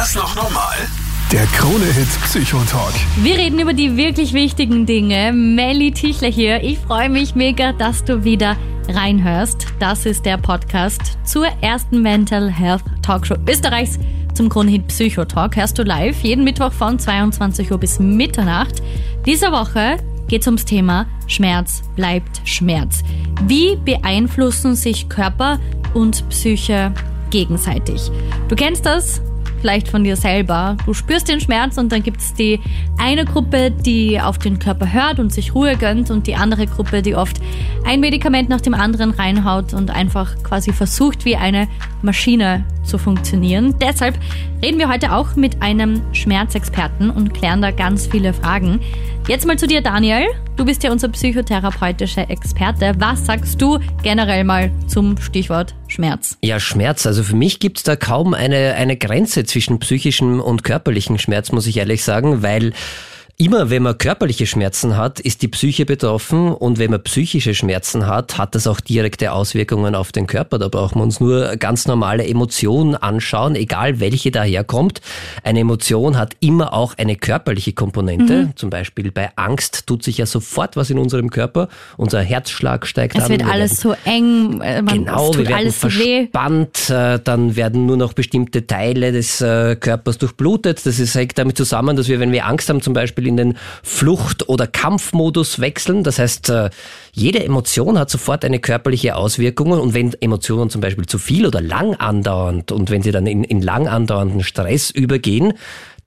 das 0.00 0.14
noch 0.14 0.34
normal? 0.34 0.76
Der 1.30 1.44
Krone-Hit 1.48 2.08
Psychotalk. 2.22 2.94
Wir 3.16 3.36
reden 3.36 3.58
über 3.58 3.74
die 3.74 3.98
wirklich 3.98 4.32
wichtigen 4.32 4.86
Dinge. 4.86 5.30
Melly 5.30 5.92
Tichler 5.92 6.30
hier. 6.30 6.62
Ich 6.62 6.78
freue 6.78 7.10
mich 7.10 7.34
mega, 7.34 7.74
dass 7.74 8.02
du 8.02 8.24
wieder 8.24 8.56
reinhörst. 8.88 9.66
Das 9.78 10.06
ist 10.06 10.24
der 10.24 10.38
Podcast 10.38 11.02
zur 11.26 11.48
ersten 11.60 12.00
Mental 12.00 12.50
Health 12.50 12.82
Talkshow 13.02 13.34
Österreichs 13.46 13.98
zum 14.32 14.48
Krone-Hit 14.48 14.86
Psychotalk. 14.86 15.56
Hörst 15.56 15.78
du 15.78 15.82
live 15.82 16.18
jeden 16.22 16.44
Mittwoch 16.44 16.72
von 16.72 16.98
22 16.98 17.70
Uhr 17.70 17.76
bis 17.76 17.98
Mitternacht. 17.98 18.80
Diese 19.26 19.52
Woche 19.52 19.98
geht 20.28 20.40
es 20.40 20.46
ums 20.46 20.64
Thema 20.64 21.04
Schmerz 21.26 21.82
bleibt 21.94 22.40
Schmerz. 22.44 23.02
Wie 23.46 23.76
beeinflussen 23.76 24.76
sich 24.76 25.10
Körper 25.10 25.60
und 25.92 26.26
Psyche 26.30 26.94
gegenseitig? 27.28 28.10
Du 28.48 28.56
kennst 28.56 28.86
das? 28.86 29.20
Vielleicht 29.60 29.88
von 29.88 30.04
dir 30.04 30.16
selber. 30.16 30.76
Du 30.86 30.94
spürst 30.94 31.28
den 31.28 31.40
Schmerz 31.40 31.78
und 31.78 31.92
dann 31.92 32.02
gibt 32.02 32.20
es 32.20 32.34
die 32.34 32.60
eine 32.98 33.24
Gruppe, 33.24 33.70
die 33.70 34.20
auf 34.20 34.38
den 34.38 34.58
Körper 34.58 34.92
hört 34.92 35.18
und 35.18 35.32
sich 35.32 35.54
Ruhe 35.54 35.76
gönnt 35.76 36.10
und 36.10 36.26
die 36.26 36.34
andere 36.34 36.66
Gruppe, 36.66 37.02
die 37.02 37.14
oft 37.14 37.40
ein 37.84 38.00
Medikament 38.00 38.48
nach 38.48 38.60
dem 38.60 38.74
anderen 38.74 39.10
reinhaut 39.10 39.74
und 39.74 39.90
einfach 39.90 40.42
quasi 40.42 40.72
versucht, 40.72 41.24
wie 41.24 41.36
eine 41.36 41.68
Maschine 42.02 42.64
zu 42.84 42.98
funktionieren. 42.98 43.74
Deshalb 43.80 44.18
reden 44.62 44.78
wir 44.78 44.88
heute 44.88 45.12
auch 45.12 45.36
mit 45.36 45.62
einem 45.62 46.02
Schmerzexperten 46.12 47.10
und 47.10 47.34
klären 47.34 47.62
da 47.62 47.70
ganz 47.70 48.06
viele 48.06 48.32
Fragen. 48.32 48.80
Jetzt 49.28 49.46
mal 49.46 49.58
zu 49.58 49.66
dir, 49.66 49.80
Daniel. 49.80 50.26
Du 50.56 50.64
bist 50.64 50.82
ja 50.82 50.90
unser 50.90 51.08
psychotherapeutischer 51.08 52.28
Experte. 52.30 52.92
Was 52.98 53.24
sagst 53.24 53.62
du 53.62 53.78
generell 54.02 54.44
mal 54.44 54.70
zum 54.86 55.16
Stichwort 55.18 55.74
Schmerz? 55.88 56.36
Ja, 56.42 56.60
Schmerz. 56.60 57.06
Also 57.06 57.22
für 57.22 57.36
mich 57.36 57.60
gibt 57.60 57.78
es 57.78 57.84
da 57.84 57.96
kaum 57.96 58.34
eine, 58.34 58.74
eine 58.74 58.96
Grenze 58.96 59.44
zwischen 59.44 59.78
psychischem 59.78 60.40
und 60.40 60.64
körperlichem 60.64 61.18
Schmerz, 61.18 61.52
muss 61.52 61.66
ich 61.66 61.78
ehrlich 61.78 62.04
sagen, 62.04 62.42
weil 62.42 62.72
Immer 63.40 63.70
wenn 63.70 63.82
man 63.82 63.96
körperliche 63.96 64.44
Schmerzen 64.44 64.98
hat, 64.98 65.18
ist 65.18 65.40
die 65.40 65.48
Psyche 65.48 65.86
betroffen 65.86 66.52
und 66.52 66.78
wenn 66.78 66.90
man 66.90 67.02
psychische 67.02 67.54
Schmerzen 67.54 68.06
hat, 68.06 68.36
hat 68.36 68.54
das 68.54 68.66
auch 68.66 68.80
direkte 68.80 69.32
Auswirkungen 69.32 69.94
auf 69.94 70.12
den 70.12 70.26
Körper. 70.26 70.58
Da 70.58 70.68
brauchen 70.68 70.98
wir 70.98 71.04
uns 71.04 71.20
nur 71.20 71.56
ganz 71.56 71.86
normale 71.86 72.26
Emotionen 72.26 72.96
anschauen, 72.96 73.54
egal 73.54 73.98
welche 73.98 74.30
daherkommt. 74.30 75.00
Eine 75.42 75.60
Emotion 75.60 76.18
hat 76.18 76.36
immer 76.40 76.74
auch 76.74 76.98
eine 76.98 77.16
körperliche 77.16 77.72
Komponente. 77.72 78.42
Mhm. 78.42 78.56
Zum 78.56 78.68
Beispiel 78.68 79.10
bei 79.10 79.30
Angst 79.36 79.86
tut 79.86 80.02
sich 80.02 80.18
ja 80.18 80.26
sofort 80.26 80.76
was 80.76 80.90
in 80.90 80.98
unserem 80.98 81.30
Körper. 81.30 81.70
Unser 81.96 82.20
Herzschlag 82.20 82.86
steigt 82.86 83.16
es 83.16 83.24
an. 83.24 83.32
Es 83.32 83.38
wird 83.38 83.50
alles 83.50 83.80
so 83.80 83.94
eng, 84.04 84.60
äh, 84.60 84.82
man, 84.82 85.06
genau, 85.06 85.32
wir 85.32 85.48
werden 85.48 85.54
alles 85.54 85.78
verspannt, 85.78 86.90
weh. 86.90 86.94
Äh, 86.94 87.20
dann 87.24 87.56
werden 87.56 87.86
nur 87.86 87.96
noch 87.96 88.12
bestimmte 88.12 88.66
Teile 88.66 89.12
des 89.12 89.40
äh, 89.40 89.76
Körpers 89.76 90.18
durchblutet. 90.18 90.84
Das 90.84 91.14
hängt 91.14 91.38
damit 91.38 91.56
zusammen, 91.56 91.96
dass 91.96 92.06
wir, 92.08 92.20
wenn 92.20 92.32
wir 92.32 92.44
Angst 92.44 92.68
haben, 92.68 92.82
zum 92.82 92.92
Beispiel 92.92 93.29
in 93.30 93.36
den 93.36 93.58
Flucht- 93.82 94.48
oder 94.48 94.66
Kampfmodus 94.66 95.60
wechseln. 95.60 96.04
Das 96.04 96.18
heißt, 96.18 96.50
äh, 96.50 96.70
jede 97.12 97.42
Emotion 97.44 97.98
hat 97.98 98.10
sofort 98.10 98.44
eine 98.44 98.58
körperliche 98.58 99.16
Auswirkung 99.16 99.72
und 99.72 99.94
wenn 99.94 100.12
Emotionen 100.20 100.68
zum 100.68 100.80
Beispiel 100.80 101.06
zu 101.06 101.18
viel 101.18 101.46
oder 101.46 101.60
lang 101.60 101.94
andauernd 101.94 102.72
und 102.72 102.90
wenn 102.90 103.02
sie 103.02 103.12
dann 103.12 103.26
in, 103.26 103.44
in 103.44 103.62
lang 103.62 103.88
andauernden 103.88 104.42
Stress 104.42 104.90
übergehen, 104.90 105.54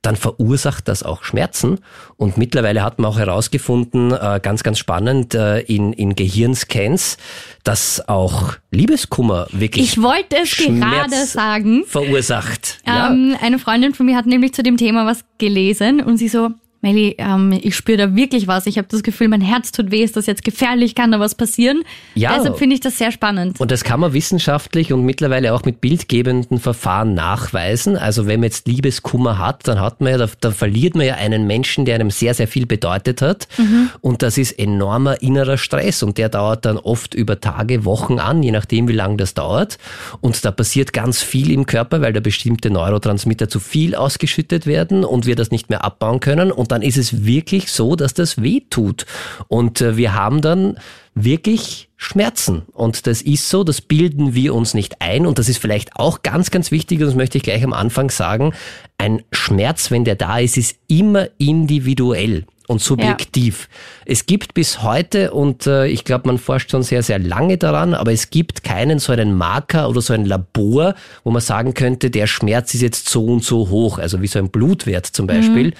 dann 0.03 0.17
verursacht 0.17 0.87
das 0.87 1.01
auch 1.01 1.23
Schmerzen. 1.23 1.79
Und 2.17 2.37
mittlerweile 2.37 2.83
hat 2.83 2.99
man 2.99 3.09
auch 3.09 3.17
herausgefunden, 3.17 4.11
äh, 4.11 4.39
ganz, 4.43 4.61
ganz 4.61 4.77
spannend, 4.77 5.33
äh, 5.33 5.61
in, 5.61 5.93
in 5.93 6.15
Gehirnscans, 6.15 7.17
dass 7.63 8.07
auch 8.07 8.53
Liebeskummer 8.69 9.47
wirklich. 9.51 9.85
Ich 9.85 10.01
wollte 10.01 10.35
es 10.43 10.49
Schmerz 10.49 11.09
gerade 11.09 11.25
sagen. 11.25 11.85
Verursacht. 11.87 12.79
Ähm, 12.85 13.31
ja. 13.31 13.39
Eine 13.41 13.59
Freundin 13.59 13.93
von 13.93 14.05
mir 14.05 14.17
hat 14.17 14.25
nämlich 14.25 14.53
zu 14.53 14.61
dem 14.61 14.75
Thema 14.77 15.05
was 15.05 15.23
gelesen 15.37 16.01
und 16.01 16.17
sie 16.17 16.27
so, 16.27 16.49
Melli, 16.83 17.15
ähm, 17.17 17.57
ich 17.63 17.77
spüre 17.77 17.97
da 17.97 18.15
wirklich 18.15 18.45
was. 18.45 18.65
Ich 18.65 18.77
habe 18.77 18.89
das 18.91 19.03
Gefühl, 19.03 19.29
mein 19.29 19.39
Herz 19.39 19.71
tut 19.71 19.89
weh. 19.89 20.03
Ist 20.03 20.17
das 20.17 20.25
jetzt 20.25 20.43
gefährlich? 20.43 20.95
Kann 20.95 21.13
da 21.13 21.19
was 21.19 21.33
passieren? 21.33 21.83
Ja. 22.13 22.35
Deshalb 22.35 22.57
finde 22.57 22.75
ich 22.75 22.81
das 22.81 22.97
sehr 22.97 23.13
spannend. 23.13 23.61
Und 23.61 23.71
das 23.71 23.85
kann 23.85 24.01
man 24.01 24.11
wissenschaftlich 24.11 24.91
und 24.91 25.05
mittlerweile 25.05 25.53
auch 25.53 25.63
mit 25.63 25.79
bildgebenden 25.79 26.59
Verfahren 26.59 27.13
nachweisen. 27.13 27.95
Also 27.95 28.27
wenn 28.27 28.41
man 28.41 28.47
jetzt 28.47 28.67
Liebeskummer 28.67 29.37
hat, 29.37 29.65
dann 29.65 29.79
hat 29.79 30.01
man 30.01 30.19
ja, 30.19 30.27
dann 30.41 30.53
verliert 30.53 30.95
man 30.95 31.05
ja 31.05 31.15
einen 31.15 31.47
Menschen, 31.47 31.85
der 31.85 31.95
einem 31.95 32.11
sehr, 32.11 32.33
sehr 32.33 32.49
viel 32.49 32.65
bedeutet 32.65 33.21
hat. 33.21 33.47
Mhm. 33.57 33.89
Und 34.01 34.21
das 34.21 34.37
ist 34.37 34.51
enormer 34.59 35.21
innerer 35.21 35.57
Stress 35.57 36.03
und 36.03 36.17
der 36.17 36.27
dauert 36.27 36.65
dann 36.65 36.77
oft 36.77 37.13
über 37.13 37.39
Tage, 37.39 37.85
Wochen 37.85 38.19
an, 38.19 38.43
je 38.43 38.51
nachdem, 38.51 38.89
wie 38.89 38.93
lange 38.93 39.15
das 39.15 39.33
dauert. 39.33 39.77
Und 40.19 40.43
da 40.43 40.51
passiert 40.51 40.91
ganz 40.91 41.21
viel 41.21 41.49
im 41.49 41.65
Körper, 41.65 42.01
weil 42.01 42.11
da 42.11 42.19
bestimmte 42.19 42.69
Neurotransmitter 42.69 43.47
zu 43.47 43.61
viel 43.61 43.95
ausgeschüttet 43.95 44.65
werden 44.65 45.05
und 45.05 45.25
wir 45.25 45.37
das 45.37 45.49
nicht 45.49 45.69
mehr 45.69 45.85
abbauen 45.85 46.19
können. 46.19 46.51
Und 46.51 46.72
dann 46.73 46.81
ist 46.81 46.97
es 46.97 47.25
wirklich 47.25 47.71
so, 47.71 47.95
dass 47.95 48.13
das 48.13 48.41
weh 48.41 48.61
tut. 48.69 49.05
Und 49.47 49.79
äh, 49.79 49.95
wir 49.95 50.13
haben 50.13 50.41
dann 50.41 50.77
wirklich 51.15 51.89
Schmerzen. 51.97 52.63
Und 52.73 53.05
das 53.07 53.21
ist 53.21 53.49
so, 53.49 53.63
das 53.63 53.81
bilden 53.81 54.33
wir 54.33 54.55
uns 54.55 54.73
nicht 54.73 55.01
ein. 55.01 55.25
Und 55.25 55.39
das 55.39 55.49
ist 55.49 55.59
vielleicht 55.59 55.95
auch 55.95 56.23
ganz, 56.23 56.51
ganz 56.51 56.71
wichtig, 56.71 56.99
und 56.99 57.05
das 57.05 57.15
möchte 57.15 57.37
ich 57.37 57.43
gleich 57.43 57.63
am 57.63 57.73
Anfang 57.73 58.09
sagen. 58.09 58.53
Ein 58.97 59.21
Schmerz, 59.31 59.91
wenn 59.91 60.03
der 60.03 60.15
da 60.15 60.39
ist, 60.39 60.57
ist 60.57 60.77
immer 60.87 61.27
individuell 61.37 62.45
und 62.67 62.81
subjektiv. 62.81 63.67
Ja. 63.69 64.11
Es 64.13 64.25
gibt 64.25 64.53
bis 64.55 64.81
heute, 64.81 65.31
und 65.31 65.67
äh, 65.67 65.85
ich 65.85 66.05
glaube, 66.05 66.27
man 66.27 66.39
forscht 66.39 66.71
schon 66.71 66.81
sehr, 66.81 67.03
sehr 67.03 67.19
lange 67.19 67.57
daran, 67.57 67.93
aber 67.93 68.11
es 68.11 68.29
gibt 68.29 68.63
keinen 68.63 68.99
so 68.99 69.13
einen 69.13 69.35
Marker 69.35 69.89
oder 69.89 70.01
so 70.01 70.13
ein 70.13 70.25
Labor, 70.25 70.95
wo 71.23 71.31
man 71.31 71.41
sagen 71.41 71.73
könnte, 71.73 72.09
der 72.09 72.25
Schmerz 72.25 72.73
ist 72.73 72.81
jetzt 72.81 73.09
so 73.09 73.25
und 73.25 73.43
so 73.43 73.69
hoch, 73.69 73.99
also 73.99 74.21
wie 74.21 74.27
so 74.27 74.39
ein 74.39 74.49
Blutwert 74.49 75.05
zum 75.05 75.27
Beispiel. 75.27 75.67
Mhm 75.67 75.73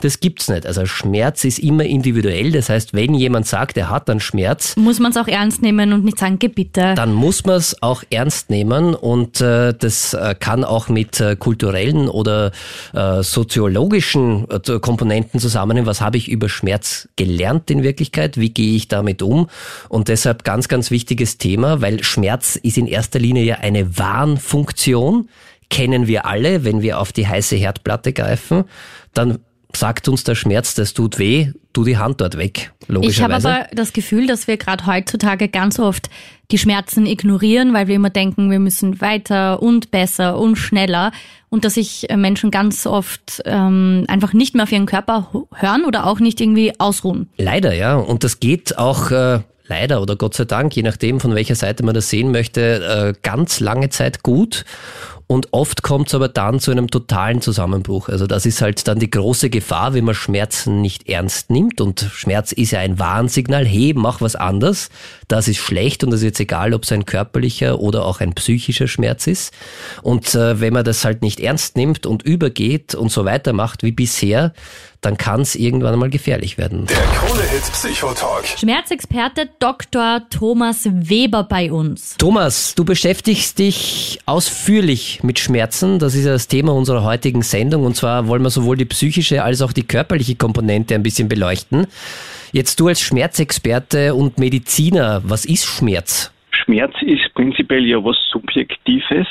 das 0.00 0.20
gibt's 0.20 0.48
nicht. 0.48 0.66
Also 0.66 0.86
Schmerz 0.86 1.44
ist 1.44 1.58
immer 1.58 1.84
individuell. 1.84 2.52
Das 2.52 2.68
heißt, 2.68 2.94
wenn 2.94 3.14
jemand 3.14 3.46
sagt, 3.46 3.76
er 3.76 3.90
hat 3.90 4.08
einen 4.10 4.20
Schmerz, 4.20 4.76
muss 4.76 4.98
man 4.98 5.10
es 5.10 5.16
auch 5.16 5.28
ernst 5.28 5.62
nehmen 5.62 5.92
und 5.92 6.04
nicht 6.04 6.18
sagen, 6.18 6.38
geh 6.38 6.48
bitte. 6.48 6.94
Dann 6.94 7.12
muss 7.12 7.44
man 7.44 7.56
es 7.56 7.82
auch 7.82 8.02
ernst 8.10 8.50
nehmen 8.50 8.94
und 8.94 9.40
äh, 9.40 9.74
das 9.74 10.14
äh, 10.14 10.34
kann 10.38 10.64
auch 10.64 10.88
mit 10.88 11.20
äh, 11.20 11.36
kulturellen 11.36 12.08
oder 12.08 12.52
äh, 12.92 13.22
soziologischen 13.22 14.46
äh, 14.50 14.78
Komponenten 14.78 15.40
zusammenhängen. 15.40 15.86
Was 15.86 16.00
habe 16.00 16.16
ich 16.16 16.28
über 16.28 16.48
Schmerz 16.48 17.08
gelernt 17.16 17.70
in 17.70 17.82
Wirklichkeit? 17.82 18.36
Wie 18.36 18.50
gehe 18.50 18.76
ich 18.76 18.88
damit 18.88 19.22
um? 19.22 19.48
Und 19.88 20.08
deshalb 20.08 20.44
ganz, 20.44 20.68
ganz 20.68 20.90
wichtiges 20.90 21.38
Thema, 21.38 21.80
weil 21.80 22.02
Schmerz 22.02 22.56
ist 22.56 22.78
in 22.78 22.86
erster 22.86 23.18
Linie 23.18 23.44
ja 23.44 23.56
eine 23.56 23.98
Warnfunktion 23.98 25.28
kennen 25.70 26.06
wir 26.08 26.26
alle, 26.26 26.64
wenn 26.64 26.82
wir 26.82 26.98
auf 26.98 27.12
die 27.12 27.26
heiße 27.26 27.56
Herdplatte 27.56 28.12
greifen, 28.12 28.64
dann 29.14 29.38
sagt 29.76 30.08
uns 30.08 30.24
der 30.24 30.34
Schmerz, 30.34 30.74
das 30.74 30.94
tut 30.94 31.18
weh, 31.18 31.52
tu 31.72 31.84
die 31.84 31.98
Hand 31.98 32.20
dort 32.20 32.36
weg, 32.36 32.72
logischerweise. 32.88 33.48
Ich 33.48 33.54
habe 33.54 33.64
aber 33.64 33.74
das 33.74 33.92
Gefühl, 33.92 34.26
dass 34.26 34.46
wir 34.46 34.56
gerade 34.56 34.86
heutzutage 34.86 35.48
ganz 35.48 35.78
oft 35.78 36.10
die 36.50 36.58
Schmerzen 36.58 37.06
ignorieren, 37.06 37.72
weil 37.72 37.86
wir 37.86 37.96
immer 37.96 38.10
denken, 38.10 38.50
wir 38.50 38.58
müssen 38.58 39.00
weiter 39.00 39.62
und 39.62 39.90
besser 39.90 40.38
und 40.38 40.56
schneller 40.56 41.12
und 41.48 41.64
dass 41.64 41.74
sich 41.74 42.06
Menschen 42.14 42.50
ganz 42.50 42.86
oft 42.86 43.42
ähm, 43.44 44.04
einfach 44.08 44.32
nicht 44.32 44.54
mehr 44.54 44.64
auf 44.64 44.72
ihren 44.72 44.86
Körper 44.86 45.30
hören 45.54 45.84
oder 45.84 46.06
auch 46.06 46.20
nicht 46.20 46.40
irgendwie 46.40 46.72
ausruhen. 46.78 47.28
Leider, 47.36 47.72
ja. 47.74 47.96
Und 47.96 48.24
das 48.24 48.40
geht 48.40 48.78
auch 48.78 49.10
äh, 49.10 49.40
leider 49.66 50.02
oder 50.02 50.16
Gott 50.16 50.34
sei 50.34 50.44
Dank, 50.44 50.74
je 50.76 50.82
nachdem, 50.82 51.20
von 51.20 51.34
welcher 51.34 51.54
Seite 51.54 51.84
man 51.84 51.94
das 51.94 52.10
sehen 52.10 52.30
möchte, 52.32 53.14
äh, 53.14 53.20
ganz 53.22 53.60
lange 53.60 53.88
Zeit 53.88 54.22
gut. 54.22 54.64
Und 55.30 55.52
oft 55.52 55.84
kommt 55.84 56.08
es 56.08 56.14
aber 56.16 56.26
dann 56.26 56.58
zu 56.58 56.72
einem 56.72 56.90
totalen 56.90 57.40
Zusammenbruch. 57.40 58.08
Also 58.08 58.26
das 58.26 58.46
ist 58.46 58.62
halt 58.62 58.88
dann 58.88 58.98
die 58.98 59.10
große 59.10 59.48
Gefahr, 59.48 59.94
wenn 59.94 60.04
man 60.04 60.16
Schmerzen 60.16 60.80
nicht 60.80 61.08
ernst 61.08 61.50
nimmt. 61.50 61.80
Und 61.80 62.10
Schmerz 62.12 62.50
ist 62.50 62.72
ja 62.72 62.80
ein 62.80 62.98
Warnsignal, 62.98 63.64
hey, 63.64 63.92
mach 63.94 64.20
was 64.20 64.34
anders. 64.34 64.88
Das 65.28 65.46
ist 65.46 65.58
schlecht 65.58 66.02
und 66.02 66.10
das 66.10 66.18
ist 66.18 66.24
jetzt 66.24 66.40
egal, 66.40 66.74
ob 66.74 66.82
es 66.82 66.90
ein 66.90 67.06
körperlicher 67.06 67.78
oder 67.78 68.06
auch 68.06 68.18
ein 68.18 68.34
psychischer 68.34 68.88
Schmerz 68.88 69.28
ist. 69.28 69.54
Und 70.02 70.34
äh, 70.34 70.60
wenn 70.60 70.72
man 70.72 70.84
das 70.84 71.04
halt 71.04 71.22
nicht 71.22 71.38
ernst 71.38 71.76
nimmt 71.76 72.06
und 72.06 72.24
übergeht 72.24 72.96
und 72.96 73.12
so 73.12 73.24
weitermacht 73.24 73.84
wie 73.84 73.92
bisher, 73.92 74.52
dann 75.00 75.16
kann 75.16 75.40
es 75.40 75.54
irgendwann 75.54 75.98
mal 75.98 76.10
gefährlich 76.10 76.58
werden. 76.58 76.86
Der 76.86 76.96
Krone-Hit 76.96 77.72
Psychotalk. 77.72 78.46
Schmerzexperte 78.46 79.48
Dr. 79.58 80.22
Thomas 80.28 80.86
Weber 80.90 81.44
bei 81.44 81.72
uns. 81.72 82.16
Thomas, 82.18 82.74
du 82.74 82.84
beschäftigst 82.84 83.58
dich 83.58 84.18
ausführlich 84.26 85.19
mit 85.24 85.38
Schmerzen. 85.38 85.98
Das 85.98 86.14
ist 86.14 86.24
ja 86.24 86.32
das 86.32 86.48
Thema 86.48 86.72
unserer 86.72 87.04
heutigen 87.04 87.42
Sendung. 87.42 87.84
Und 87.84 87.96
zwar 87.96 88.26
wollen 88.26 88.42
wir 88.42 88.50
sowohl 88.50 88.76
die 88.76 88.84
psychische 88.84 89.42
als 89.42 89.62
auch 89.62 89.72
die 89.72 89.82
körperliche 89.82 90.36
Komponente 90.36 90.94
ein 90.94 91.02
bisschen 91.02 91.28
beleuchten. 91.28 91.86
Jetzt 92.52 92.80
du 92.80 92.88
als 92.88 93.00
Schmerzexperte 93.00 94.14
und 94.14 94.38
Mediziner, 94.38 95.22
was 95.24 95.44
ist 95.44 95.66
Schmerz? 95.66 96.32
Schmerz 96.50 96.94
ist 97.02 97.32
prinzipiell 97.34 97.86
ja 97.86 98.02
was 98.02 98.16
Subjektives. 98.30 99.26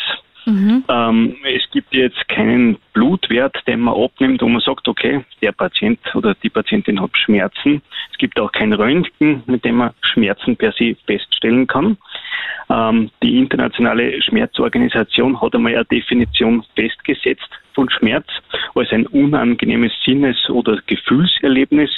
Mhm. 0.50 0.84
Ähm, 0.90 1.36
es 1.44 1.70
gibt 1.72 1.94
jetzt 1.94 2.28
keinen 2.28 2.78
Blutwert, 2.94 3.56
den 3.68 3.82
man 3.82 3.94
abnimmt, 3.94 4.42
wo 4.42 4.48
man 4.48 4.62
sagt, 4.62 4.88
okay, 4.88 5.24
der 5.44 5.52
Patient 5.52 6.00
oder 6.16 6.34
die 6.42 6.50
Patientin 6.50 7.00
hat 7.00 7.12
Schmerzen. 7.16 7.84
Es 8.12 8.18
gibt 8.18 8.40
auch 8.40 8.52
kein 8.52 8.74
Röntgen, 8.74 9.44
mit 9.46 9.64
dem 9.64 9.76
man 9.76 9.92
Schmerzen 10.02 10.58
per 10.58 10.72
se 10.72 10.96
feststellen 11.06 11.68
kann. 11.68 11.98
Ähm, 12.70 13.12
die 13.22 13.38
internationale 13.38 14.22
Schmerzorganisation 14.24 15.40
hat 15.40 15.54
einmal 15.54 15.76
eine 15.76 15.86
Definition 15.86 16.64
festgesetzt 16.76 17.50
von 17.74 17.88
Schmerz 17.92 18.28
als 18.74 18.92
ein 18.92 19.06
unangenehmes 19.06 19.94
Sinnes- 20.04 20.50
oder 20.50 20.80
Gefühlserlebnis, 20.88 21.92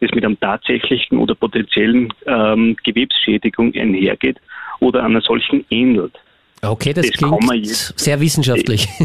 das 0.00 0.10
mit 0.12 0.24
einem 0.24 0.40
tatsächlichen 0.40 1.18
oder 1.18 1.34
potenziellen 1.34 2.12
ähm, 2.26 2.74
Gewebsschädigung 2.82 3.74
einhergeht 3.74 4.38
oder 4.80 5.04
einer 5.04 5.20
solchen 5.20 5.66
ähnelt. 5.68 6.14
Okay, 6.62 6.92
das, 6.92 7.06
das 7.06 7.16
klingt 7.16 7.54
jetzt, 7.54 7.98
sehr 7.98 8.20
wissenschaftlich. 8.20 8.88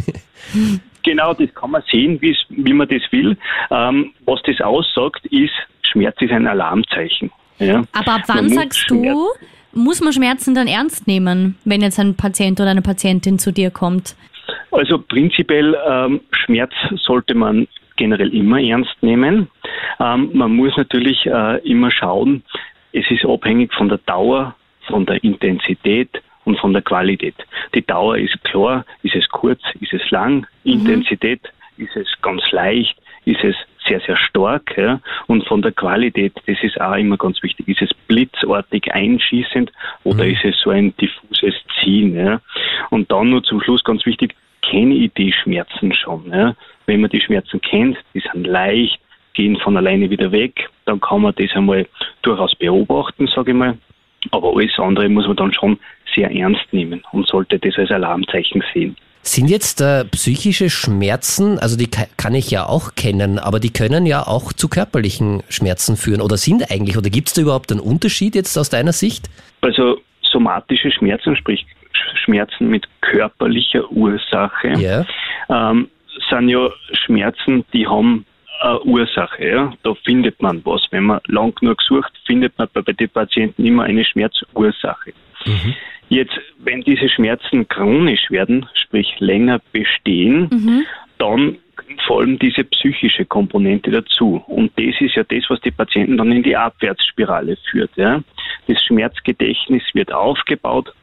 Genau, 1.03 1.33
das 1.33 1.53
kann 1.53 1.71
man 1.71 1.83
sehen, 1.91 2.19
wie 2.21 2.73
man 2.73 2.87
das 2.87 3.01
will. 3.11 3.37
Ähm, 3.71 4.13
was 4.25 4.41
das 4.43 4.61
aussagt, 4.61 5.25
ist, 5.25 5.51
Schmerz 5.81 6.15
ist 6.21 6.31
ein 6.31 6.47
Alarmzeichen. 6.47 7.29
Ja? 7.59 7.83
Aber 7.91 8.13
ab 8.15 8.21
wann 8.27 8.49
sagst 8.49 8.79
Schmerz 8.79 9.13
du, 9.13 9.27
muss 9.73 10.01
man 10.01 10.13
Schmerzen 10.13 10.55
dann 10.55 10.67
ernst 10.67 11.07
nehmen, 11.07 11.57
wenn 11.65 11.81
jetzt 11.81 11.99
ein 11.99 12.15
Patient 12.15 12.59
oder 12.61 12.71
eine 12.71 12.81
Patientin 12.81 13.37
zu 13.37 13.51
dir 13.51 13.69
kommt? 13.69 14.15
Also 14.71 14.97
prinzipiell 14.97 15.75
ähm, 15.87 16.21
Schmerz 16.31 16.71
sollte 17.05 17.35
man 17.35 17.67
generell 17.97 18.33
immer 18.33 18.61
ernst 18.61 18.95
nehmen. 19.01 19.49
Ähm, 19.99 20.29
man 20.33 20.55
muss 20.55 20.75
natürlich 20.77 21.25
äh, 21.25 21.57
immer 21.67 21.91
schauen, 21.91 22.43
es 22.91 23.05
ist 23.09 23.25
abhängig 23.25 23.73
von 23.73 23.89
der 23.89 23.99
Dauer, 23.99 24.55
von 24.87 25.05
der 25.05 25.23
Intensität 25.23 26.09
und 26.45 26.59
von 26.59 26.73
der 26.73 26.81
Qualität. 26.81 27.35
Die 27.73 27.85
Dauer 27.85 28.17
ist 28.17 28.43
klar, 28.43 28.85
ist 29.03 29.15
es 29.15 29.27
kurz, 29.29 29.61
ist 29.79 29.93
es 29.93 30.09
lang, 30.11 30.47
mhm. 30.63 30.73
Intensität 30.73 31.41
ist 31.77 31.95
es 31.95 32.07
ganz 32.21 32.41
leicht, 32.51 32.95
ist 33.25 33.43
es 33.43 33.55
sehr, 33.87 33.99
sehr 34.01 34.17
stark. 34.17 34.77
Ja? 34.77 34.99
Und 35.27 35.45
von 35.47 35.61
der 35.61 35.71
Qualität, 35.71 36.33
das 36.45 36.57
ist 36.61 36.79
auch 36.79 36.95
immer 36.95 37.17
ganz 37.17 37.41
wichtig, 37.43 37.67
ist 37.67 37.81
es 37.81 37.93
blitzartig 38.07 38.93
einschießend 38.93 39.71
oder 40.03 40.25
mhm. 40.25 40.31
ist 40.31 40.45
es 40.45 40.59
so 40.61 40.69
ein 40.69 40.95
diffuses 40.97 41.55
Ziehen. 41.79 42.15
Ja? 42.15 42.41
Und 42.89 43.11
dann 43.11 43.29
nur 43.29 43.43
zum 43.43 43.61
Schluss 43.61 43.83
ganz 43.83 44.05
wichtig, 44.05 44.35
kenne 44.61 44.95
ich 44.95 45.13
die 45.13 45.33
Schmerzen 45.33 45.93
schon. 45.93 46.31
Ja? 46.31 46.55
Wenn 46.85 47.01
man 47.01 47.09
die 47.09 47.21
Schmerzen 47.21 47.61
kennt, 47.61 47.97
die 48.13 48.21
sind 48.31 48.45
leicht, 48.47 48.99
gehen 49.33 49.57
von 49.57 49.75
alleine 49.77 50.09
wieder 50.09 50.31
weg, 50.31 50.69
dann 50.85 51.01
kann 51.01 51.21
man 51.21 51.33
das 51.35 51.51
einmal 51.55 51.87
durchaus 52.21 52.55
beobachten, 52.55 53.27
sage 53.27 53.51
ich 53.51 53.57
mal. 53.57 53.77
Aber 54.31 54.55
alles 54.55 54.77
andere 54.77 55.09
muss 55.09 55.27
man 55.27 55.35
dann 55.35 55.53
schon 55.53 55.79
sehr 56.13 56.31
ernst 56.31 56.71
nehmen 56.71 57.03
und 57.11 57.27
sollte 57.27 57.59
das 57.59 57.77
als 57.77 57.91
Alarmzeichen 57.91 58.63
sehen. 58.73 58.95
Sind 59.25 59.49
jetzt 59.49 59.79
äh, 59.79 60.03
psychische 60.05 60.69
Schmerzen, 60.69 61.57
also 61.57 61.77
die 61.77 61.89
kann 61.89 62.35
ich 62.35 62.51
ja 62.51 62.65
auch 62.65 62.93
kennen, 62.95 63.39
aber 63.39 63.61
die 63.61 63.71
können 63.71 64.05
ja 64.05 64.27
auch 64.27 64.51
zu 64.51 64.67
körperlichen 64.67 65.43
Schmerzen 65.47 65.95
führen 65.95 66.19
oder 66.19 66.35
sind 66.35 66.69
eigentlich, 66.69 66.97
oder 66.97 67.09
gibt 67.09 67.29
es 67.29 67.33
da 67.33 67.41
überhaupt 67.41 67.71
einen 67.71 67.79
Unterschied 67.79 68.35
jetzt 68.35 68.57
aus 68.57 68.69
deiner 68.69 68.91
Sicht? 68.91 69.29
Also 69.61 70.01
somatische 70.21 70.91
Schmerzen, 70.91 71.37
sprich 71.37 71.65
Schmerzen 72.25 72.67
mit 72.67 72.85
körperlicher 72.99 73.89
Ursache, 73.91 74.73
yeah. 74.77 75.05
ähm, 75.49 75.87
sind 76.29 76.49
ja 76.49 76.69
Schmerzen, 77.05 77.63
die 77.71 77.87
haben 77.87 78.25
eine 78.61 78.81
Ursache. 78.81 79.45
Ja? 79.45 79.73
Da 79.83 79.93
findet 80.05 80.41
man 80.41 80.61
was. 80.65 80.81
Wenn 80.91 81.05
man 81.05 81.19
lang 81.27 81.53
genug 81.55 81.81
sucht, 81.81 82.11
findet 82.25 82.57
man 82.57 82.67
bei 82.73 82.81
den 82.81 83.09
Patienten 83.09 83.65
immer 83.65 83.83
eine 83.83 84.05
Schmerzursache. 84.05 85.13
Mhm. 85.45 85.75
Jetzt, 86.09 86.39
wenn 86.59 86.81
diese 86.81 87.09
Schmerzen 87.09 87.67
chronisch 87.67 88.29
werden, 88.29 88.67
sprich 88.73 89.19
länger 89.19 89.59
bestehen, 89.71 90.49
mhm. 90.51 90.85
dann 91.17 91.57
vor 92.05 92.21
allem 92.21 92.37
diese 92.39 92.63
psychische 92.63 93.25
Komponente 93.25 93.91
dazu. 93.91 94.43
Und 94.47 94.71
das 94.77 94.99
ist 94.99 95.15
ja 95.15 95.23
das, 95.23 95.43
was 95.49 95.59
die 95.61 95.71
Patienten 95.71 96.17
dann 96.17 96.31
in 96.31 96.43
die 96.43 96.55
Abwärtsspirale 96.55 97.57
führt. 97.71 97.91
Ja. 97.95 98.21
Das 98.67 98.83
Schmerzgedächtnis 98.83 99.83
wird 99.93 100.13
aufgebaut, 100.13 100.93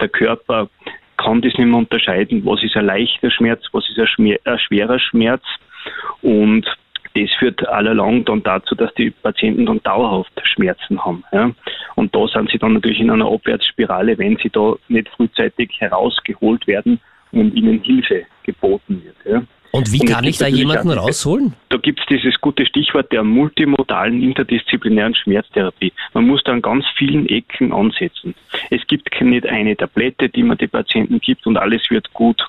der 0.00 0.08
Körper 0.08 0.68
kann 1.16 1.42
das 1.42 1.52
nicht 1.54 1.66
mehr 1.66 1.78
unterscheiden, 1.78 2.44
was 2.46 2.62
ist 2.62 2.76
ein 2.76 2.86
leichter 2.86 3.30
Schmerz, 3.30 3.62
was 3.72 3.88
ist 3.90 3.98
ein, 3.98 4.06
Schmer 4.06 4.36
ein 4.44 4.58
schwerer 4.58 4.98
Schmerz. 4.98 5.42
Und 6.22 6.66
das 7.14 7.34
führt 7.38 7.66
allalong 7.68 8.24
dann 8.24 8.42
dazu, 8.42 8.74
dass 8.74 8.92
die 8.94 9.10
Patienten 9.10 9.66
dann 9.66 9.82
dauerhaft 9.82 10.32
Schmerzen 10.44 11.04
haben. 11.04 11.24
Ja. 11.32 11.50
Und 11.96 12.14
da 12.14 12.26
sind 12.28 12.50
sie 12.50 12.58
dann 12.58 12.74
natürlich 12.74 13.00
in 13.00 13.10
einer 13.10 13.30
Abwärtsspirale, 13.30 14.16
wenn 14.18 14.36
sie 14.36 14.50
da 14.50 14.74
nicht 14.88 15.08
frühzeitig 15.08 15.80
herausgeholt 15.80 16.66
werden 16.66 17.00
und 17.32 17.54
ihnen 17.54 17.82
Hilfe 17.82 18.26
geboten 18.44 19.02
wird. 19.04 19.16
Ja. 19.24 19.42
Und 19.72 19.92
wie 19.92 20.00
und 20.00 20.08
kann 20.08 20.24
ich 20.24 20.38
da 20.38 20.48
jemanden 20.48 20.90
rausholen? 20.90 21.54
Da 21.68 21.76
gibt 21.76 22.00
es 22.00 22.06
dieses 22.06 22.40
gute 22.40 22.66
Stichwort 22.66 23.12
der 23.12 23.22
multimodalen 23.22 24.22
interdisziplinären 24.22 25.14
Schmerztherapie. 25.14 25.92
Man 26.12 26.26
muss 26.26 26.42
da 26.44 26.52
an 26.52 26.62
ganz 26.62 26.84
vielen 26.96 27.28
Ecken 27.28 27.72
ansetzen. 27.72 28.34
Es 28.70 28.84
gibt 28.88 29.08
nicht 29.20 29.46
eine 29.46 29.76
Tablette, 29.76 30.28
die 30.28 30.42
man 30.42 30.58
den 30.58 30.70
Patienten 30.70 31.20
gibt 31.20 31.46
und 31.46 31.56
alles 31.56 31.82
wird 31.90 32.12
gut, 32.12 32.42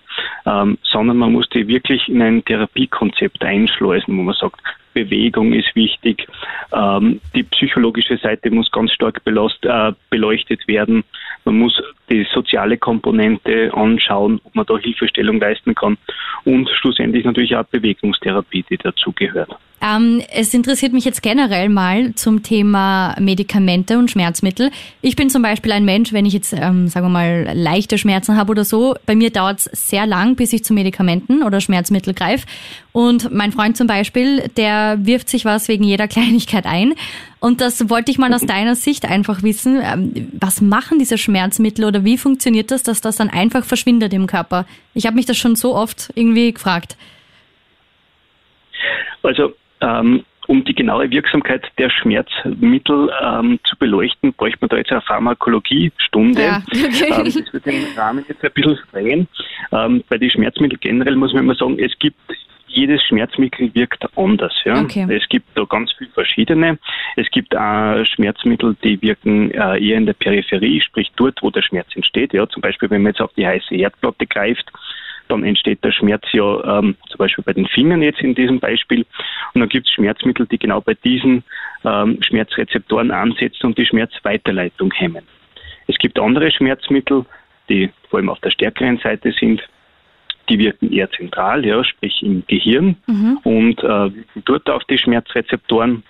ähm, 0.46 0.78
sondern 0.84 1.18
man 1.18 1.32
muss 1.32 1.48
die 1.50 1.68
wirklich 1.68 2.08
in 2.08 2.22
ein 2.22 2.44
Therapiekonzept 2.44 3.44
einschleusen, 3.44 4.18
wo 4.18 4.24
man 4.24 4.36
sagt, 4.36 4.62
Bewegung 4.94 5.54
ist 5.54 5.74
wichtig, 5.76 6.28
ähm, 6.74 7.22
die 7.36 7.44
psychologische 7.44 8.18
Seite 8.18 8.52
muss 8.52 8.72
ganz 8.72 8.92
stark 8.92 9.24
belast, 9.24 9.64
äh, 9.64 9.94
beleuchtet 10.10 10.68
werden, 10.68 11.04
man 11.46 11.58
muss 11.58 11.82
die 12.12 12.28
soziale 12.34 12.78
Komponente 12.78 13.72
anschauen, 13.74 14.42
ob 14.44 14.56
man 14.56 14.66
da 14.66 14.78
Hilfestellung 14.78 15.40
leisten 15.40 15.74
kann 15.74 15.98
und 16.44 16.70
schlussendlich 16.70 17.26
natürlich 17.26 17.56
auch 17.56 17.66
Bewegungstherapie, 17.66 18.66
die 18.70 18.78
dazugehört. 18.78 19.58
Ähm, 19.84 20.22
es 20.32 20.54
interessiert 20.54 20.94
mich 20.94 21.06
jetzt 21.06 21.24
generell 21.24 21.68
mal 21.68 22.14
zum 22.14 22.44
Thema 22.44 23.16
Medikamente 23.20 23.98
und 23.98 24.12
Schmerzmittel. 24.12 24.70
Ich 25.02 25.16
bin 25.16 25.32
zum 25.32 25.42
Beispiel 25.42 25.72
ein 25.72 25.86
Mensch, 25.86 26.14
wenn 26.14 26.28
ich 26.28 26.34
jetzt, 26.34 26.54
ähm, 26.54 26.88
sagen 26.88 27.08
wir 27.08 27.10
mal, 27.10 27.52
leichte 27.56 27.98
Schmerzen 27.98 28.38
habe 28.38 28.52
oder 28.52 28.64
so, 28.64 28.94
bei 29.08 29.16
mir 29.16 29.32
dauert 29.32 29.60
es 29.60 29.90
sehr 29.90 30.06
lang, 30.06 30.36
bis 30.36 30.54
ich 30.54 30.64
zu 30.64 30.74
Medikamenten 30.76 31.42
oder 31.42 31.62
Schmerzmittel 31.62 32.14
greife. 32.14 32.46
Und 32.92 33.34
mein 33.34 33.52
Freund 33.52 33.76
zum 33.76 33.88
Beispiel, 33.88 34.50
der 34.56 35.00
wirft 35.02 35.30
sich 35.30 35.46
was 35.46 35.68
wegen 35.68 35.84
jeder 35.84 36.08
Kleinigkeit 36.08 36.68
ein. 36.68 36.94
Und 37.40 37.60
das 37.60 37.90
wollte 37.90 38.12
ich 38.12 38.20
mal 38.20 38.32
aus 38.36 38.46
deiner 38.46 38.76
Sicht 38.76 39.06
einfach 39.06 39.42
wissen. 39.42 39.82
Ähm, 39.84 40.30
was 40.40 40.62
machen 40.62 41.00
diese 41.00 41.18
Schmerzmittel 41.18 41.86
oder 41.86 42.01
wie 42.04 42.18
funktioniert 42.18 42.72
das, 42.72 42.84
dass 42.84 43.02
das 43.02 43.18
dann 43.18 43.30
einfach 43.30 43.64
verschwindet 43.64 44.14
im 44.14 44.28
Körper? 44.28 44.66
Ich 44.94 45.06
habe 45.06 45.16
mich 45.16 45.26
das 45.26 45.38
schon 45.38 45.56
so 45.56 45.76
oft 45.76 46.12
irgendwie 46.16 46.54
gefragt. 46.54 46.98
Also 49.24 49.54
ähm, 49.82 50.24
um 50.48 50.66
die 50.66 50.74
genaue 50.74 51.10
Wirksamkeit 51.12 51.66
der 51.78 51.90
Schmerzmittel 51.90 53.10
ähm, 53.24 53.60
zu 53.64 53.78
beleuchten, 53.78 54.34
bräuchte 54.34 54.58
man 54.62 54.70
da 54.70 54.78
jetzt 54.78 54.92
eine 54.92 55.02
Pharmakologiestunde. 55.02 56.42
Ja, 56.42 56.64
okay. 56.74 57.14
ähm, 57.18 57.24
das 57.26 57.54
wird 57.54 57.66
den 57.66 57.86
Rahmen 57.96 58.26
jetzt 58.28 58.44
ein 58.44 58.52
bisschen 58.54 58.78
sprengen. 58.78 59.28
Ähm, 59.72 60.04
bei 60.10 60.18
den 60.18 60.30
Schmerzmitteln 60.30 60.80
generell 60.82 61.16
muss 61.16 61.34
man 61.34 61.44
immer 61.44 61.56
sagen, 61.56 61.80
es 61.80 61.98
gibt 62.00 62.20
jedes 62.74 63.04
Schmerzmittel 63.04 63.74
wirkt 63.74 64.06
anders. 64.18 64.54
Ja? 64.66 64.82
Okay. 64.82 65.08
Es 65.10 65.28
gibt 65.30 65.48
da 65.56 65.64
ganz 65.66 65.92
viele 65.98 66.10
verschiedene. 66.12 66.80
Es 67.16 67.30
gibt 67.32 67.56
auch 67.56 68.04
Schmerzmittel, 68.06 68.76
die 68.84 69.02
wirken 69.02 69.52
äh, 69.52 69.78
eher 69.78 69.98
in 69.98 70.06
der 70.06 70.14
Peripherie, 70.14 70.82
sprich 70.82 71.12
dort, 71.16 71.42
wo 71.42 71.50
der 71.50 71.62
Schmerz 71.62 71.88
entsteht. 71.96 72.34
Ja? 72.34 72.48
Zum 72.48 72.62
Beispiel, 72.62 72.90
wenn 72.90 73.04
man 73.04 73.12
jetzt 73.12 73.22
auf 73.22 73.34
die 73.34 73.46
heiße 73.46 73.76
Herdplatte 73.76 74.26
greift, 74.26 74.72
dann 75.28 75.44
entsteht 75.44 75.84
der 75.84 75.92
Schmerz 75.92 76.24
ja 76.34 76.80
ähm, 76.80 76.96
zum 77.08 77.18
Beispiel 77.18 77.44
bei 77.44 77.54
den 77.54 77.66
Fingern 77.68 78.02
jetzt 78.02 78.20
in 78.20 78.36
diesem 78.36 78.60
Beispiel. 78.60 79.06
Und 79.54 79.62
dann 79.62 79.70
gibt 79.70 79.88
es 79.88 79.94
Schmerzmittel, 79.94 80.46
die 80.46 80.58
genau 80.58 80.82
bei 80.82 80.94
diesen 80.94 81.44
ähm, 81.86 82.18
Schmerzrezeptoren 82.22 83.12
ansetzen 83.12 83.68
und 83.68 83.78
die 83.78 83.86
Schmerzweiterleitung 83.86 84.92
hemmen. 84.94 85.24
Es 85.88 85.98
gibt 85.98 86.20
andere 86.20 86.52
Schmerzmittel, 86.52 87.26
die 87.70 87.90
vor 88.10 88.20
allem 88.20 88.30
auf 88.30 88.40
der 88.40 88.52
stärkeren 88.52 88.98
Seite 88.98 89.32
sind, 89.32 89.62
die 90.52 90.60
wirken 90.60 90.92
eher 90.92 91.10
zentral, 91.12 91.66
ja, 91.66 91.82
sprich 91.84 92.22
im 92.22 92.44
Gehirn 92.48 92.98
mhm. 93.08 93.40
und 93.44 93.80
äh, 93.80 94.14
wirken 94.14 94.44
dort 94.46 94.70
auf 94.70 94.84
die 94.86 94.98
Schmerzrezeptoren. 94.98 96.04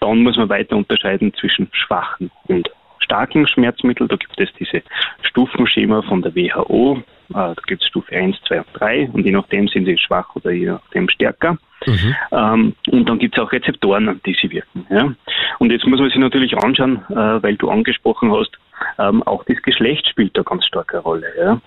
Dann 0.00 0.22
muss 0.22 0.36
man 0.36 0.50
weiter 0.50 0.76
unterscheiden 0.76 1.32
zwischen 1.34 1.68
schwachen 1.72 2.30
und 2.48 2.68
starken 2.98 3.48
Schmerzmitteln. 3.48 4.08
Da 4.08 4.16
gibt 4.16 4.38
es 4.38 4.50
diese 4.58 4.82
Stufenschema 5.22 6.02
von 6.02 6.20
der 6.20 6.34
WHO. 6.34 7.02
Äh, 7.30 7.32
da 7.32 7.54
gibt 7.66 7.82
es 7.82 7.88
Stufe 7.88 8.14
1, 8.14 8.36
2 8.46 8.58
und 8.58 8.66
3 8.74 9.10
und 9.12 9.24
je 9.24 9.32
nachdem 9.32 9.66
sind 9.68 9.86
sie 9.86 9.96
schwach 9.96 10.36
oder 10.36 10.50
je 10.50 10.66
nachdem 10.66 11.08
stärker. 11.08 11.56
Mhm. 11.86 12.14
Ähm, 12.32 12.74
und 12.90 13.08
dann 13.08 13.18
gibt 13.18 13.36
es 13.36 13.42
auch 13.42 13.52
Rezeptoren, 13.52 14.08
an 14.08 14.20
die 14.26 14.36
sie 14.40 14.50
wirken. 14.50 14.86
Ja. 14.90 15.14
Und 15.58 15.70
jetzt 15.70 15.86
muss 15.86 16.00
man 16.00 16.10
sich 16.10 16.18
natürlich 16.18 16.56
anschauen, 16.58 17.02
äh, 17.08 17.42
weil 17.42 17.56
du 17.56 17.70
angesprochen 17.70 18.32
hast, 18.32 18.58
ähm, 18.98 19.22
auch 19.22 19.44
das 19.44 19.60
Geschlecht 19.62 20.06
spielt 20.08 20.36
da 20.36 20.42
ganz 20.42 20.66
starke 20.66 20.98
Rolle. 20.98 21.26
Ja. 21.38 21.60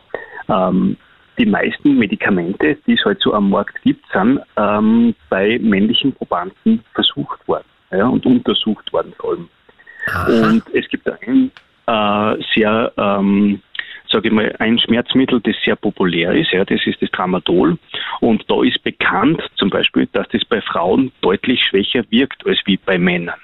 Ähm, 0.69 0.98
die 1.39 1.46
meisten 1.46 1.98
Medikamente, 1.98 2.77
die 2.86 2.93
es 2.93 3.05
heute 3.05 3.19
so 3.22 3.34
am 3.34 3.50
Markt 3.50 3.81
gibt, 3.81 4.05
sind 4.12 4.41
ähm, 4.58 5.15
bei 5.29 5.58
männlichen 5.60 6.13
Probanden 6.13 6.84
versucht 6.93 7.48
worden 7.48 7.65
ja, 7.91 8.08
und 8.08 8.25
untersucht 8.25 8.91
worden 8.91 9.13
vor 9.17 9.31
allem. 9.31 9.50
Aha. 10.08 10.50
Und 10.50 10.63
es 10.74 10.88
gibt 10.89 11.10
ein 11.10 11.51
äh, 11.88 12.43
sehr, 12.53 12.91
ähm, 12.98 13.62
sage 14.12 14.27
ich 14.27 14.34
mal, 14.34 14.53
ein 14.60 14.77
Schmerzmittel, 14.79 15.39
das 15.41 15.55
sehr 15.63 15.75
populär 15.75 16.34
ist, 16.34 16.51
ja, 16.51 16.65
das 16.65 16.86
ist 16.86 17.01
das 17.01 17.10
Tramadol. 17.12 17.77
Und 18.19 18.43
da 18.50 18.62
ist 18.63 18.84
bekannt 18.84 19.41
zum 19.55 19.69
Beispiel, 19.69 20.08
dass 20.12 20.27
das 20.29 20.43
bei 20.46 20.62
Frauen 20.62 21.12
deutlich 21.22 21.63
schwächer 21.63 22.03
wirkt 22.10 22.46
als 22.46 22.60
wie 22.65 22.77
bei 22.77 22.98
Männern. 22.98 23.39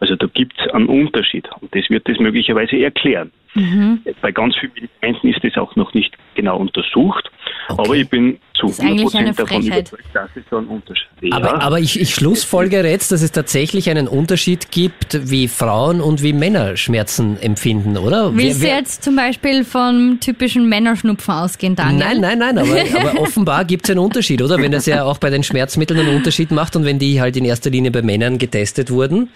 Also 0.00 0.16
da 0.16 0.26
gibt 0.26 0.58
es 0.58 0.72
einen 0.72 0.86
Unterschied 0.86 1.48
und 1.60 1.74
das 1.74 1.88
wird 1.90 2.08
das 2.08 2.18
möglicherweise 2.18 2.76
erklären. 2.82 3.30
Mhm. 3.54 4.00
Bei 4.22 4.30
ganz 4.30 4.54
vielen 4.56 4.72
Medikamenten 4.74 5.28
ist 5.28 5.42
das 5.42 5.56
auch 5.60 5.74
noch 5.76 5.92
nicht 5.92 6.14
genau 6.36 6.58
untersucht, 6.58 7.30
okay. 7.68 7.82
aber 7.82 7.96
ich 7.96 8.08
bin 8.08 8.38
zu 8.54 8.66
Das 8.66 8.78
ist 8.78 8.84
eigentlich 8.84 9.14
eine 9.16 9.32
davon 9.32 9.62
Frechheit. 9.62 9.88
überzeugt, 9.88 10.04
dass 10.14 10.30
es 10.36 10.42
so 10.48 10.58
einen 10.58 10.68
Unterschied 10.68 11.06
ja. 11.22 11.36
Aber, 11.36 11.60
aber 11.60 11.80
ich, 11.80 12.00
ich 12.00 12.14
schlussfolgere 12.14 12.88
jetzt, 12.88 13.10
dass 13.12 13.22
es 13.22 13.32
tatsächlich 13.32 13.90
einen 13.90 14.06
Unterschied 14.08 14.70
gibt, 14.70 15.28
wie 15.30 15.48
Frauen 15.48 16.00
und 16.00 16.22
wie 16.22 16.32
Männer 16.32 16.76
Schmerzen 16.76 17.36
empfinden, 17.40 17.96
oder? 17.96 18.34
Willst 18.36 18.62
Wer- 18.62 18.70
du 18.70 18.76
jetzt 18.78 19.02
zum 19.02 19.16
Beispiel 19.16 19.64
vom 19.64 20.18
typischen 20.20 20.68
Männerschnupfen 20.68 21.34
ausgehen, 21.34 21.74
Daniel? 21.74 21.98
Nein, 21.98 22.20
nein, 22.20 22.38
nein, 22.38 22.58
aber, 22.58 22.70
aber 23.10 23.20
offenbar 23.20 23.64
gibt 23.64 23.84
es 23.84 23.90
einen 23.90 23.98
Unterschied, 24.00 24.40
oder? 24.42 24.58
Wenn 24.58 24.72
das 24.72 24.86
ja 24.86 25.04
auch 25.04 25.18
bei 25.18 25.30
den 25.30 25.42
Schmerzmitteln 25.42 25.98
einen 26.00 26.14
Unterschied 26.16 26.50
macht 26.52 26.76
und 26.76 26.84
wenn 26.84 26.98
die 26.98 27.20
halt 27.20 27.36
in 27.36 27.44
erster 27.44 27.70
Linie 27.70 27.90
bei 27.90 28.02
Männern 28.02 28.38
getestet 28.38 28.90
wurden, 28.90 29.28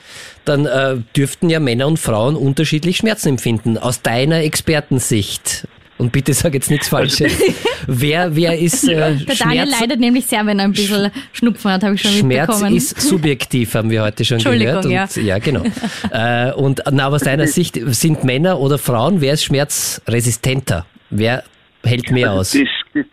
dann 0.44 0.66
äh, 0.66 0.96
dürften 1.16 1.50
ja 1.50 1.60
Männer 1.60 1.86
und 1.86 1.98
Frauen 1.98 2.36
unterschiedlich 2.36 2.98
Schmerzen 2.98 3.30
empfinden. 3.30 3.78
Aus 3.78 4.02
deiner 4.02 4.42
Expertensicht. 4.42 5.66
Und 5.96 6.10
bitte 6.10 6.34
sag 6.34 6.54
jetzt 6.54 6.70
nichts 6.70 6.88
Falsches. 6.88 7.32
wer, 7.86 8.34
wer 8.34 8.58
ist 8.58 8.88
äh, 8.88 8.94
Der 8.94 9.36
Daniel 9.36 9.66
Schmerz? 9.66 9.80
leidet 9.80 10.00
nämlich 10.00 10.26
sehr, 10.26 10.44
wenn 10.44 10.58
er 10.58 10.64
ein 10.64 10.72
bisschen 10.72 11.10
Schnupfen 11.32 11.70
hat, 11.70 11.84
habe 11.84 11.94
ich 11.94 12.02
schon 12.02 12.10
Schmerz 12.10 12.48
mitbekommen. 12.48 12.76
ist 12.76 13.00
subjektiv, 13.00 13.74
haben 13.74 13.90
wir 13.90 14.02
heute 14.02 14.24
schon 14.24 14.38
gehört. 14.38 14.84
ja. 14.86 15.04
Und, 15.04 15.16
ja, 15.16 15.38
genau. 15.38 15.62
äh, 16.10 16.52
und 16.52 16.82
na, 16.90 17.06
aus 17.06 17.22
deiner 17.22 17.46
Sicht 17.46 17.78
sind 17.86 18.24
Männer 18.24 18.58
oder 18.58 18.78
Frauen, 18.78 19.20
wer 19.20 19.34
ist 19.34 19.44
schmerzresistenter? 19.44 20.84
Wer 21.10 21.44
hält 21.84 22.10
mehr 22.10 22.32
aus? 22.32 22.50
Das, 22.50 22.62
das, 22.92 23.04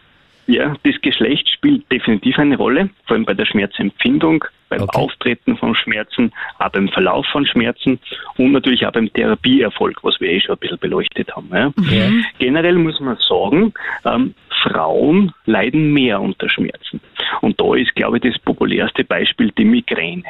ja, 0.48 0.76
das 0.84 1.00
Geschlecht 1.02 1.50
spielt 1.50 1.90
definitiv 1.92 2.38
eine 2.40 2.58
Rolle, 2.58 2.90
vor 3.06 3.16
allem 3.16 3.26
bei 3.26 3.34
der 3.34 3.46
Schmerzempfindung, 3.46 4.44
beim 4.70 4.82
Okay. 4.82 4.98
Auftreten 4.98 5.58
von 5.58 5.76
Schmerzen, 5.76 6.32
auch 6.58 6.70
beim 6.70 6.88
Verlauf 6.90 7.26
von 7.28 7.46
Schmerzen 7.46 8.00
und 8.38 8.54
natürlich 8.54 8.86
auch 8.86 8.92
beim 8.92 9.12
Therapieerfolg, 9.12 10.04
was 10.04 10.20
wir 10.20 10.30
eh 10.30 10.40
schon 10.40 10.56
ein 10.56 10.60
bisschen 10.60 10.80
beleuchtet 10.80 11.36
haben. 11.36 11.50
Ja. 11.52 11.72
Ja. 11.90 12.10
Generell 12.40 12.76
muss 12.76 13.00
man 13.00 13.18
sagen, 13.18 13.74
ähm, 14.06 14.34
Frauen 14.64 15.34
leiden 15.46 15.94
mehr 15.94 16.22
unter 16.22 16.50
Schmerzen. 16.50 17.02
Und 17.42 17.60
da 17.60 17.76
ist, 17.76 17.96
glaube 17.96 18.18
ich, 18.18 18.24
das 18.24 18.40
populärste 18.40 19.04
Beispiel 19.04 19.52
die 19.58 19.66
Migräne. 19.66 20.24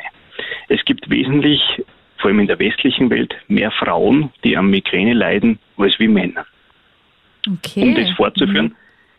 Es 0.69 0.83
gibt 0.85 1.09
wesentlich, 1.09 1.61
vor 2.17 2.29
allem 2.29 2.39
in 2.39 2.47
der 2.47 2.59
westlichen 2.59 3.09
Welt, 3.09 3.35
mehr 3.47 3.71
Frauen, 3.71 4.31
die 4.43 4.57
an 4.57 4.69
Migräne 4.69 5.13
leiden, 5.13 5.59
als 5.77 5.99
wie 5.99 6.07
Männer. 6.07 6.45
Okay. 7.47 7.83
Um 7.83 7.95
das 7.95 8.09
fortzuführen, 8.11 8.75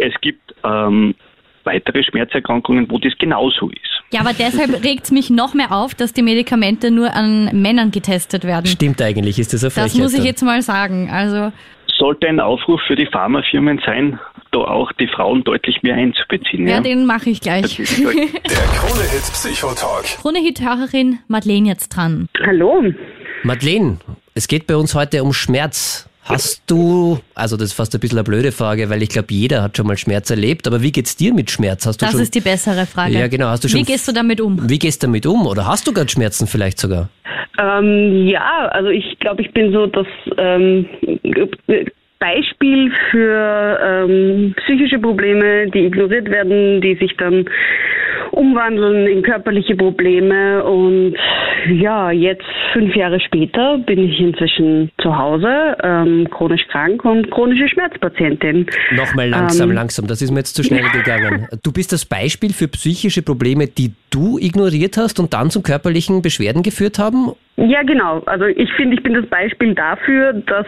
es 0.07 0.15
gibt 0.21 0.55
ähm, 0.65 1.15
weitere 1.65 2.03
Schmerzerkrankungen, 2.03 2.91
wo 2.91 2.99
das 2.99 3.13
genauso 3.19 3.69
ist. 3.71 4.03
Ja, 4.13 4.21
aber 4.21 4.33
deshalb 4.33 4.85
regt 4.85 5.05
es 5.05 5.11
mich 5.11 5.31
noch 5.31 5.55
mehr 5.55 5.73
auf, 5.73 5.95
dass 5.95 6.13
die 6.13 6.23
Medikamente 6.23 6.91
nur 6.91 7.15
an 7.15 7.51
Männern 7.61 7.91
getestet 7.91 8.45
werden. 8.45 8.67
Stimmt 8.67 9.01
eigentlich, 9.01 9.39
ist 9.39 9.53
das 9.55 9.63
eine 9.65 9.71
Frechheit? 9.71 9.91
Das 9.93 9.99
muss 9.99 10.15
ich 10.15 10.25
jetzt 10.25 10.43
mal 10.43 10.61
sagen. 10.63 11.09
Also 11.11 11.53
Sollte 11.99 12.27
ein 12.29 12.41
Aufruf 12.41 12.81
für 12.87 12.97
die 12.97 13.07
Pharmafirmen 13.07 13.81
sein, 13.87 14.19
da 14.51 14.59
auch 14.59 14.91
die 14.93 15.07
Frauen 15.07 15.45
deutlich 15.45 15.83
mehr 15.83 15.95
einzubeziehen. 15.95 16.67
ja, 16.67 16.77
Ja? 16.77 16.81
den 16.81 17.07
mache 17.07 17.31
ich 17.31 17.41
gleich. 17.41 17.77
Der 17.77 17.85
Krone-Hit 17.87 19.33
Psychotalk. 19.33 20.05
Krone-Hit-Hörerin 20.21 21.21
Madeleine 21.29 21.69
jetzt 21.69 21.91
dran. 21.91 22.29
Hallo. 22.45 22.83
Madeleine, 23.45 23.99
es 24.35 24.49
geht 24.49 24.67
bei 24.67 24.77
uns 24.77 24.95
heute 24.95 25.23
um 25.23 25.33
Schmerz. 25.33 26.09
Hast 26.25 26.63
du, 26.69 27.19
also 27.35 27.57
das 27.57 27.67
ist 27.69 27.73
fast 27.73 27.93
ein 27.95 28.01
bisschen 28.01 28.19
eine 28.19 28.25
blöde 28.25 28.53
Frage, 28.53 28.89
weil 28.91 29.03
ich 29.03 29.09
glaube, 29.09 29.29
jeder 29.31 29.63
hat 29.63 29.77
schon 29.77 29.87
mal 29.89 29.97
Schmerz 29.97 30.31
erlebt, 30.31 30.67
aber 30.69 30.81
wie 30.81 30.93
geht's 30.93 31.17
dir 31.17 31.35
mit 31.35 31.51
Schmerz? 31.51 31.85
Hast 31.87 32.01
du 32.01 32.05
Das 32.07 32.13
schon, 32.13 32.21
ist 32.23 32.35
die 32.35 32.41
bessere 32.41 32.87
Frage. 32.87 33.15
Ja, 33.15 33.27
genau. 33.27 33.47
Hast 33.49 33.65
du 33.65 33.69
schon- 33.69 33.81
Wie 33.81 33.85
gehst 33.85 34.07
du 34.07 34.13
damit 34.13 34.41
um? 34.41 34.59
wie 34.71 34.79
gehst 34.79 35.03
du 35.03 35.09
damit 35.09 35.27
um? 35.27 35.47
Oder 35.47 35.67
hast 35.67 35.87
du 35.87 35.93
gerade 35.93 36.09
Schmerzen 36.09 36.47
vielleicht 36.47 36.79
sogar? 36.79 37.09
Ähm, 37.59 38.27
ja, 38.29 38.69
also 38.71 38.89
ich 38.91 39.19
glaube, 39.19 39.43
ich 39.43 39.53
bin 39.53 39.73
so 39.73 39.87
das 39.87 40.07
ähm, 40.39 40.87
Beispiel 42.19 42.93
für 43.11 43.79
ähm, 43.85 44.55
psychische 44.65 44.99
Probleme, 45.01 45.69
die 45.71 45.81
ignoriert 45.87 46.31
werden, 46.31 46.81
die 46.81 46.95
sich 46.95 47.17
dann 47.19 47.45
umwandeln 48.31 49.07
in 49.07 49.23
körperliche 49.23 49.77
Probleme. 49.77 50.65
Und 50.65 51.15
ja, 51.71 52.11
jetzt 52.11 52.45
fünf 52.73 52.95
Jahre 52.95 53.21
später 53.21 53.79
bin 53.79 54.09
ich 54.09 54.19
inzwischen 54.21 54.91
zu 55.01 55.17
Hause, 55.17 55.77
ähm, 55.83 56.29
chronisch 56.31 56.67
krank 56.69 57.05
und 57.05 57.31
chronische 57.31 57.69
Schmerzpatientin. 57.69 58.67
Nochmal 58.93 59.29
langsam, 59.29 59.71
Ähm. 59.71 59.77
langsam, 59.77 60.07
das 60.07 60.23
ist 60.23 60.31
mir 60.31 60.39
jetzt 60.39 60.55
zu 60.55 60.63
schnell 60.63 60.85
gegangen. 60.93 61.49
Du 61.63 61.73
bist 61.73 61.93
das 61.93 62.05
Beispiel 62.05 62.53
für 62.53 62.69
psychische 62.69 63.23
Probleme, 63.23 63.67
die 63.67 63.93
du 64.11 64.39
ignoriert 64.39 64.97
hast 64.97 65.21
und 65.21 65.33
dann 65.35 65.51
zu 65.51 65.63
körperlichen 65.63 66.23
Beschwerden 66.23 66.63
geführt 66.63 66.99
haben? 66.99 67.33
Ja, 67.57 67.83
genau. 67.83 68.21
Also 68.27 68.47
ich 68.47 68.73
finde, 68.73 68.97
ich 68.97 69.03
bin 69.03 69.13
das 69.13 69.27
Beispiel 69.27 69.75
dafür, 69.75 70.33
dass 70.33 70.67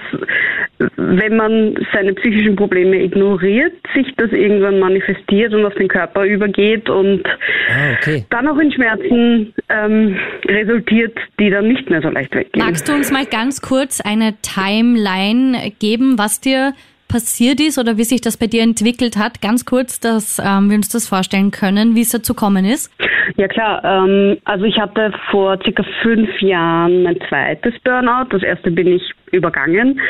wenn 0.96 1.36
man 1.36 1.74
seine 1.92 2.12
psychischen 2.12 2.56
Probleme 2.56 3.02
ignoriert, 3.02 3.72
sich 3.94 4.06
das 4.16 4.30
irgendwann 4.32 4.78
manifestiert 4.80 5.54
und 5.54 5.64
auf 5.64 5.74
den 5.74 5.88
Körper 5.88 6.24
übergeht 6.24 6.90
und 6.90 7.22
Ah, 7.26 7.94
okay. 7.98 8.26
dann 8.30 8.46
auch 8.48 8.58
in 8.58 8.70
Schmerzen 8.70 9.54
ähm, 9.70 10.16
resultiert, 10.46 11.16
die 11.40 11.48
dann 11.50 11.68
nicht 11.68 11.88
mehr 11.88 12.02
so 12.02 12.10
leicht 12.10 12.34
weggehen. 12.34 12.64
Magst 12.64 12.86
du 12.86 12.92
uns 12.92 13.10
mal 13.10 13.24
ganz 13.24 13.62
kurz 13.62 14.00
eine 14.02 14.34
Timeline 14.42 15.72
geben, 15.78 16.18
was 16.18 16.40
dir 16.40 16.74
passiert 17.14 17.60
ist 17.60 17.78
oder 17.78 17.96
wie 17.96 18.02
sich 18.02 18.20
das 18.20 18.36
bei 18.36 18.48
dir 18.48 18.62
entwickelt 18.62 19.16
hat? 19.16 19.40
Ganz 19.40 19.64
kurz, 19.64 20.00
dass 20.00 20.42
ähm, 20.44 20.68
wir 20.68 20.76
uns 20.76 20.88
das 20.88 21.06
vorstellen 21.06 21.52
können, 21.52 21.94
wie 21.94 22.00
es 22.00 22.10
dazu 22.10 22.34
gekommen 22.34 22.64
ist. 22.64 22.90
Ja 23.36 23.46
klar, 23.46 23.84
ähm, 23.84 24.36
also 24.44 24.64
ich 24.64 24.76
hatte 24.80 25.12
vor 25.30 25.56
circa 25.62 25.84
fünf 26.02 26.28
Jahren 26.40 27.04
mein 27.04 27.16
zweites 27.28 27.74
Burnout. 27.84 28.30
Das 28.30 28.42
erste 28.42 28.72
bin 28.72 28.88
ich 28.88 29.02
übergangen. 29.30 30.00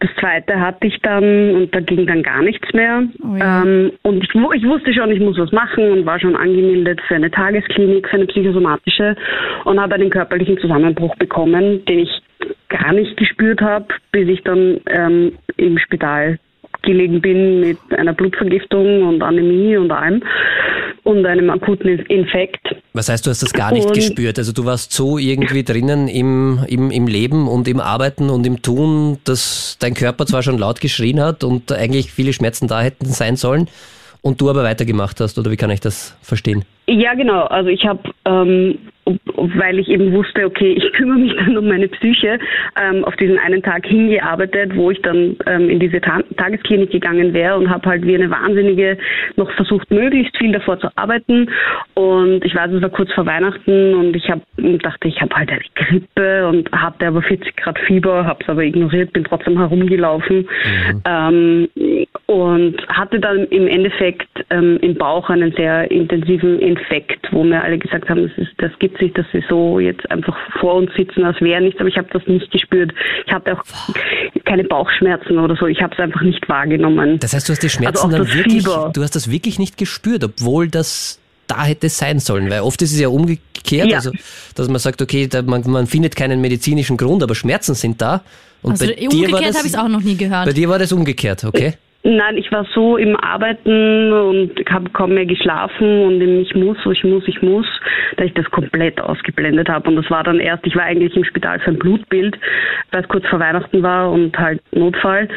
Das 0.00 0.10
zweite 0.18 0.58
hatte 0.58 0.86
ich 0.86 0.98
dann 1.02 1.54
und 1.56 1.74
da 1.74 1.80
ging 1.80 2.06
dann 2.06 2.22
gar 2.22 2.42
nichts 2.42 2.72
mehr. 2.72 3.02
Oh 3.22 3.36
ja. 3.36 3.62
ähm, 3.62 3.92
und 4.02 4.24
ich, 4.24 4.30
ich 4.30 4.66
wusste 4.66 4.94
schon, 4.94 5.10
ich 5.10 5.20
muss 5.20 5.38
was 5.38 5.52
machen 5.52 5.90
und 5.90 6.06
war 6.06 6.18
schon 6.18 6.36
angemeldet 6.36 7.00
für 7.06 7.16
eine 7.16 7.30
Tagesklinik, 7.30 8.08
für 8.08 8.16
eine 8.16 8.26
psychosomatische 8.26 9.14
und 9.64 9.78
habe 9.78 9.94
einen 9.94 10.10
körperlichen 10.10 10.58
Zusammenbruch 10.58 11.14
bekommen, 11.16 11.84
den 11.84 11.98
ich 11.98 12.22
gar 12.68 12.92
nicht 12.92 13.16
gespürt 13.16 13.60
habe, 13.60 13.86
bis 14.12 14.28
ich 14.28 14.42
dann 14.42 14.80
ähm, 14.88 15.32
im 15.56 15.78
Spital 15.78 16.38
gelegen 16.82 17.20
bin 17.20 17.60
mit 17.60 17.78
einer 17.96 18.12
Blutvergiftung 18.12 19.02
und 19.02 19.22
Anämie 19.22 19.76
und 19.76 19.90
allem 19.90 20.22
und 21.04 21.24
einem 21.24 21.50
akuten 21.50 21.88
Infekt. 22.00 22.60
Was 22.92 23.08
heißt, 23.08 23.26
du 23.26 23.30
hast 23.30 23.42
das 23.42 23.52
gar 23.52 23.72
nicht 23.72 23.86
Und- 23.86 23.94
gespürt? 23.94 24.38
Also 24.38 24.52
du 24.52 24.64
warst 24.64 24.92
so 24.92 25.18
irgendwie 25.18 25.62
drinnen 25.64 26.08
im, 26.08 26.60
im, 26.68 26.90
im 26.90 27.06
Leben 27.06 27.48
und 27.48 27.68
im 27.68 27.80
Arbeiten 27.80 28.28
und 28.30 28.46
im 28.46 28.62
Tun, 28.62 29.18
dass 29.24 29.76
dein 29.80 29.94
Körper 29.94 30.26
zwar 30.26 30.42
schon 30.42 30.58
laut 30.58 30.80
geschrien 30.80 31.20
hat 31.20 31.44
und 31.44 31.72
eigentlich 31.72 32.12
viele 32.12 32.32
Schmerzen 32.32 32.68
da 32.68 32.80
hätten 32.82 33.06
sein 33.06 33.36
sollen 33.36 33.68
und 34.22 34.40
du 34.40 34.50
aber 34.50 34.64
weitergemacht 34.64 35.20
hast, 35.20 35.38
oder 35.38 35.50
wie 35.50 35.56
kann 35.56 35.70
ich 35.70 35.80
das 35.80 36.16
verstehen? 36.22 36.64
Ja, 36.88 37.14
genau. 37.14 37.44
Also 37.44 37.68
ich 37.70 37.84
habe, 37.84 38.00
ähm, 38.24 38.78
weil 39.06 39.78
ich 39.78 39.88
eben 39.88 40.12
wusste, 40.12 40.44
okay, 40.46 40.72
ich 40.72 40.92
kümmere 40.94 41.18
mich 41.18 41.34
dann 41.36 41.56
um 41.56 41.68
meine 41.68 41.88
Psyche, 41.88 42.38
ähm, 42.80 43.04
auf 43.04 43.16
diesen 43.16 43.38
einen 43.38 43.62
Tag 43.62 43.86
hingearbeitet, 43.86 44.74
wo 44.74 44.90
ich 44.90 45.00
dann 45.02 45.36
ähm, 45.46 45.70
in 45.70 45.78
diese 45.78 46.00
Ta 46.00 46.22
Tagesklinik 46.36 46.90
gegangen 46.90 47.32
wäre 47.32 47.56
und 47.56 47.70
habe 47.70 47.88
halt 47.88 48.06
wie 48.06 48.14
eine 48.14 48.30
Wahnsinnige 48.30 48.98
noch 49.36 49.50
versucht, 49.52 49.90
möglichst 49.90 50.36
viel 50.36 50.52
davor 50.52 50.78
zu 50.80 50.88
arbeiten. 50.96 51.48
Und 51.94 52.44
ich 52.44 52.54
weiß, 52.54 52.72
es 52.72 52.82
war 52.82 52.90
kurz 52.90 53.12
vor 53.12 53.26
Weihnachten 53.26 53.94
und 53.94 54.16
ich 54.16 54.28
hab, 54.30 54.40
dachte, 54.56 55.08
ich 55.08 55.20
habe 55.20 55.34
halt 55.34 55.50
eine 55.50 55.60
Grippe 55.74 56.48
und 56.48 56.70
hatte 56.72 57.06
aber 57.06 57.22
40 57.22 57.56
Grad 57.56 57.78
Fieber, 57.80 58.24
habe 58.24 58.42
es 58.42 58.48
aber 58.48 58.64
ignoriert, 58.64 59.12
bin 59.12 59.24
trotzdem 59.24 59.58
herumgelaufen 59.58 60.48
ähm, 61.04 61.68
und 62.26 62.76
hatte 62.88 63.20
dann 63.20 63.44
im 63.46 63.68
Endeffekt 63.68 64.28
ähm, 64.50 64.78
im 64.82 64.94
Bauch 64.94 65.30
einen 65.30 65.52
sehr 65.52 65.90
intensiven 65.90 66.58
Infekt, 66.58 67.28
wo 67.32 67.44
mir 67.44 67.62
alle 67.62 67.78
gesagt 67.78 68.08
haben, 68.08 68.22
das, 68.22 68.38
ist, 68.38 68.52
das 68.58 68.76
gibt 68.78 68.95
sich, 68.98 69.12
dass 69.14 69.26
sie 69.32 69.42
so 69.48 69.78
jetzt 69.80 70.10
einfach 70.10 70.36
vor 70.60 70.74
uns 70.74 70.90
sitzen, 70.96 71.24
als 71.24 71.40
wäre 71.40 71.60
nichts, 71.60 71.78
aber 71.80 71.88
ich 71.88 71.96
habe 71.96 72.08
das 72.12 72.22
nicht 72.26 72.50
gespürt. 72.50 72.92
Ich 73.26 73.32
hatte 73.32 73.52
auch 73.58 73.62
keine 74.44 74.64
Bauchschmerzen 74.64 75.38
oder 75.38 75.56
so, 75.56 75.66
ich 75.66 75.80
habe 75.82 75.92
es 75.94 75.98
einfach 76.00 76.22
nicht 76.22 76.48
wahrgenommen. 76.48 77.18
Das 77.18 77.32
heißt, 77.34 77.48
du 77.48 77.52
hast 77.52 77.62
die 77.62 77.68
Schmerzen 77.68 78.06
Also 78.06 78.18
dann 78.18 78.34
wirklich, 78.34 78.64
Fieber. 78.64 78.90
du 78.94 79.02
hast 79.02 79.14
das 79.16 79.30
wirklich 79.30 79.58
nicht 79.58 79.76
gespürt, 79.78 80.24
obwohl 80.24 80.68
das 80.68 81.20
da 81.46 81.64
hätte 81.64 81.88
sein 81.88 82.18
sollen, 82.18 82.50
weil 82.50 82.60
oft 82.60 82.82
ist 82.82 82.92
es 82.92 83.00
ja 83.00 83.08
umgekehrt, 83.08 83.88
Ja. 83.88 83.96
also 83.98 84.10
dass 84.54 84.68
man 84.68 84.78
sagt, 84.78 85.00
okay, 85.02 85.28
da, 85.28 85.42
man, 85.42 85.62
man 85.70 85.86
findet 85.86 86.16
keinen 86.16 86.40
medizinischen 86.40 86.96
Grund, 86.96 87.22
aber 87.22 87.34
Schmerzen 87.34 87.74
sind 87.74 88.00
da. 88.02 88.22
Und 88.62 88.72
Also 88.72 88.86
bei 88.86 88.94
umgekehrt 89.08 89.56
habe 89.56 89.66
ich 89.66 89.72
es 89.72 89.76
auch 89.76 89.88
noch 89.88 90.00
nie 90.00 90.16
gehört. 90.16 90.46
Bei 90.46 90.52
dir 90.52 90.68
war 90.68 90.78
das 90.78 90.92
umgekehrt, 90.92 91.44
okay? 91.44 91.74
Nein, 92.08 92.38
ich 92.38 92.52
war 92.52 92.64
so 92.72 92.96
im 92.96 93.16
Arbeiten 93.16 94.12
und 94.12 94.52
habe 94.70 94.90
kaum 94.90 95.14
mehr 95.14 95.26
geschlafen 95.26 96.04
und 96.04 96.20
ich 96.20 96.54
muss, 96.54 96.76
ich 96.92 97.02
muss, 97.02 97.26
ich 97.26 97.42
muss, 97.42 97.66
dass 98.16 98.26
ich 98.26 98.34
das 98.34 98.48
komplett 98.52 99.00
ausgeblendet 99.00 99.68
habe. 99.68 99.90
Und 99.90 99.96
das 99.96 100.08
war 100.08 100.22
dann 100.22 100.38
erst, 100.38 100.64
ich 100.68 100.76
war 100.76 100.84
eigentlich 100.84 101.16
im 101.16 101.24
Spital 101.24 101.58
für 101.58 101.72
ein 101.72 101.80
Blutbild, 101.80 102.38
weil 102.92 103.02
es 103.02 103.08
kurz 103.08 103.26
vor 103.26 103.40
Weihnachten 103.40 103.82
war 103.82 104.12
und 104.12 104.38
halt 104.38 104.62
Notfall. 104.70 105.28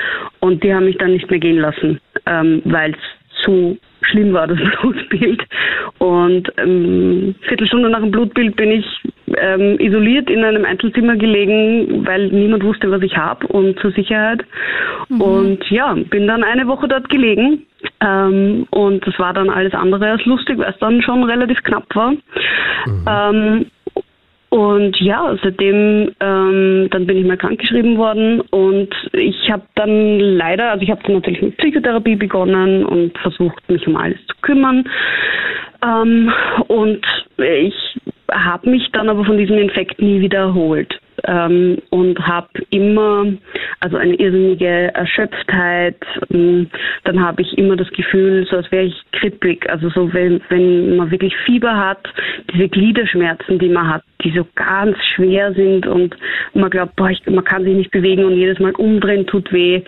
Und 0.42 0.64
die 0.64 0.72
haben 0.72 0.86
mich 0.86 1.00
dann 1.00 1.14
nicht 1.14 1.28
mehr 1.32 1.40
gehen 1.40 1.58
lassen, 1.58 2.00
ähm, 2.28 2.62
weil 2.66 2.92
es 2.92 3.44
zu 3.44 3.80
schlimm 4.02 4.34
war, 4.34 4.48
das 4.48 4.60
Blutbild. 4.82 5.44
Und 6.00 6.52
ähm, 6.58 7.36
Viertelstunde 7.48 7.90
nach 7.90 8.00
dem 8.00 8.12
Blutbild 8.12 8.56
bin 8.56 8.72
ich 8.72 8.86
ähm, 9.38 9.78
isoliert 9.80 10.30
in 10.30 10.44
einem 10.44 10.66
Einzelzimmer 10.66 11.16
gelegen, 11.16 12.06
weil 12.06 12.28
niemand 12.30 12.64
wusste, 12.64 12.90
was 12.92 13.02
ich 13.02 13.18
habe 13.18 13.48
und 13.48 13.80
zur 13.80 13.92
Sicherheit. 13.92 14.44
Mhm. 15.10 15.22
Und 15.22 15.70
ja, 15.70 15.94
bin 15.94 16.28
dann 16.28 16.44
eine 16.44 16.68
Woche 16.68 16.88
dort 16.88 17.10
gelegen. 17.10 17.66
Ähm, 18.02 18.66
und 18.72 19.06
das 19.08 19.18
war 19.20 19.34
dann 19.34 19.50
alles 19.50 19.74
andere 19.74 20.12
als 20.12 20.26
lustig, 20.26 20.58
weil 20.58 20.72
es 20.72 20.80
dann 20.80 21.02
schon 21.02 21.24
relativ 21.24 21.64
knapp 21.64 21.86
war. 21.96 22.12
Mhm. 22.12 23.06
Ähm, 23.08 23.66
und 24.50 25.00
ja, 25.00 25.38
seitdem 25.44 26.12
ähm, 26.20 26.88
dann 26.90 27.06
bin 27.06 27.18
ich 27.18 27.26
mal 27.26 27.38
krankgeschrieben 27.38 27.98
worden 27.98 28.42
und 28.42 28.90
ich 29.14 29.52
habe 29.52 29.64
dann 29.76 30.20
leider, 30.20 30.72
also 30.72 30.84
ich 30.84 30.90
habe 30.90 31.04
dann 31.04 31.16
natürlich 31.16 31.42
mit 31.42 31.58
Psychotherapie 31.58 32.16
begonnen 32.16 32.84
und 32.84 33.16
versucht, 33.20 33.70
mich 33.70 33.86
um 33.88 33.96
alles 33.96 34.18
zu 34.26 34.36
kümmern. 34.42 34.90
Ähm, 35.86 36.32
und 36.68 37.06
ich 37.38 38.00
habe 38.32 38.70
mich 38.70 38.90
dann 38.92 39.10
aber 39.10 39.24
von 39.24 39.38
diesem 39.38 39.58
Infekt 39.58 40.02
nie 40.02 40.20
wiederholt 40.20 40.99
ähm, 41.26 41.78
und 41.90 42.20
habe 42.20 42.50
immer 42.70 43.26
also 43.80 43.98
eine 43.98 44.16
irrsinnige 44.16 44.94
Erschöpftheit. 44.94 45.98
Ähm, 46.32 46.70
dann 47.04 47.22
habe 47.22 47.42
ich 47.42 47.58
immer 47.58 47.76
das 47.76 47.90
Gefühl, 47.92 48.46
so 48.50 48.58
als 48.58 48.72
wäre 48.72 48.86
ich 48.86 48.96
krippig. 49.12 49.70
Also 49.70 49.90
so 49.90 50.14
wenn, 50.14 50.42
wenn 50.50 50.98
man 50.98 51.12
wirklich 51.12 51.34
Fieber 51.46 51.76
hat, 51.76 52.08
diese 52.54 52.70
Gliederschmerzen, 52.70 53.60
die 53.60 53.70
man 53.70 53.88
hat, 53.88 54.04
die 54.24 54.32
so 54.36 54.46
ganz 54.56 54.98
schwer 55.16 55.54
sind 55.54 55.88
und 55.88 56.16
man 56.54 56.70
glaubt, 56.70 56.96
boah, 56.96 57.10
ich, 57.10 57.26
man 57.26 57.44
kann 57.44 57.64
sich 57.64 57.76
nicht 57.76 57.92
bewegen 57.92 58.26
und 58.26 58.36
jedes 58.36 58.60
Mal 58.60 58.72
umdrehen 58.74 59.26
tut 59.28 59.52
weh. 59.52 59.82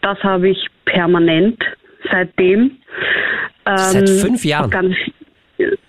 Das 0.00 0.18
habe 0.22 0.48
ich 0.48 0.66
permanent 0.84 1.62
seitdem. 2.10 2.78
Ähm, 3.66 3.76
Seit 3.76 4.08
fünf 4.08 4.44
Jahren? 4.44 4.70
Ganz, 4.70 4.94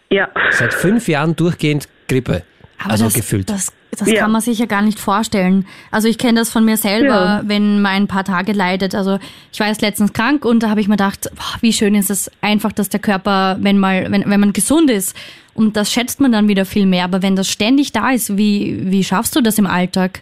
ja. 0.09 0.29
Seit 0.49 0.73
fünf 0.73 1.07
Jahren 1.07 1.35
durchgehend 1.35 1.87
Grippe. 2.07 2.43
Aber 2.79 2.91
also 2.91 3.05
das, 3.05 3.13
gefühlt. 3.13 3.49
Das, 3.49 3.73
das 4.01 4.09
ja. 4.09 4.21
kann 4.21 4.31
man 4.31 4.41
sich 4.41 4.59
ja 4.59 4.65
gar 4.65 4.81
nicht 4.81 4.99
vorstellen. 4.99 5.65
Also 5.91 6.07
ich 6.07 6.17
kenne 6.17 6.39
das 6.39 6.49
von 6.49 6.65
mir 6.65 6.77
selber, 6.77 7.07
ja. 7.07 7.41
wenn 7.45 7.81
man 7.81 7.91
ein 7.91 8.07
paar 8.07 8.23
Tage 8.23 8.53
leidet. 8.53 8.95
Also 8.95 9.19
ich 9.51 9.59
war 9.59 9.67
jetzt 9.67 9.81
letztens 9.81 10.13
krank 10.13 10.45
und 10.45 10.61
da 10.63 10.69
habe 10.69 10.81
ich 10.81 10.87
mir 10.87 10.95
gedacht, 10.95 11.29
boah, 11.35 11.61
wie 11.61 11.73
schön 11.73 11.95
ist 11.95 12.09
es 12.09 12.31
einfach, 12.41 12.71
dass 12.71 12.89
der 12.89 12.99
Körper, 12.99 13.57
wenn 13.59 13.77
mal, 13.77 14.11
wenn, 14.11 14.29
wenn 14.29 14.39
man 14.39 14.53
gesund 14.53 14.89
ist, 14.89 15.15
und 15.55 15.77
das 15.77 15.89
schätzt 15.91 16.19
man 16.19 16.33
dann 16.33 16.49
wieder 16.49 16.65
viel 16.65 16.85
mehr. 16.85 17.05
Aber 17.05 17.21
wenn 17.21 17.37
das 17.37 17.47
ständig 17.47 17.93
da 17.93 18.11
ist, 18.11 18.37
wie, 18.37 18.91
wie 18.91 19.03
schaffst 19.03 19.35
du 19.35 19.41
das 19.41 19.57
im 19.57 19.65
Alltag? 19.65 20.21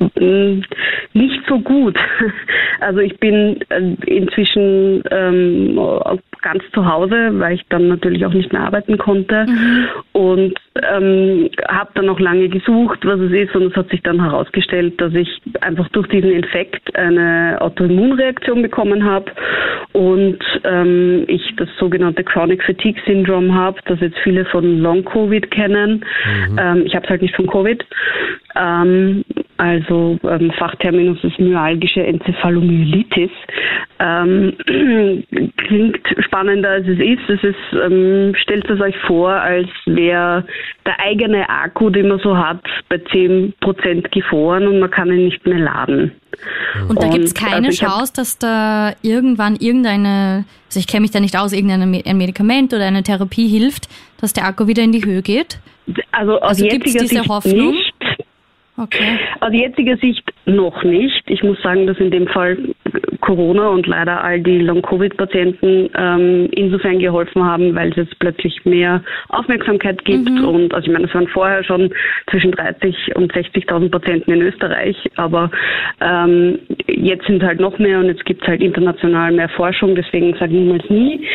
Mm, 0.00 0.62
nicht 1.12 1.40
so 1.48 1.58
gut. 1.60 1.98
Also 2.82 3.00
ich 3.00 3.18
bin 3.18 3.60
äh, 3.68 3.94
inzwischen 4.06 5.02
ähm, 5.10 5.78
ganz 6.40 6.62
zu 6.72 6.90
Hause, 6.90 7.28
weil 7.32 7.56
ich 7.56 7.66
dann 7.68 7.88
natürlich 7.88 8.24
auch 8.24 8.32
nicht 8.32 8.54
mehr 8.54 8.62
arbeiten 8.62 8.96
konnte 8.96 9.44
mhm. 9.46 9.86
und 10.12 10.54
ähm, 10.90 11.50
habe 11.68 11.90
dann 11.94 12.06
noch 12.06 12.18
lange 12.18 12.48
gesucht, 12.48 13.00
was 13.04 13.20
es 13.20 13.32
ist 13.32 13.54
und 13.54 13.64
es 13.64 13.76
hat 13.76 13.90
sich 13.90 14.02
dann 14.02 14.18
herausgestellt, 14.22 14.98
dass 14.98 15.12
ich 15.12 15.42
einfach 15.60 15.88
durch 15.90 16.06
diesen 16.08 16.30
Infekt 16.30 16.96
eine 16.96 17.58
Autoimmunreaktion 17.60 18.62
bekommen 18.62 19.04
habe 19.04 19.30
und 19.92 20.38
ähm, 20.64 21.24
ich 21.26 21.54
das 21.56 21.68
sogenannte 21.78 22.24
Chronic 22.24 22.62
Fatigue 22.62 23.00
Syndrome 23.04 23.54
habe, 23.54 23.78
das 23.86 24.00
jetzt 24.00 24.18
viele 24.22 24.44
von 24.46 24.78
Long 24.78 25.04
Covid 25.04 25.50
kennen. 25.50 26.04
Mhm. 26.48 26.58
Ähm, 26.58 26.82
ich 26.86 26.94
habe 26.94 27.04
es 27.04 27.10
halt 27.10 27.22
nicht 27.22 27.36
von 27.36 27.46
Covid. 27.46 27.84
Ähm, 28.56 29.24
also 29.60 30.18
ähm, 30.22 30.50
Fachterminus 30.58 31.22
ist 31.22 31.38
myalgische 31.38 32.02
Enzephalomyelitis. 32.02 33.30
Ähm, 33.98 34.56
klingt 35.58 36.00
spannender 36.24 36.70
als 36.70 36.88
es 36.88 36.98
ist. 36.98 37.28
Es 37.28 37.44
ist 37.44 37.78
ähm, 37.84 38.34
stellt 38.36 38.70
es 38.70 38.80
euch 38.80 38.96
vor, 39.06 39.32
als 39.32 39.68
wäre 39.84 40.46
der 40.86 40.98
eigene 41.00 41.46
Akku, 41.46 41.90
den 41.90 42.08
man 42.08 42.20
so 42.20 42.38
hat, 42.38 42.64
bei 42.88 42.96
10% 42.96 44.08
gefroren 44.10 44.66
und 44.66 44.80
man 44.80 44.90
kann 44.90 45.08
ihn 45.08 45.26
nicht 45.26 45.44
mehr 45.46 45.58
laden. 45.58 46.12
Und 46.88 47.02
da 47.02 47.08
gibt 47.08 47.26
es 47.26 47.34
keine 47.34 47.66
also 47.66 47.84
Chance, 47.84 48.14
dass 48.16 48.38
da 48.38 48.94
irgendwann 49.02 49.56
irgendeine, 49.56 50.46
also 50.68 50.80
ich 50.80 50.86
kenne 50.86 51.02
mich 51.02 51.10
da 51.10 51.20
nicht 51.20 51.36
aus, 51.36 51.52
irgendein 51.52 51.90
Medikament 51.90 52.72
oder 52.72 52.86
eine 52.86 53.02
Therapie 53.02 53.46
hilft, 53.46 53.90
dass 54.22 54.32
der 54.32 54.46
Akku 54.46 54.68
wieder 54.68 54.82
in 54.82 54.92
die 54.92 55.04
Höhe 55.04 55.20
geht? 55.20 55.58
Also 56.12 56.36
aus 56.36 56.42
also 56.42 56.64
jetziger 56.64 57.00
diese 57.00 57.06
Sicht 57.08 57.28
Hoffnung? 57.28 57.72
nicht. 57.72 57.89
Okay. 58.80 59.18
Aus 59.40 59.52
jetziger 59.52 59.96
Sicht 59.98 60.24
noch 60.46 60.82
nicht. 60.82 61.22
Ich 61.26 61.42
muss 61.42 61.60
sagen, 61.62 61.86
dass 61.86 61.98
in 61.98 62.10
dem 62.10 62.26
Fall 62.26 62.56
Corona 63.20 63.68
und 63.68 63.86
leider 63.86 64.24
all 64.24 64.40
die 64.40 64.58
Long-Covid-Patienten 64.58 65.90
ähm, 65.96 66.48
insofern 66.52 66.98
geholfen 66.98 67.44
haben, 67.44 67.74
weil 67.74 67.90
es 67.90 67.96
jetzt 67.96 68.18
plötzlich 68.18 68.64
mehr 68.64 69.02
Aufmerksamkeit 69.28 70.04
gibt. 70.04 70.28
Mhm. 70.28 70.44
Und 70.44 70.74
also 70.74 70.86
ich 70.86 70.92
meine, 70.92 71.06
es 71.06 71.14
waren 71.14 71.28
vorher 71.28 71.62
schon 71.62 71.92
zwischen 72.30 72.52
30 72.52 73.16
und 73.16 73.32
60.000 73.32 73.90
Patienten 73.90 74.32
in 74.32 74.42
Österreich, 74.42 74.96
aber 75.16 75.50
ähm, 76.00 76.58
jetzt 76.88 77.26
sind 77.26 77.42
halt 77.42 77.60
noch 77.60 77.78
mehr 77.78 77.98
und 77.98 78.06
jetzt 78.06 78.24
gibt 78.24 78.42
es 78.42 78.48
halt 78.48 78.62
international 78.62 79.32
mehr 79.32 79.48
Forschung, 79.50 79.94
deswegen 79.94 80.32
sage 80.34 80.52
ich 80.54 80.60
niemals 80.60 80.88
nie. 80.90 81.26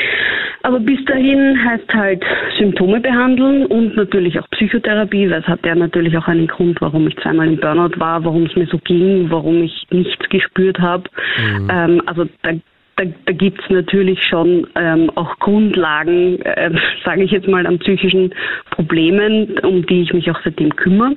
Aber 0.63 0.79
bis 0.79 1.03
dahin 1.05 1.63
heißt 1.63 1.93
halt 1.93 2.25
Symptome 2.57 2.99
behandeln 2.99 3.67
und 3.67 3.95
natürlich 3.95 4.39
auch 4.39 4.49
Psychotherapie, 4.49 5.29
weil 5.29 5.41
es 5.41 5.47
hat 5.47 5.63
ja 5.63 5.75
natürlich 5.75 6.17
auch 6.17 6.27
einen 6.27 6.47
Grund, 6.47 6.81
warum 6.81 7.07
ich 7.07 7.15
zweimal 7.17 7.47
im 7.47 7.57
Burnout 7.57 7.99
war, 7.99 8.25
warum 8.25 8.47
es 8.47 8.55
mir 8.55 8.65
so 8.65 8.79
ging, 8.79 8.94
warum 9.29 9.63
ich 9.63 9.87
nichts 9.91 10.27
gespürt 10.29 10.79
habe. 10.79 11.09
Mhm. 11.37 11.69
Ähm, 11.69 12.01
also 12.05 12.25
da, 12.41 12.51
da, 12.97 13.03
da 13.25 13.33
gibt 13.33 13.61
es 13.61 13.69
natürlich 13.69 14.23
schon 14.23 14.67
ähm, 14.75 15.11
auch 15.15 15.37
Grundlagen, 15.39 16.39
äh, 16.41 16.71
sage 17.05 17.23
ich 17.23 17.31
jetzt 17.31 17.47
mal, 17.47 17.65
an 17.65 17.79
psychischen 17.79 18.33
Problemen, 18.71 19.59
um 19.59 19.85
die 19.85 20.01
ich 20.01 20.13
mich 20.13 20.29
auch 20.31 20.39
seitdem 20.43 20.75
kümmere. 20.75 21.15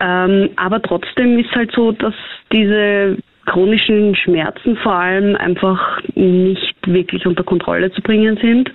Ähm, 0.00 0.50
aber 0.56 0.80
trotzdem 0.80 1.38
ist 1.38 1.50
halt 1.54 1.72
so, 1.72 1.92
dass 1.92 2.14
diese 2.52 3.16
chronischen 3.46 4.14
Schmerzen 4.14 4.76
vor 4.76 4.94
allem 4.94 5.34
einfach 5.36 6.00
nicht 6.14 6.76
wirklich 6.86 7.26
unter 7.26 7.42
Kontrolle 7.42 7.90
zu 7.92 8.02
bringen 8.02 8.38
sind. 8.42 8.70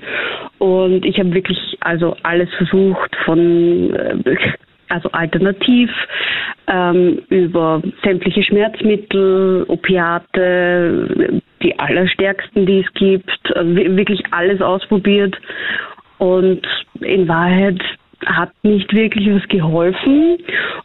Und 0.58 1.06
ich 1.06 1.20
habe 1.20 1.34
wirklich 1.34 1.78
also 1.82 2.16
alles 2.24 2.50
versucht 2.56 3.16
von 3.24 3.94
äh, 3.94 4.36
also 4.94 5.10
alternativ 5.12 5.90
ähm, 6.68 7.22
über 7.30 7.82
sämtliche 8.04 8.44
Schmerzmittel, 8.44 9.66
Opiate, 9.68 11.42
die 11.62 11.80
allerstärksten, 11.80 12.66
die 12.66 12.80
es 12.80 12.94
gibt, 12.94 13.56
also 13.56 13.76
wirklich 13.76 14.22
alles 14.32 14.62
ausprobiert. 14.62 15.36
Und 16.20 16.62
in 17.02 17.28
Wahrheit 17.28 17.82
hat 18.26 18.52
nicht 18.64 18.94
wirklich 18.94 19.28
was 19.30 19.48
geholfen. 19.50 20.38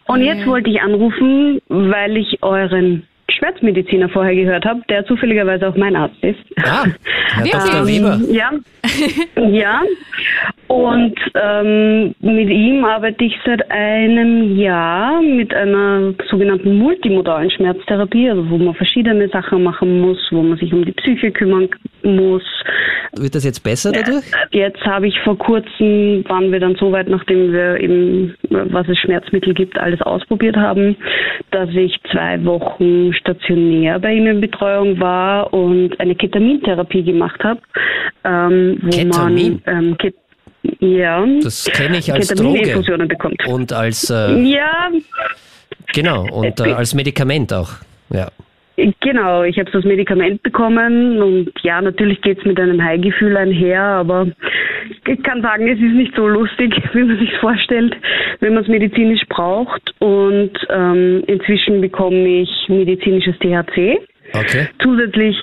Und 0.07 0.23
jetzt 0.23 0.47
wollte 0.47 0.71
ich 0.71 0.81
anrufen, 0.81 1.61
weil 1.69 2.17
ich 2.17 2.43
euren 2.43 3.07
Schmerzmediziner 3.39 4.09
vorher 4.09 4.35
gehört 4.35 4.65
habe, 4.65 4.83
der 4.89 5.05
zufälligerweise 5.07 5.69
auch 5.69 5.77
mein 5.77 5.97
Arzt 5.97 6.23
ist. 6.23 6.39
Ah, 6.65 6.85
Herr 7.35 7.45
Dr. 7.45 7.87
Weber. 7.87 8.21
Ja, 8.31 8.51
ja. 9.49 9.83
Und 10.67 11.15
ähm, 11.35 12.15
mit 12.21 12.51
ihm 12.51 12.85
arbeite 12.85 13.25
ich 13.25 13.35
seit 13.47 13.71
einem 13.71 14.59
Jahr 14.59 15.23
mit 15.23 15.55
einer 15.55 16.13
sogenannten 16.29 16.77
multimodalen 16.77 17.51
Schmerztherapie, 17.51 18.29
also 18.29 18.51
wo 18.51 18.59
man 18.59 18.75
verschiedene 18.75 19.29
Sachen 19.29 19.63
machen 19.63 20.01
muss, 20.01 20.19
wo 20.31 20.43
man 20.43 20.59
sich 20.59 20.73
um 20.73 20.85
die 20.85 20.93
Psyche 20.93 21.31
kümmern 21.31 21.69
muss. 22.05 22.43
Wird 23.17 23.35
das 23.35 23.45
jetzt 23.45 23.61
besser 23.61 23.93
dadurch? 23.93 24.25
Jetzt 24.51 24.81
habe 24.85 25.09
ich 25.09 25.19
vor 25.21 25.37
kurzem, 25.39 26.25
waren 26.29 26.53
wir 26.53 26.61
dann 26.61 26.77
so 26.77 26.93
weit, 26.93 27.09
nachdem 27.09 27.53
wir 27.53 27.81
eben, 27.81 28.35
was 28.51 28.89
es 28.89 28.99
Schmerzmittel 28.99 29.55
gibt, 29.55 29.79
alles 29.79 30.01
ausprobiert 30.03 30.57
haben, 30.57 30.97
dass 31.51 31.71
ich 31.71 31.97
zwei 32.13 32.45
Wochen 32.45 33.13
stationär 33.15 33.99
bei 33.99 34.15
ihm 34.15 34.27
in 34.27 34.41
Betreuung 34.41 35.01
war 35.01 35.53
und 35.53 35.99
eine 36.01 36.15
Ketamintherapie 36.15 37.03
gemacht 37.03 37.43
habe. 37.43 37.61
Ähm, 38.25 38.79
wo 38.83 38.91
Ketamin? 38.91 39.63
man 39.65 39.85
ähm, 39.85 39.99
Ket 39.99 40.15
ja, 40.81 41.25
das 41.43 41.65
kenne 41.67 41.99
ich 41.99 42.13
als 42.13 42.29
Droge 42.29 43.07
bekommt. 43.07 43.47
und 43.47 43.73
als 43.73 44.11
äh, 44.11 44.33
ja 44.43 44.91
genau 45.95 46.27
und 46.31 46.61
äh, 46.61 46.73
als 46.73 46.95
Medikament 46.95 47.53
auch. 47.53 47.71
Ja. 48.11 48.29
Genau, 49.01 49.43
ich 49.43 49.59
habe 49.59 49.71
das 49.71 49.85
Medikament 49.85 50.43
bekommen 50.43 51.21
und 51.23 51.53
ja, 51.63 51.81
natürlich 51.81 52.21
geht 52.21 52.39
es 52.39 52.45
mit 52.45 52.61
einem 52.61 52.83
High-Gefühl 52.83 53.37
einher, 53.37 53.83
aber 53.83 54.29
ich 55.07 55.23
kann 55.23 55.43
sagen, 55.43 55.69
es 55.69 55.79
ist 55.79 55.95
nicht 55.95 56.15
so 56.15 56.27
lustig, 56.29 56.75
wie 56.93 57.03
man 57.03 57.19
sich 57.19 57.37
vorstellt, 57.39 57.97
wenn 58.41 58.55
man 58.55 58.63
es 58.63 58.69
medizinisch 58.69 59.23
braucht. 59.29 59.95
Und 60.01 60.53
ähm, 60.71 61.23
inzwischen 61.27 61.81
bekomme 61.81 62.43
ich 62.43 62.51
medizinisches 62.69 63.37
THC. 63.39 63.99
Okay. 64.35 64.69
Zusätzlich 64.83 65.37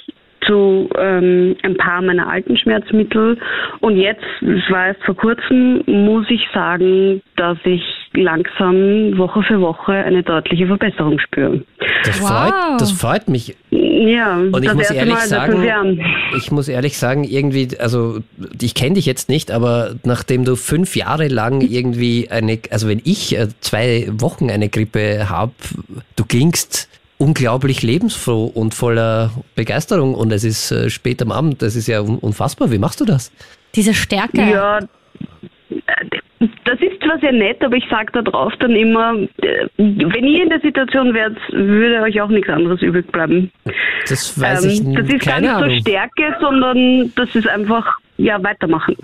zu 0.45 0.89
ähm, 0.97 1.55
ein 1.63 1.75
paar 1.75 2.01
meiner 2.01 2.29
alten 2.29 2.58
Schmerzmittel. 2.58 3.38
Und 3.79 3.97
jetzt, 3.97 4.23
das 4.41 4.69
war 4.69 4.88
erst 4.88 5.03
vor 5.03 5.15
kurzem, 5.15 5.84
muss 5.88 6.29
ich 6.29 6.47
sagen, 6.53 7.21
dass 7.36 7.58
ich 7.63 7.81
langsam 8.15 9.17
Woche 9.17 9.43
für 9.43 9.60
Woche 9.62 9.93
eine 9.93 10.23
deutliche 10.23 10.67
Verbesserung 10.67 11.19
spüre. 11.19 11.63
Das, 12.04 12.21
wow. 12.21 12.30
freut, 12.30 12.82
das 12.82 12.91
freut 12.91 13.28
mich. 13.30 13.56
Ja, 13.71 14.38
Und 14.38 14.58
ich 14.62 14.65
das 14.65 14.73
muss 14.73 14.84
erste 14.84 14.95
ehrlich 14.95 15.13
Mal 15.13 15.28
sagen, 15.28 16.01
ich 16.38 16.51
muss 16.51 16.67
ehrlich 16.67 16.97
sagen, 16.97 17.23
irgendwie, 17.23 17.69
also 17.80 18.19
ich 18.62 18.75
kenne 18.75 18.95
dich 18.95 19.06
jetzt 19.06 19.30
nicht, 19.30 19.51
aber 19.51 19.95
nachdem 20.04 20.45
du 20.45 20.56
fünf 20.56 20.95
Jahre 20.95 21.28
lang 21.28 21.62
irgendwie 21.62 22.30
eine, 22.30 22.60
also 22.71 22.88
wenn 22.88 23.01
ich 23.04 23.38
äh, 23.38 23.47
zwei 23.62 24.08
Wochen 24.12 24.49
eine 24.49 24.69
Grippe 24.69 25.30
habe, 25.30 25.54
du 26.15 26.25
klingst 26.25 26.89
unglaublich 27.17 27.82
lebensfroh 27.82 28.45
und 28.45 28.73
voller 28.73 29.32
Begeisterung 29.56 30.13
und 30.15 30.34
es 30.34 30.43
ist 30.43 30.71
äh, 30.71 30.89
spät 30.89 31.21
am 31.21 31.32
Abend, 31.32 31.62
das 31.62 31.75
ist 31.75 31.88
ja 31.88 32.01
un- 32.01 32.19
unfassbar. 32.19 32.71
Wie 32.71 32.78
machst 32.78 32.99
du 32.99 33.06
das? 33.06 33.32
Diese 33.73 33.93
Stärke. 33.93 34.41
Ja, 34.41 34.80
äh, 34.80 35.75
das 36.39 36.80
ist 36.82 37.02
zwar 37.04 37.19
sehr 37.19 37.32
nett, 37.32 37.63
aber 37.63 37.76
ich 37.78 37.86
sage 37.89 38.12
da 38.13 38.21
drauf 38.21 38.54
dann 38.60 38.76
immer, 38.76 39.13
äh, 39.41 39.67
wenn 39.78 40.26
ihr 40.26 40.43
in 40.43 40.50
der 40.50 40.60
Situation 40.60 41.13
wärt, 41.13 41.38
würde 41.52 42.02
euch 42.02 42.19
auch 42.21 42.30
nichts 42.30 42.50
anderes 42.50 42.82
übrig 42.82 43.08
bleiben. 43.12 43.52
Das 44.08 44.39
weiß 44.39 44.65
ich 44.65 44.82
Ähm, 44.82 44.95
das 44.95 45.08
ist 45.08 45.26
gar 45.26 45.36
keine 45.36 45.48
nicht 45.48 45.56
Ahnung. 45.56 45.69
so 45.76 45.82
Stärke, 45.82 46.36
sondern 46.41 47.13
das 47.15 47.36
ist 47.36 47.48
einfach, 47.48 47.86
ja, 48.17 48.41
weitermachen. 48.43 48.95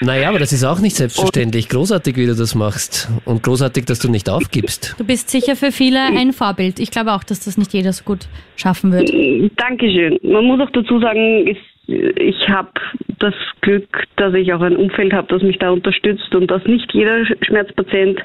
Naja, 0.00 0.28
aber 0.28 0.40
das 0.40 0.52
ist 0.52 0.64
auch 0.64 0.80
nicht 0.80 0.96
selbstverständlich. 0.96 1.68
Großartig, 1.68 2.16
wie 2.16 2.26
du 2.26 2.34
das 2.34 2.54
machst. 2.56 3.08
Und 3.24 3.42
großartig, 3.44 3.84
dass 3.86 4.00
du 4.00 4.10
nicht 4.10 4.28
aufgibst. 4.28 4.96
Du 4.98 5.04
bist 5.04 5.30
sicher 5.30 5.54
für 5.54 5.70
viele 5.70 6.00
ein 6.00 6.32
Vorbild. 6.32 6.80
Ich 6.80 6.90
glaube 6.90 7.12
auch, 7.12 7.22
dass 7.22 7.44
das 7.44 7.56
nicht 7.56 7.72
jeder 7.72 7.92
so 7.92 8.02
gut 8.04 8.26
schaffen 8.56 8.92
wird. 8.92 9.10
Dankeschön. 9.56 10.18
Man 10.24 10.44
muss 10.46 10.60
auch 10.60 10.70
dazu 10.72 10.98
sagen, 11.00 11.46
ich, 11.46 11.58
ich 11.86 12.48
habe 12.48 12.70
das 13.18 13.34
Glück, 13.60 14.04
dass 14.16 14.34
ich 14.34 14.52
auch 14.52 14.60
ein 14.62 14.76
Umfeld 14.76 15.12
habe, 15.12 15.28
das 15.28 15.42
mich 15.42 15.58
da 15.58 15.70
unterstützt 15.70 16.34
und 16.34 16.50
dass 16.50 16.64
nicht 16.64 16.92
jeder 16.92 17.24
Schmerzpatient 17.42 18.20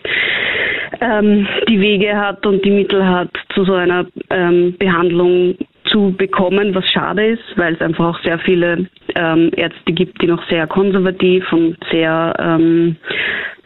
ähm, 1.01 1.47
die 1.67 1.79
Wege 1.79 2.15
hat 2.15 2.45
und 2.45 2.63
die 2.63 2.71
Mittel 2.71 3.05
hat, 3.05 3.29
zu 3.53 3.65
so 3.65 3.73
einer 3.73 4.05
ähm, 4.29 4.75
Behandlung 4.77 5.55
zu 5.85 6.13
bekommen, 6.17 6.75
was 6.75 6.89
schade 6.89 7.25
ist, 7.25 7.43
weil 7.55 7.73
es 7.73 7.81
einfach 7.81 8.15
auch 8.15 8.23
sehr 8.23 8.39
viele 8.39 8.87
ähm, 9.15 9.51
Ärzte 9.55 9.91
gibt, 9.91 10.21
die 10.21 10.27
noch 10.27 10.47
sehr 10.49 10.67
konservativ 10.67 11.51
und 11.51 11.77
sehr 11.91 12.33
ähm, 12.39 12.95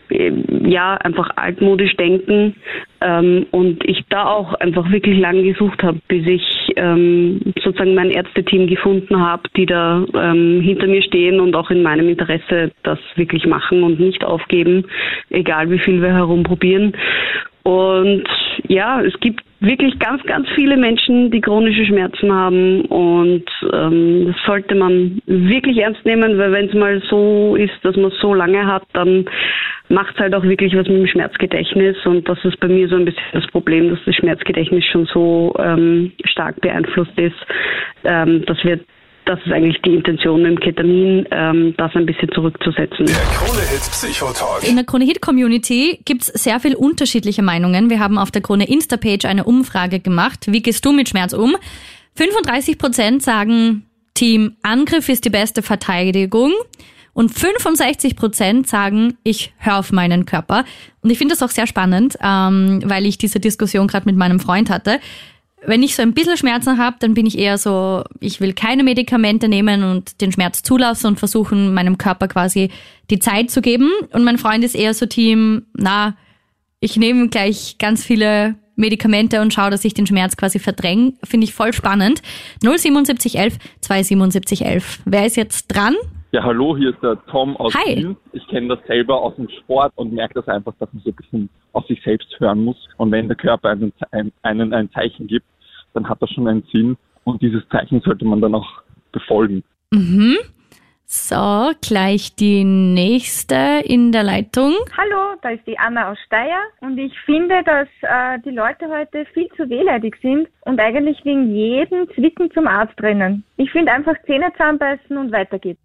ja, 0.10 0.96
einfach 0.96 1.30
altmodisch 1.36 1.96
denken 1.96 2.56
ähm, 3.02 3.46
und 3.52 3.84
ich 3.86 4.04
da 4.10 4.26
auch 4.26 4.54
einfach 4.56 4.92
wirklich 4.92 5.20
lange 5.20 5.44
gesucht 5.44 5.84
habe, 5.84 6.00
bis 6.08 6.26
ich 6.28 6.44
ähm, 6.76 7.40
sozusagen 7.64 7.96
mein 7.96 8.12
Ärzteteam 8.12 8.68
gefunden 8.68 9.20
habe, 9.20 9.44
die 9.56 9.66
da 9.66 10.06
ähm, 10.14 10.62
hinter 10.62 10.88
mir 10.88 11.02
stehen 11.02 11.40
und 11.40 11.56
auch 11.56 11.70
in 11.70 11.84
meinem 11.84 12.10
Interesse 12.10 12.72
das 12.84 13.00
wirklich 13.16 13.46
machen 13.46 13.84
und 13.84 14.00
nicht 14.00 14.24
aufgeben, 14.24 14.86
egal 15.30 15.70
wie 15.70 15.80
viel 15.80 16.02
wir 16.02 16.14
herumprobieren. 16.14 16.94
Und 17.64 18.26
ja, 18.68 19.02
es 19.02 19.18
gibt 19.20 19.42
wirklich 19.64 19.98
ganz, 19.98 20.22
ganz 20.24 20.48
viele 20.56 20.76
Menschen, 20.76 21.32
die 21.32 21.40
chronische 21.40 21.86
Schmerzen 21.86 22.32
haben 22.32 22.82
und 22.86 23.46
ähm, 23.72 24.28
das 24.28 24.36
sollte 24.46 24.76
man 24.76 25.22
wirklich 25.26 25.78
ernst 25.78 26.06
nehmen, 26.06 26.38
weil 26.38 26.52
wenn 26.52 26.68
es 26.68 26.74
mal 26.74 27.02
so 27.10 27.56
ist, 27.56 27.74
dass 27.82 27.96
man 27.96 28.12
es 28.12 28.20
so 28.20 28.34
lange 28.34 28.66
hat, 28.68 28.84
dann 28.92 29.26
macht 29.88 30.16
es 30.16 30.20
halt 30.20 30.36
auch 30.36 30.44
wirklich 30.44 30.76
was 30.76 30.88
mit 30.88 30.98
dem 30.98 31.08
Schmerzgedächtnis 31.08 31.96
und 32.06 32.28
das 32.28 32.44
ist 32.44 32.60
bei 32.60 32.68
mir 32.68 32.90
so 32.90 32.96
ein 32.96 33.06
bisschen 33.06 33.24
das 33.32 33.48
Problem, 33.48 33.90
dass 33.90 34.00
das 34.06 34.16
Schmerzgedächtnis 34.16 34.84
schon 34.86 35.06
so 35.06 35.56
ähm, 35.58 36.12
stark 36.26 36.60
beeinflusst 36.60 37.18
ist, 37.18 37.36
ähm, 38.04 38.44
dass 38.46 38.62
wir 38.66 38.82
das 39.26 39.40
ist 39.46 39.52
eigentlich 39.52 39.82
die 39.82 39.94
Intention 39.94 40.42
mit 40.42 40.52
dem 40.52 40.60
Ketamin, 40.60 41.28
ähm, 41.32 41.74
das 41.78 41.92
ein 41.96 42.06
bisschen 42.06 42.30
zurückzusetzen. 42.34 43.06
Der 43.06 43.16
Krone-Hit 43.16 43.82
Psychotalk. 43.92 44.68
In 44.68 44.76
der 44.76 44.86
Krone 44.86 45.06
Hit 45.06 45.22
Community 45.22 46.00
gibt's 46.06 46.28
sehr 46.28 46.60
viel 46.60 46.76
unterschiedliche 46.76 47.42
Meinungen. 47.42 47.90
Wir 47.90 48.00
haben 48.00 48.18
auf 48.18 48.32
der 48.32 48.42
Krone 48.42 48.68
Insta-Page 48.68 49.26
eine 49.26 49.44
Umfrage 49.44 50.00
gemacht. 50.00 50.46
Wie 50.48 50.62
gehst 50.62 50.86
du 50.86 50.92
mit 50.92 51.10
Schmerz 51.10 51.34
um? 51.34 51.56
35 52.16 52.78
Prozent 52.78 53.24
sagen, 53.24 53.86
Team 54.14 54.56
Angriff 54.62 55.10
ist 55.10 55.26
die 55.26 55.30
beste 55.30 55.62
Verteidigung. 55.62 56.52
Und 57.14 57.30
65 57.30 58.16
Prozent 58.16 58.68
sagen, 58.68 59.18
ich 59.24 59.54
höre 59.58 59.78
auf 59.78 59.92
meinen 59.92 60.26
Körper. 60.26 60.66
Und 61.02 61.12
ich 61.12 61.20
finde 61.20 61.36
das 61.36 61.44
auch 61.44 61.52
sehr 61.52 61.68
spannend, 61.68 62.18
ähm, 62.22 62.82
weil 62.86 63.06
ich 63.06 63.20
diese 63.20 63.40
Diskussion 63.40 63.88
gerade 63.88 64.06
mit 64.06 64.16
meinem 64.16 64.40
Freund 64.40 64.72
hatte. 64.72 65.00
Wenn 65.66 65.84
ich 65.84 65.96
so 65.96 66.02
ein 66.02 66.14
bisschen 66.14 66.38
Schmerzen 66.38 66.78
habe, 66.78 66.98
dann 67.00 67.14
bin 67.14 67.26
ich 67.26 67.38
eher 67.38 67.58
so, 67.58 68.04
ich 68.20 68.42
will 68.42 68.54
keine 68.54 68.84
Medikamente 68.84 69.48
nehmen 69.48 69.84
und 69.84 70.22
den 70.22 70.32
Schmerz 70.32 70.64
zulassen 70.64 71.08
und 71.08 71.20
versuchen, 71.20 71.74
meinem 71.74 71.98
Körper 71.98 72.28
quasi 72.28 72.70
die 73.10 73.20
Zeit 73.20 73.50
zu 73.50 73.62
geben. 73.62 73.90
Und 74.12 74.24
mein 74.24 74.38
Freund 74.38 74.64
ist 74.64 74.76
eher 74.76 74.94
so 74.94 75.06
Team, 75.06 75.66
na, 75.74 76.16
ich 76.80 76.98
nehme 76.98 77.30
gleich 77.30 77.78
ganz 77.80 78.04
viele 78.04 78.56
Medikamente 78.76 79.42
und 79.42 79.54
schaue, 79.54 79.70
dass 79.70 79.86
ich 79.86 79.94
den 79.94 80.08
Schmerz 80.08 80.36
quasi 80.36 80.60
verdränge. 80.60 81.14
Finde 81.24 81.46
ich 81.46 81.54
voll 81.54 81.74
spannend. 81.74 82.22
07711 82.62 83.58
27711. 83.82 85.02
Wer 85.06 85.26
ist 85.26 85.38
jetzt 85.38 85.68
dran? 85.68 85.96
Ja, 86.34 86.44
hallo, 86.44 86.76
hier 86.76 86.90
ist 86.90 87.04
der 87.04 87.24
Tom 87.28 87.56
aus 87.58 87.76
Hi. 87.76 87.96
Wien. 87.96 88.18
Ich 88.32 88.46
kenne 88.48 88.76
das 88.76 88.80
selber 88.88 89.22
aus 89.22 89.36
dem 89.36 89.48
Sport 89.50 89.94
und 89.96 90.14
merke 90.14 90.34
das 90.34 90.48
einfach, 90.48 90.74
dass 90.80 90.92
man 90.92 91.04
so 91.04 91.12
ein 91.12 91.16
bisschen 91.16 91.50
auf 91.74 91.86
sich 91.86 92.02
selbst 92.04 92.28
hören 92.40 92.64
muss. 92.64 92.78
Und 92.98 93.12
wenn 93.12 93.28
der 93.28 93.38
Körper 93.38 93.70
einen, 93.70 93.94
ein, 94.10 94.32
einen 94.42 94.74
ein 94.74 94.90
Zeichen 94.92 95.28
gibt, 95.28 95.46
dann 95.94 96.08
hat 96.08 96.22
das 96.22 96.30
schon 96.32 96.48
einen 96.48 96.64
Sinn 96.72 96.98
und 97.24 97.42
dieses 97.42 97.68
Zeichen 97.70 98.02
sollte 98.02 98.26
man 98.26 98.42
dann 98.42 98.56
auch 98.56 98.82
befolgen. 99.12 99.64
Mhm. 99.92 100.38
So, 101.06 101.74
gleich 101.82 102.36
die 102.36 102.64
nächste 102.64 103.84
in 103.84 104.12
der 104.12 104.24
Leitung. 104.24 104.74
Hallo, 104.98 105.38
da 105.44 105.50
ist 105.50 105.66
die 105.68 105.78
Anna 105.78 106.12
aus 106.12 106.18
Steyr 106.26 106.58
und 106.82 106.98
ich 106.98 107.14
finde, 107.26 107.62
dass 107.64 107.88
äh, 108.02 108.40
die 108.44 108.50
Leute 108.50 108.88
heute 108.90 109.26
viel 109.32 109.48
zu 109.56 109.70
wehleidig 109.70 110.16
sind 110.24 110.48
und 110.62 110.80
eigentlich 110.80 111.24
wegen 111.24 111.54
jedem 111.54 112.10
Zwicken 112.16 112.50
zum 112.52 112.66
Arzt 112.66 113.00
rennen. 113.00 113.44
Ich 113.58 113.72
finde 113.72 113.92
einfach 113.92 114.16
Zähne 114.26 114.52
zusammenbeißen 114.54 115.16
und 115.16 115.32
weiter 115.32 115.60
geht's. 115.60 115.82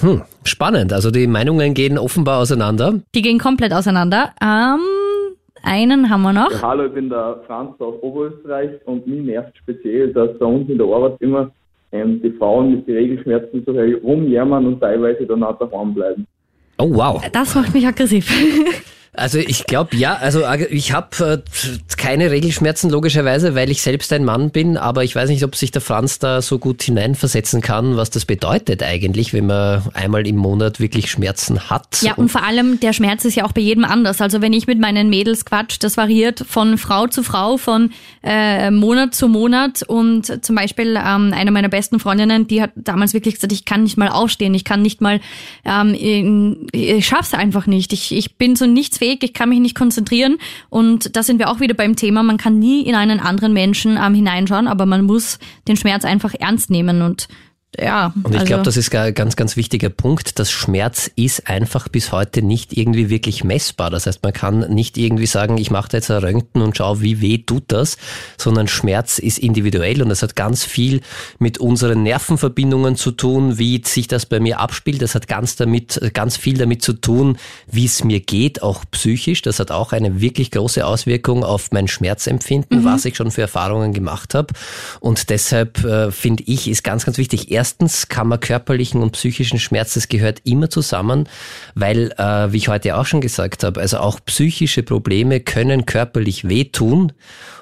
Hm, 0.00 0.22
spannend. 0.44 0.92
Also 0.92 1.10
die 1.10 1.28
Meinungen 1.28 1.74
gehen 1.74 1.96
offenbar 1.96 2.40
auseinander. 2.40 3.00
Die 3.14 3.22
gehen 3.22 3.38
komplett 3.38 3.72
auseinander. 3.72 4.34
Ähm, 4.42 4.80
einen 5.64 6.10
haben 6.10 6.22
wir 6.22 6.32
noch. 6.32 6.50
Ja, 6.50 6.62
hallo, 6.62 6.86
ich 6.86 6.92
bin 6.92 7.08
der 7.08 7.40
Franz 7.46 7.80
aus 7.80 7.94
Oberösterreich 8.02 8.70
und 8.86 9.06
mich 9.06 9.24
nervt 9.24 9.56
speziell, 9.56 10.12
dass 10.12 10.38
bei 10.38 10.46
uns 10.46 10.68
in 10.68 10.78
der 10.78 10.86
Arbeit 10.86 11.16
immer 11.20 11.50
ähm, 11.92 12.20
die 12.22 12.30
Frauen 12.32 12.70
mit 12.72 12.86
den 12.86 12.96
Regelschmerzen 12.96 13.62
so 13.64 13.72
rumjammern 13.72 14.66
und 14.66 14.80
teilweise 14.80 15.26
dann 15.26 15.42
auch 15.42 15.58
daheim 15.58 15.94
bleiben. 15.94 16.26
Oh 16.78 16.90
wow. 16.92 17.22
Das 17.32 17.54
macht 17.54 17.72
mich 17.72 17.86
aggressiv. 17.86 18.28
Also 19.14 19.38
ich 19.38 19.66
glaube 19.66 19.96
ja, 19.96 20.14
also 20.16 20.42
ich 20.70 20.92
habe 20.92 21.42
äh, 21.44 21.96
keine 21.96 22.30
Regelschmerzen 22.30 22.90
logischerweise, 22.90 23.54
weil 23.54 23.70
ich 23.70 23.82
selbst 23.82 24.12
ein 24.12 24.24
Mann 24.24 24.50
bin, 24.50 24.76
aber 24.76 25.04
ich 25.04 25.14
weiß 25.14 25.30
nicht, 25.30 25.44
ob 25.44 25.56
sich 25.56 25.70
der 25.70 25.82
Franz 25.82 26.18
da 26.18 26.42
so 26.42 26.58
gut 26.58 26.82
hineinversetzen 26.82 27.60
kann, 27.60 27.96
was 27.96 28.10
das 28.10 28.24
bedeutet 28.24 28.82
eigentlich, 28.82 29.32
wenn 29.32 29.46
man 29.46 29.82
einmal 29.94 30.26
im 30.26 30.36
Monat 30.36 30.80
wirklich 30.80 31.10
Schmerzen 31.10 31.70
hat. 31.70 32.02
Ja, 32.02 32.14
und 32.14 32.30
vor 32.30 32.42
allem, 32.44 32.80
der 32.80 32.92
Schmerz 32.92 33.24
ist 33.24 33.34
ja 33.34 33.44
auch 33.44 33.52
bei 33.52 33.60
jedem 33.60 33.84
anders. 33.84 34.20
Also 34.20 34.40
wenn 34.40 34.52
ich 34.52 34.66
mit 34.66 34.78
meinen 34.78 35.08
Mädels 35.10 35.44
quatsch, 35.44 35.76
das 35.80 35.96
variiert 35.96 36.44
von 36.46 36.78
Frau 36.78 37.06
zu 37.06 37.22
Frau, 37.22 37.56
von 37.56 37.90
äh, 38.22 38.70
Monat 38.70 39.14
zu 39.14 39.28
Monat. 39.28 39.82
Und 39.82 40.44
zum 40.44 40.56
Beispiel 40.56 40.96
ähm, 40.96 41.32
eine 41.34 41.50
meiner 41.50 41.68
besten 41.68 42.00
Freundinnen, 42.00 42.46
die 42.46 42.62
hat 42.62 42.70
damals 42.74 43.14
wirklich 43.14 43.34
gesagt, 43.34 43.52
ich 43.52 43.64
kann 43.64 43.82
nicht 43.82 43.96
mal 43.96 44.08
aufstehen, 44.08 44.54
ich 44.54 44.64
kann 44.64 44.82
nicht 44.82 45.00
mal, 45.00 45.20
ähm, 45.64 45.94
in, 45.94 46.66
ich 46.72 47.06
schaff's 47.06 47.34
einfach 47.34 47.66
nicht. 47.66 47.92
Ich, 47.92 48.12
ich 48.12 48.36
bin 48.36 48.56
so 48.56 48.66
nichts 48.66 49.00
fähig, 49.04 49.22
ich 49.22 49.34
kann 49.34 49.48
mich 49.48 49.60
nicht 49.60 49.76
konzentrieren. 49.76 50.38
Und 50.70 51.16
da 51.16 51.22
sind 51.22 51.38
wir 51.38 51.50
auch 51.50 51.60
wieder 51.60 51.74
beim 51.74 51.96
Thema, 51.96 52.22
man 52.22 52.38
kann 52.38 52.58
nie 52.58 52.82
in 52.82 52.94
einen 52.94 53.20
anderen 53.20 53.52
Menschen 53.52 53.98
ähm, 54.02 54.14
hineinschauen, 54.14 54.66
aber 54.66 54.86
man 54.86 55.04
muss 55.04 55.38
den 55.68 55.76
Schmerz 55.76 56.04
einfach 56.04 56.34
ernst 56.38 56.70
nehmen 56.70 57.02
und 57.02 57.28
ja, 57.78 58.12
Und 58.22 58.32
ich 58.32 58.40
also, 58.40 58.46
glaube, 58.46 58.62
das 58.62 58.76
ist 58.76 58.94
ein 58.94 59.14
ganz, 59.14 59.36
ganz 59.36 59.56
wichtiger 59.56 59.88
Punkt. 59.88 60.38
Das 60.38 60.50
Schmerz 60.50 61.10
ist 61.16 61.48
einfach 61.48 61.88
bis 61.88 62.12
heute 62.12 62.42
nicht 62.42 62.76
irgendwie 62.76 63.10
wirklich 63.10 63.44
messbar. 63.44 63.90
Das 63.90 64.06
heißt, 64.06 64.22
man 64.22 64.32
kann 64.32 64.72
nicht 64.72 64.96
irgendwie 64.96 65.26
sagen, 65.26 65.58
ich 65.58 65.70
mache 65.70 65.88
da 65.88 65.98
jetzt 65.98 66.10
ein 66.10 66.22
Röntgen 66.22 66.62
und 66.62 66.76
schau, 66.76 67.00
wie 67.00 67.20
weh 67.20 67.38
tut 67.38 67.64
das, 67.68 67.96
sondern 68.38 68.68
Schmerz 68.68 69.18
ist 69.18 69.38
individuell 69.38 70.02
und 70.02 70.08
das 70.08 70.22
hat 70.22 70.36
ganz 70.36 70.64
viel 70.64 71.00
mit 71.38 71.58
unseren 71.58 72.02
Nervenverbindungen 72.02 72.96
zu 72.96 73.10
tun, 73.10 73.58
wie 73.58 73.82
sich 73.84 74.08
das 74.08 74.26
bei 74.26 74.40
mir 74.40 74.60
abspielt. 74.60 75.02
Das 75.02 75.14
hat 75.14 75.26
ganz 75.26 75.56
damit, 75.56 76.00
ganz 76.14 76.36
viel 76.36 76.56
damit 76.58 76.82
zu 76.82 76.92
tun, 76.92 77.38
wie 77.70 77.86
es 77.86 78.04
mir 78.04 78.20
geht, 78.20 78.62
auch 78.62 78.84
psychisch. 78.90 79.42
Das 79.42 79.58
hat 79.58 79.70
auch 79.70 79.92
eine 79.92 80.20
wirklich 80.20 80.50
große 80.50 80.86
Auswirkung 80.86 81.44
auf 81.44 81.70
mein 81.72 81.88
Schmerzempfinden, 81.88 82.84
was 82.84 83.04
ich 83.04 83.16
schon 83.16 83.30
für 83.30 83.42
Erfahrungen 83.42 83.92
gemacht 83.92 84.34
habe. 84.34 84.54
Und 85.00 85.30
deshalb 85.30 85.84
äh, 85.84 86.10
finde 86.10 86.44
ich, 86.46 86.68
ist 86.68 86.84
ganz, 86.84 87.04
ganz 87.04 87.18
wichtig. 87.18 87.50
Erstens 87.64 88.08
kann 88.08 88.28
man 88.28 88.40
körperlichen 88.40 89.00
und 89.00 89.12
psychischen 89.12 89.58
Schmerz, 89.58 89.94
das 89.94 90.08
gehört 90.08 90.42
immer 90.44 90.68
zusammen, 90.68 91.26
weil, 91.74 92.12
äh, 92.18 92.52
wie 92.52 92.58
ich 92.58 92.68
heute 92.68 92.94
auch 92.94 93.06
schon 93.06 93.22
gesagt 93.22 93.64
habe, 93.64 93.80
also 93.80 94.00
auch 94.00 94.20
psychische 94.26 94.82
Probleme 94.82 95.40
können 95.40 95.86
körperlich 95.86 96.46
wehtun. 96.46 97.12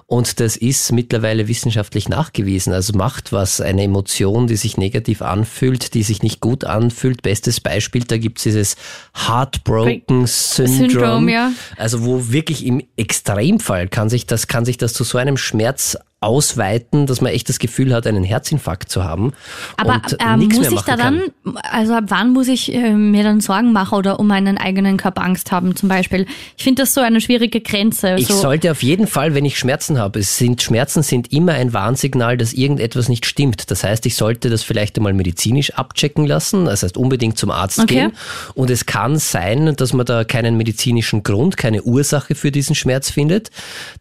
Und 0.06 0.40
das 0.40 0.56
ist 0.56 0.92
mittlerweile 0.92 1.48
wissenschaftlich 1.48 2.08
nachgewiesen. 2.08 2.72
Also 2.72 2.92
macht 2.92 3.32
was 3.32 3.60
eine 3.60 3.84
Emotion, 3.84 4.46
die 4.46 4.56
sich 4.56 4.76
negativ 4.76 5.22
anfühlt, 5.22 5.94
die 5.94 6.02
sich 6.02 6.22
nicht 6.22 6.40
gut 6.40 6.64
anfühlt. 6.64 7.22
Bestes 7.22 7.60
Beispiel, 7.60 8.04
da 8.04 8.18
gibt's 8.18 8.42
dieses 8.42 8.76
Heartbroken 9.14 10.26
Syndrome. 10.26 11.32
Ja. 11.32 11.52
Also 11.76 12.04
wo 12.04 12.30
wirklich 12.30 12.66
im 12.66 12.82
Extremfall 12.96 13.88
kann 13.88 14.08
sich 14.08 14.26
das, 14.26 14.48
kann 14.48 14.64
sich 14.64 14.76
das 14.76 14.92
zu 14.92 15.04
so 15.04 15.18
einem 15.18 15.36
Schmerz 15.36 15.96
ausweiten, 16.22 17.06
dass 17.06 17.20
man 17.20 17.32
echt 17.32 17.48
das 17.48 17.58
Gefühl 17.58 17.92
hat, 17.92 18.06
einen 18.06 18.24
Herzinfarkt 18.24 18.88
zu 18.88 19.04
haben. 19.04 19.32
Aber 19.76 20.00
äh, 20.18 20.36
muss 20.36 20.70
ich 20.70 20.80
da 20.82 20.96
dann, 20.96 21.22
also 21.70 21.94
ab 21.94 22.04
wann 22.08 22.32
muss 22.32 22.48
ich 22.48 22.72
äh, 22.72 22.92
mir 22.92 23.24
dann 23.24 23.40
Sorgen 23.40 23.72
machen 23.72 23.98
oder 23.98 24.20
um 24.20 24.28
meinen 24.28 24.56
eigenen 24.56 24.96
Körper 24.96 25.22
Angst 25.22 25.50
haben 25.50 25.74
zum 25.74 25.88
Beispiel? 25.88 26.26
Ich 26.56 26.62
finde 26.62 26.82
das 26.82 26.94
so 26.94 27.00
eine 27.00 27.20
schwierige 27.20 27.60
Grenze. 27.60 28.14
Ich 28.18 28.28
so. 28.28 28.34
sollte 28.34 28.70
auf 28.70 28.82
jeden 28.82 29.06
Fall, 29.06 29.34
wenn 29.34 29.44
ich 29.44 29.58
Schmerzen 29.58 29.91
habe, 29.98 30.20
es 30.20 30.38
sind 30.38 30.62
Schmerzen 30.62 31.02
sind 31.02 31.32
immer 31.32 31.52
ein 31.52 31.72
Warnsignal, 31.72 32.36
dass 32.36 32.52
irgendetwas 32.52 33.08
nicht 33.08 33.26
stimmt. 33.26 33.70
Das 33.70 33.84
heißt, 33.84 34.06
ich 34.06 34.16
sollte 34.16 34.50
das 34.50 34.62
vielleicht 34.62 34.96
einmal 34.96 35.12
medizinisch 35.12 35.72
abchecken 35.74 36.26
lassen, 36.26 36.66
das 36.66 36.82
heißt 36.82 36.96
unbedingt 36.96 37.38
zum 37.38 37.50
Arzt 37.50 37.80
Okay. 37.80 37.94
gehen. 37.94 38.12
Und 38.54 38.70
es 38.70 38.86
kann 38.86 39.18
sein, 39.18 39.74
dass 39.76 39.92
man 39.92 40.06
da 40.06 40.24
keinen 40.24 40.56
medizinischen 40.56 41.22
Grund, 41.22 41.56
keine 41.56 41.82
Ursache 41.82 42.34
für 42.34 42.50
diesen 42.50 42.74
Schmerz 42.74 43.10
findet. 43.10 43.50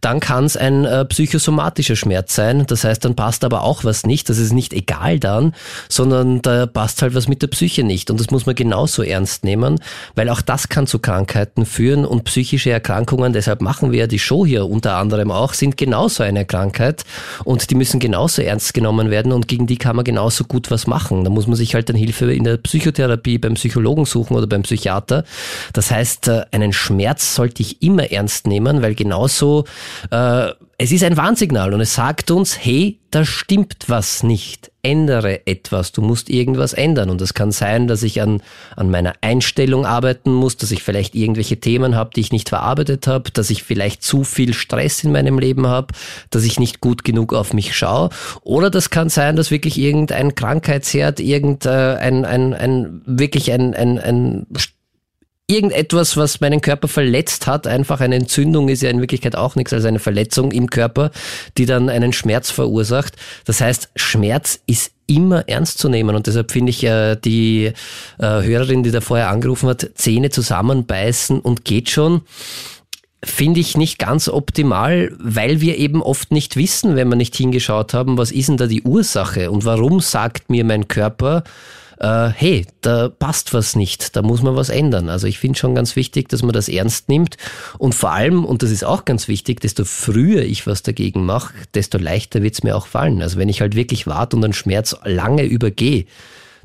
Dann 0.01 0.19
kann 0.19 0.45
es 0.45 0.57
ein 0.57 0.85
äh, 0.85 1.05
psychosomatischer 1.05 1.95
Schmerz 1.95 2.35
sein. 2.35 2.65
Das 2.67 2.83
heißt, 2.83 3.03
dann 3.05 3.15
passt 3.15 3.43
aber 3.43 3.63
auch 3.63 3.83
was 3.83 4.05
nicht. 4.05 4.29
Das 4.29 4.37
ist 4.37 4.53
nicht 4.53 4.73
egal 4.73 5.19
dann, 5.19 5.53
sondern 5.89 6.41
da 6.41 6.65
passt 6.65 7.01
halt 7.01 7.15
was 7.15 7.27
mit 7.27 7.41
der 7.41 7.47
Psyche 7.47 7.83
nicht. 7.83 8.11
Und 8.11 8.19
das 8.19 8.31
muss 8.31 8.45
man 8.45 8.55
genauso 8.55 9.03
ernst 9.03 9.43
nehmen, 9.43 9.79
weil 10.15 10.29
auch 10.29 10.41
das 10.41 10.69
kann 10.69 10.87
zu 10.87 10.99
Krankheiten 10.99 11.65
führen 11.65 12.05
und 12.05 12.23
psychische 12.25 12.71
Erkrankungen, 12.71 13.33
deshalb 13.33 13.61
machen 13.61 13.91
wir 13.91 13.99
ja 13.99 14.07
die 14.07 14.19
Show 14.19 14.45
hier 14.45 14.65
unter 14.69 14.97
anderem 14.97 15.31
auch, 15.31 15.53
sind 15.53 15.77
genauso 15.81 16.21
eine 16.21 16.45
Krankheit 16.45 17.03
und 17.43 17.71
die 17.71 17.75
müssen 17.75 17.99
genauso 17.99 18.43
ernst 18.43 18.75
genommen 18.75 19.09
werden 19.09 19.31
und 19.31 19.47
gegen 19.47 19.65
die 19.65 19.77
kann 19.77 19.95
man 19.95 20.05
genauso 20.05 20.43
gut 20.43 20.69
was 20.69 20.85
machen. 20.85 21.23
Da 21.23 21.31
muss 21.31 21.47
man 21.47 21.55
sich 21.55 21.73
halt 21.73 21.89
dann 21.89 21.95
Hilfe 21.95 22.31
in 22.31 22.43
der 22.43 22.57
Psychotherapie 22.57 23.39
beim 23.39 23.55
Psychologen 23.55 24.05
suchen 24.05 24.37
oder 24.37 24.45
beim 24.45 24.61
Psychiater. 24.61 25.23
Das 25.73 25.89
heißt, 25.89 26.27
äh, 26.27 26.45
einen 26.51 26.71
Schmerz 26.71 27.33
sollte 27.33 27.63
ich 27.63 27.81
immer 27.81 28.11
ernst 28.11 28.45
nehmen, 28.45 28.83
weil 28.83 28.93
genauso 28.93 29.65
äh, 30.11 30.49
es 30.83 30.91
ist 30.91 31.03
ein 31.03 31.15
Warnsignal 31.15 31.75
und 31.75 31.81
es 31.81 31.93
sagt 31.93 32.31
uns, 32.31 32.57
hey, 32.57 32.97
da 33.11 33.23
stimmt 33.23 33.85
was 33.87 34.23
nicht. 34.23 34.71
Ändere 34.81 35.45
etwas. 35.45 35.91
Du 35.91 36.01
musst 36.01 36.27
irgendwas 36.27 36.73
ändern. 36.73 37.11
Und 37.11 37.21
das 37.21 37.35
kann 37.35 37.51
sein, 37.51 37.87
dass 37.87 38.01
ich 38.01 38.19
an, 38.19 38.41
an 38.75 38.89
meiner 38.89 39.13
Einstellung 39.21 39.85
arbeiten 39.85 40.33
muss, 40.33 40.57
dass 40.57 40.71
ich 40.71 40.81
vielleicht 40.81 41.13
irgendwelche 41.13 41.59
Themen 41.59 41.93
habe, 41.95 42.09
die 42.15 42.21
ich 42.21 42.31
nicht 42.31 42.49
verarbeitet 42.49 43.05
habe, 43.05 43.29
dass 43.29 43.51
ich 43.51 43.61
vielleicht 43.61 44.01
zu 44.01 44.23
viel 44.23 44.55
Stress 44.55 45.03
in 45.03 45.11
meinem 45.11 45.37
Leben 45.37 45.67
habe, 45.67 45.93
dass 46.31 46.45
ich 46.45 46.59
nicht 46.59 46.81
gut 46.81 47.03
genug 47.03 47.35
auf 47.35 47.53
mich 47.53 47.75
schaue. 47.75 48.09
Oder 48.41 48.71
das 48.71 48.89
kann 48.89 49.09
sein, 49.09 49.35
dass 49.35 49.51
wirklich 49.51 49.77
irgendein 49.77 50.33
Krankheitsherd, 50.33 51.19
irgendein, 51.19 52.25
ein, 52.25 52.55
ein, 52.55 53.01
wirklich 53.05 53.51
ein, 53.51 53.75
ein, 53.75 53.99
ein 53.99 54.47
irgendetwas, 55.51 56.17
was 56.17 56.39
meinen 56.39 56.61
Körper 56.61 56.87
verletzt 56.87 57.47
hat, 57.47 57.67
einfach 57.67 57.99
eine 57.99 58.15
Entzündung 58.15 58.69
ist 58.69 58.81
ja 58.81 58.89
in 58.89 59.01
Wirklichkeit 59.01 59.35
auch 59.35 59.55
nichts 59.55 59.73
als 59.73 59.85
eine 59.85 59.99
Verletzung 59.99 60.51
im 60.51 60.69
Körper, 60.69 61.11
die 61.57 61.65
dann 61.65 61.89
einen 61.89 62.13
Schmerz 62.13 62.49
verursacht. 62.49 63.15
Das 63.45 63.61
heißt, 63.61 63.89
Schmerz 63.95 64.61
ist 64.65 64.91
immer 65.07 65.47
ernst 65.49 65.77
zu 65.77 65.89
nehmen 65.89 66.15
und 66.15 66.27
deshalb 66.27 66.51
finde 66.51 66.69
ich 66.69 66.83
äh, 66.83 67.15
die 67.17 67.65
äh, 67.65 67.73
Hörerin, 68.19 68.83
die 68.83 68.91
da 68.91 69.01
vorher 69.01 69.29
angerufen 69.29 69.67
hat, 69.67 69.89
Zähne 69.95 70.29
zusammenbeißen 70.29 71.39
und 71.39 71.65
geht 71.65 71.89
schon 71.89 72.21
finde 73.23 73.59
ich 73.59 73.77
nicht 73.77 73.99
ganz 73.99 74.27
optimal, 74.27 75.11
weil 75.19 75.61
wir 75.61 75.77
eben 75.77 76.01
oft 76.01 76.31
nicht 76.31 76.55
wissen, 76.55 76.95
wenn 76.95 77.07
wir 77.07 77.15
nicht 77.15 77.35
hingeschaut 77.35 77.93
haben, 77.93 78.17
was 78.17 78.31
ist 78.31 78.49
denn 78.49 78.57
da 78.57 78.65
die 78.65 78.81
Ursache 78.81 79.51
und 79.51 79.63
warum 79.63 79.99
sagt 79.99 80.49
mir 80.49 80.63
mein 80.63 80.87
Körper, 80.87 81.43
äh, 82.01 82.29
hey, 82.29 82.65
da 82.81 83.09
passt 83.09 83.53
was 83.53 83.75
nicht, 83.75 84.15
da 84.15 84.23
muss 84.23 84.41
man 84.41 84.55
was 84.55 84.69
ändern. 84.69 85.07
Also 85.07 85.27
ich 85.27 85.37
finde 85.37 85.59
schon 85.59 85.75
ganz 85.75 85.95
wichtig, 85.95 86.29
dass 86.29 86.41
man 86.41 86.51
das 86.51 86.67
ernst 86.67 87.09
nimmt 87.09 87.37
und 87.77 87.93
vor 87.93 88.11
allem, 88.11 88.43
und 88.43 88.63
das 88.63 88.71
ist 88.71 88.83
auch 88.83 89.05
ganz 89.05 89.27
wichtig, 89.27 89.61
desto 89.61 89.85
früher 89.85 90.41
ich 90.41 90.65
was 90.65 90.81
dagegen 90.81 91.25
mache, 91.25 91.53
desto 91.75 91.99
leichter 91.99 92.41
wird 92.41 92.55
es 92.55 92.63
mir 92.63 92.75
auch 92.75 92.87
fallen. 92.87 93.21
Also 93.21 93.37
wenn 93.37 93.49
ich 93.49 93.61
halt 93.61 93.75
wirklich 93.75 94.07
warte 94.07 94.35
und 94.35 94.43
einen 94.43 94.53
Schmerz 94.53 94.95
lange 95.03 95.43
übergehe, 95.43 96.05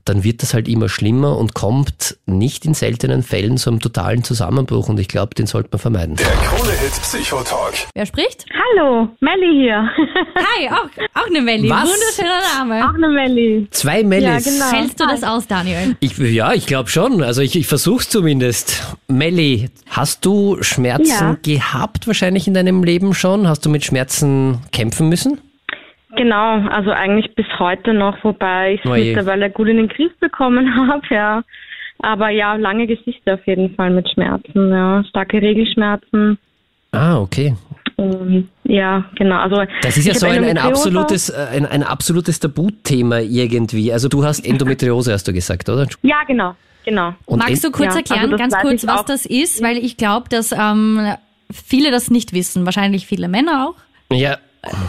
dann 0.07 0.25
wird 0.25 0.43
das 0.43 0.55
halt 0.55 0.69
immer 0.69 0.89
schlimmer 0.89 1.37
und 1.37 1.53
kommt 1.55 2.17
nicht 2.27 2.65
in 2.65 2.75
seltenen 2.75 3.23
Fällen 3.23 3.59
zu 3.59 3.71
einem 3.71 3.81
totalen 3.81 4.25
Zusammenbruch 4.25 4.89
und 4.89 4.99
ich 4.99 5.09
glaube, 5.09 5.35
den 5.35 5.47
sollte 5.47 5.69
man 5.73 5.79
vermeiden. 5.81 6.17
Der 6.17 6.27
Krone-Hit 6.27 6.93
Psychotalk. 7.03 7.75
Wer 7.95 8.07
spricht? 8.07 8.47
Hallo, 8.55 9.09
Melli 9.21 9.53
hier. 9.63 9.89
Hi, 10.37 10.69
auch, 10.71 11.21
auch 11.23 11.27
eine 11.27 11.43
Melli. 11.43 11.69
Was? 11.69 11.85
Wunderschöner 11.91 12.41
Name. 12.59 12.89
Auch 12.89 12.95
eine 12.95 13.09
Melli. 13.09 13.67
Zwei 13.71 14.03
Mellis. 14.03 14.45
Ja, 14.47 14.53
genau. 14.53 14.73
Hältst 14.81 15.01
du 15.01 15.07
das 15.07 15.23
aus, 15.23 15.47
Daniel? 15.47 15.97
Ich, 16.01 16.17
ja, 16.19 16.53
ich 16.55 16.67
glaube 16.67 16.89
schon. 16.89 17.23
Also 17.23 17.43
ich, 17.43 17.57
ich 17.57 17.67
versuch's 17.67 18.09
zumindest. 18.09 18.83
Melli, 19.09 19.69
hast 19.91 20.25
du 20.25 20.63
Schmerzen 20.63 21.09
Ja. 21.11 21.37
gehabt 21.43 22.07
wahrscheinlich 22.07 22.47
in 22.47 22.55
deinem 22.55 22.83
Leben 22.85 23.13
schon? 23.15 23.49
Hast 23.49 23.67
du 23.67 23.71
mit 23.71 23.85
Schmerzen 23.85 24.59
kämpfen 24.73 25.09
müssen? 25.09 25.41
Genau, 26.17 26.67
also 26.69 26.91
eigentlich 26.91 27.35
bis 27.35 27.47
heute 27.59 27.93
noch, 27.93 28.17
wobei 28.25 28.75
ich 28.75 28.81
es 28.85 28.91
Oh 28.91 28.95
mittlerweile 28.95 29.51
gut 29.51 29.69
in 29.69 29.77
den 29.77 29.89
Griff 29.89 30.13
bekommen 30.19 30.75
habe, 30.89 31.03
ja. 31.11 31.43
Aber 32.01 32.31
ja, 32.31 32.55
lange 32.57 32.87
Geschichte 32.87 33.35
auf 33.35 33.47
jeden 33.47 33.75
Fall 33.75 33.91
mit 33.91 34.11
Schmerzen, 34.11 34.71
ja. 34.71 35.05
Starke 35.05 35.41
Regelschmerzen. 35.41 36.39
Ah, 36.93 37.19
okay. 37.19 37.55
Ja, 38.65 39.05
genau. 39.15 39.37
Also 39.37 39.57
Das 39.83 39.97
ist 39.97 40.07
ja 40.07 40.15
so 40.15 40.27
ein, 40.27 40.45
ein 40.45 40.59
absolutes, 40.59 41.31
äh, 41.31 41.47
ein, 41.53 41.67
ein 41.67 41.83
absolutes 41.83 42.41
Tabuthema 42.41 43.21
irgendwie. 43.21 43.93
Also 43.93 44.09
du 44.09 44.25
hast 44.25 44.47
Endometriose, 44.47 45.13
hast 45.13 45.27
du 45.27 45.33
gesagt, 45.33 45.69
oder? 45.69 45.87
Ja, 46.03 46.23
genau, 46.27 46.55
genau. 46.85 47.15
Und 47.25 47.39
Magst 47.39 47.65
du 47.65 47.71
kurz 47.71 47.95
ja, 47.95 48.01
erklären, 48.01 48.33
also 48.33 48.37
ganz 48.37 48.55
kurz, 48.59 48.87
was 48.87 49.05
das 49.07 49.27
ist? 49.27 49.63
Weil 49.63 49.79
ich 49.79 49.97
glaube, 49.97 50.29
dass 50.29 50.53
ähm, 50.53 51.15
viele 51.51 51.91
das 51.91 52.11
nicht 52.11 52.35
wissen. 52.35 52.67
Wahrscheinlich 52.67 53.07
viele 53.07 53.29
Männer 53.29 53.69
auch. 53.69 54.15
ja, 54.15 54.37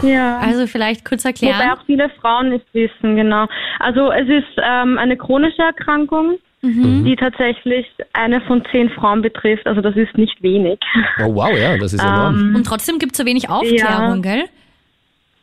Ja. 0.02 0.38
Also 0.38 0.66
vielleicht 0.66 1.04
kurz 1.04 1.24
Wobei 1.24 1.30
erklären. 1.30 1.70
auch 1.72 1.84
viele 1.86 2.08
Frauen 2.20 2.50
nicht 2.50 2.66
wissen, 2.72 3.16
genau. 3.16 3.46
Also 3.78 4.10
es 4.12 4.28
ist 4.28 4.58
ähm, 4.62 4.98
eine 4.98 5.16
chronische 5.16 5.62
Erkrankung, 5.62 6.38
Mhm. 6.60 7.04
die 7.04 7.14
tatsächlich 7.14 7.86
eine 8.12 8.40
von 8.40 8.64
zehn 8.72 8.90
Frauen 8.90 9.22
betrifft. 9.22 9.64
Also 9.68 9.80
das 9.80 9.94
ist 9.94 10.18
nicht 10.18 10.42
wenig. 10.42 10.80
oh 11.24 11.32
wow, 11.32 11.56
ja, 11.56 11.76
das 11.78 11.92
ist 11.92 12.02
enorm. 12.02 12.56
Und 12.56 12.66
trotzdem 12.66 12.98
gibt 12.98 13.12
es 13.12 13.18
so 13.18 13.24
wenig 13.24 13.48
Aufklärung, 13.48 14.22
gell? 14.22 14.44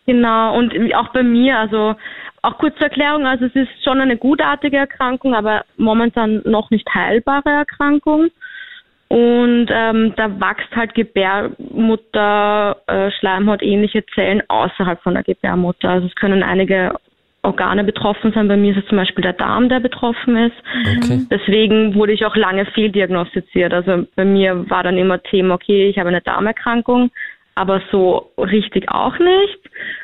Genau, 0.06 0.58
und 0.58 0.74
auch 0.94 1.08
bei 1.14 1.24
mir, 1.24 1.58
also 1.58 1.96
auch 2.42 2.58
kurze 2.58 2.82
Erklärung, 2.82 3.26
also 3.26 3.46
es 3.46 3.56
ist 3.56 3.70
schon 3.84 4.00
eine 4.02 4.18
gutartige 4.18 4.78
Erkrankung, 4.78 5.34
aber 5.34 5.64
momentan 5.78 6.42
noch 6.46 6.70
nicht 6.70 6.88
heilbare 6.94 7.50
Erkrankung. 7.50 8.28
Und 9.08 9.68
ähm, 9.70 10.14
da 10.16 10.40
wächst 10.40 10.76
halt 10.76 10.96
Gebärmutter, 10.96 12.78
äh, 12.88 13.12
Schleimhaut 13.12 13.62
ähnliche 13.62 14.04
Zellen 14.08 14.42
außerhalb 14.48 15.02
von 15.04 15.14
der 15.14 15.24
Gebärmutter. 15.24 15.90
Also 15.90 16.08
es 16.08 16.16
können 16.16 16.42
einige 16.42 16.94
Organe 17.46 17.84
betroffen 17.84 18.32
sein. 18.34 18.48
Bei 18.48 18.58
mir 18.58 18.72
ist 18.72 18.84
es 18.84 18.90
zum 18.90 18.98
Beispiel 18.98 19.22
der 19.22 19.34
Darm, 19.34 19.70
der 19.70 19.80
betroffen 19.80 20.36
ist. 20.36 20.56
Okay. 20.98 21.22
Deswegen 21.30 21.94
wurde 21.94 22.14
ich 22.14 22.26
auch 22.26 22.36
lange 22.36 22.66
fehldiagnostiziert. 22.66 23.74
Also 23.74 24.08
bei 24.16 24.26
mir 24.26 24.70
war 24.70 24.84
dann 24.84 24.98
immer 24.98 25.22
Thema, 25.22 25.54
okay, 25.54 25.88
ich 25.88 26.00
habe 26.00 26.10
eine 26.10 26.22
Darmerkrankung, 26.22 27.12
aber 27.56 27.82
so 27.90 28.32
richtig 28.38 28.90
auch 28.92 29.18
nicht. 29.18 29.60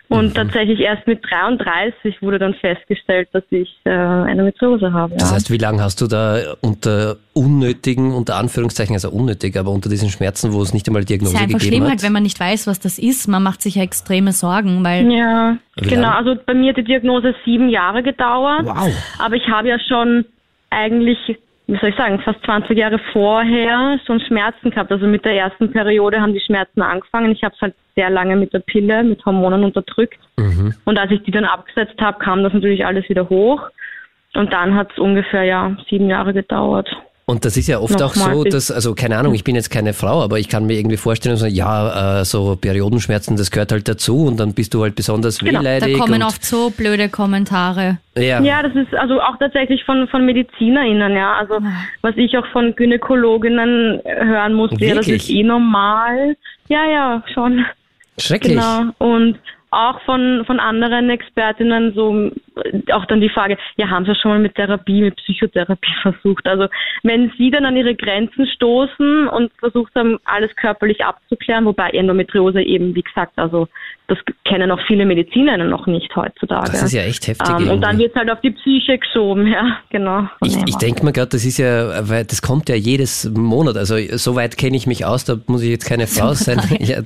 Und 0.07 0.35
tatsächlich 0.35 0.79
erst 0.79 1.07
mit 1.07 1.21
33 1.29 2.21
wurde 2.21 2.37
dann 2.39 2.53
festgestellt, 2.53 3.29
dass 3.31 3.43
ich 3.49 3.69
äh, 3.85 3.89
Endometriose 3.89 4.91
habe. 4.91 5.13
Das 5.15 5.29
ja. 5.29 5.35
heißt, 5.35 5.51
wie 5.51 5.57
lange 5.57 5.81
hast 5.81 6.01
du 6.01 6.07
da 6.07 6.55
unter 6.61 7.17
unnötigen, 7.33 8.13
unter 8.13 8.35
Anführungszeichen, 8.35 8.93
also 8.93 9.09
unnötig, 9.09 9.57
aber 9.57 9.71
unter 9.71 9.89
diesen 9.89 10.09
Schmerzen, 10.09 10.51
wo 10.51 10.61
es 10.61 10.73
nicht 10.73 10.87
einmal 10.87 11.01
Ist 11.01 11.09
Diagnose 11.09 11.35
ja 11.35 11.41
einfach 11.43 11.59
gegeben 11.59 11.75
schlimm 11.75 11.83
hat? 11.83 11.89
halt, 11.91 12.03
wenn 12.03 12.11
man 12.11 12.23
nicht 12.23 12.39
weiß, 12.39 12.67
was 12.67 12.79
das 12.81 12.99
ist. 12.99 13.27
Man 13.27 13.43
macht 13.43 13.61
sich 13.61 13.75
ja 13.75 13.83
extreme 13.83 14.33
Sorgen, 14.33 14.83
weil 14.83 15.09
Ja, 15.11 15.57
genau. 15.77 16.09
Also 16.09 16.35
bei 16.45 16.53
mir 16.53 16.69
hat 16.69 16.77
die 16.77 16.83
Diagnose 16.83 17.33
sieben 17.45 17.69
Jahre 17.69 18.03
gedauert. 18.03 18.65
Wow. 18.65 18.91
Aber 19.19 19.35
ich 19.35 19.47
habe 19.47 19.69
ja 19.69 19.77
schon 19.79 20.25
eigentlich, 20.69 21.17
wie 21.71 21.79
soll 21.79 21.89
ich 21.89 21.95
sagen, 21.95 22.19
fast 22.19 22.43
20 22.43 22.77
Jahre 22.77 22.99
vorher 23.13 23.97
schon 24.05 24.19
Schmerzen 24.19 24.71
gehabt. 24.71 24.91
Also 24.91 25.07
mit 25.07 25.23
der 25.23 25.35
ersten 25.35 25.71
Periode 25.71 26.19
haben 26.19 26.33
die 26.33 26.41
Schmerzen 26.41 26.81
angefangen. 26.81 27.31
Ich 27.31 27.43
habe 27.43 27.55
es 27.55 27.61
halt 27.61 27.75
sehr 27.95 28.09
lange 28.09 28.35
mit 28.35 28.53
der 28.53 28.59
Pille, 28.59 29.03
mit 29.03 29.25
Hormonen 29.25 29.63
unterdrückt. 29.63 30.19
Mhm. 30.37 30.75
Und 30.83 30.99
als 30.99 31.11
ich 31.11 31.23
die 31.23 31.31
dann 31.31 31.45
abgesetzt 31.45 31.99
habe, 32.01 32.19
kam 32.19 32.43
das 32.43 32.51
natürlich 32.51 32.85
alles 32.85 33.07
wieder 33.07 33.29
hoch. 33.29 33.69
Und 34.33 34.51
dann 34.51 34.75
hat 34.75 34.91
es 34.91 34.99
ungefähr 34.99 35.43
ja 35.43 35.77
sieben 35.89 36.09
Jahre 36.09 36.33
gedauert. 36.33 36.89
Und 37.31 37.45
das 37.45 37.55
ist 37.55 37.67
ja 37.67 37.79
oft 37.79 38.01
auch 38.01 38.13
so, 38.13 38.43
dass, 38.43 38.69
also 38.71 38.93
keine 38.93 39.17
Ahnung, 39.17 39.33
ich 39.33 39.45
bin 39.45 39.55
jetzt 39.55 39.69
keine 39.71 39.93
Frau, 39.93 40.21
aber 40.21 40.37
ich 40.37 40.49
kann 40.49 40.65
mir 40.65 40.73
irgendwie 40.77 40.97
vorstellen, 40.97 41.37
so, 41.37 41.45
ja, 41.45 42.19
äh, 42.19 42.25
so 42.25 42.57
Periodenschmerzen, 42.57 43.37
das 43.37 43.51
gehört 43.51 43.71
halt 43.71 43.87
dazu 43.87 44.25
und 44.25 44.37
dann 44.37 44.53
bist 44.53 44.73
du 44.73 44.83
halt 44.83 44.95
besonders 44.95 45.39
Genau, 45.39 45.59
da 45.63 45.79
da 45.79 45.85
wehleidig. 45.85 45.97
kommen 45.97 46.15
und, 46.15 46.23
oft 46.23 46.43
so 46.43 46.71
blöde 46.71 47.07
Kommentare. 47.07 47.99
ja, 48.17 48.41
Ja, 48.41 48.61
das 48.61 48.75
ist 48.75 48.93
also 48.95 49.21
auch 49.21 49.37
tatsächlich 49.39 49.81
von, 49.85 50.09
von 50.09 50.25
MedizinerInnen, 50.25 51.13
ja. 51.15 51.35
Also 51.35 51.59
was 52.01 52.17
ich 52.17 52.37
auch 52.37 52.45
von 52.51 52.75
Gynäkologinnen 52.75 54.01
hören 54.03 54.53
musste, 54.53 54.83
ja, 54.85 54.95
das 54.95 55.07
ist 55.07 55.29
eh 55.29 55.43
normal. 55.43 56.35
Ja, 56.67 56.83
ja, 56.85 57.23
schon. 57.33 57.65
schrecklich. 58.19 58.55
Genau. 58.55 58.91
Und 58.97 59.39
auch 59.69 60.01
von, 60.01 60.43
von 60.45 60.59
anderen 60.59 61.09
Expertinnen, 61.09 61.93
so 61.95 62.29
auch 62.91 63.05
dann 63.05 63.21
die 63.21 63.29
Frage, 63.29 63.57
ja, 63.77 63.89
haben 63.89 64.05
Sie 64.05 64.15
schon 64.15 64.31
mal 64.31 64.39
mit 64.39 64.55
Therapie, 64.55 65.01
mit 65.01 65.15
Psychotherapie 65.17 65.93
versucht? 66.01 66.45
Also 66.47 66.67
wenn 67.03 67.31
Sie 67.37 67.49
dann 67.49 67.65
an 67.65 67.77
Ihre 67.77 67.95
Grenzen 67.95 68.45
stoßen 68.47 69.27
und 69.27 69.51
versucht 69.59 69.93
haben, 69.95 70.19
alles 70.25 70.55
körperlich 70.55 71.03
abzuklären, 71.03 71.65
wobei 71.65 71.89
Endometriose 71.91 72.61
eben, 72.61 72.95
wie 72.95 73.03
gesagt, 73.03 73.33
also 73.37 73.67
das 74.11 74.17
kennen 74.43 74.69
auch 74.71 74.79
viele 74.87 75.05
Mediziner 75.05 75.57
noch 75.57 75.87
nicht 75.87 76.13
heutzutage. 76.17 76.69
Das 76.69 76.83
ist 76.83 76.91
ja 76.91 77.03
echt 77.03 77.27
heftig. 77.27 77.47
Ähm, 77.49 77.69
und 77.69 77.81
dann 77.81 77.97
wird 77.97 78.11
es 78.11 78.15
halt 78.19 78.29
auf 78.29 78.41
die 78.41 78.51
Psyche 78.51 78.97
geschoben, 78.97 79.47
ja, 79.51 79.77
genau. 79.89 80.27
Ich, 80.43 80.57
ich 80.65 80.75
denke 80.75 81.05
mir 81.05 81.13
gerade, 81.13 81.29
das 81.29 81.45
ist 81.45 81.57
ja, 81.57 82.09
weil 82.09 82.25
das 82.25 82.41
kommt 82.41 82.67
ja 82.67 82.75
jedes 82.75 83.31
Monat. 83.33 83.77
Also 83.77 83.95
soweit 84.17 84.57
kenne 84.57 84.75
ich 84.75 84.85
mich 84.85 85.05
aus, 85.05 85.23
da 85.23 85.37
muss 85.47 85.63
ich 85.63 85.69
jetzt 85.69 85.85
keine 85.85 86.07
Frau 86.11 86.33
sein. 86.33 86.59
ja, 86.79 86.97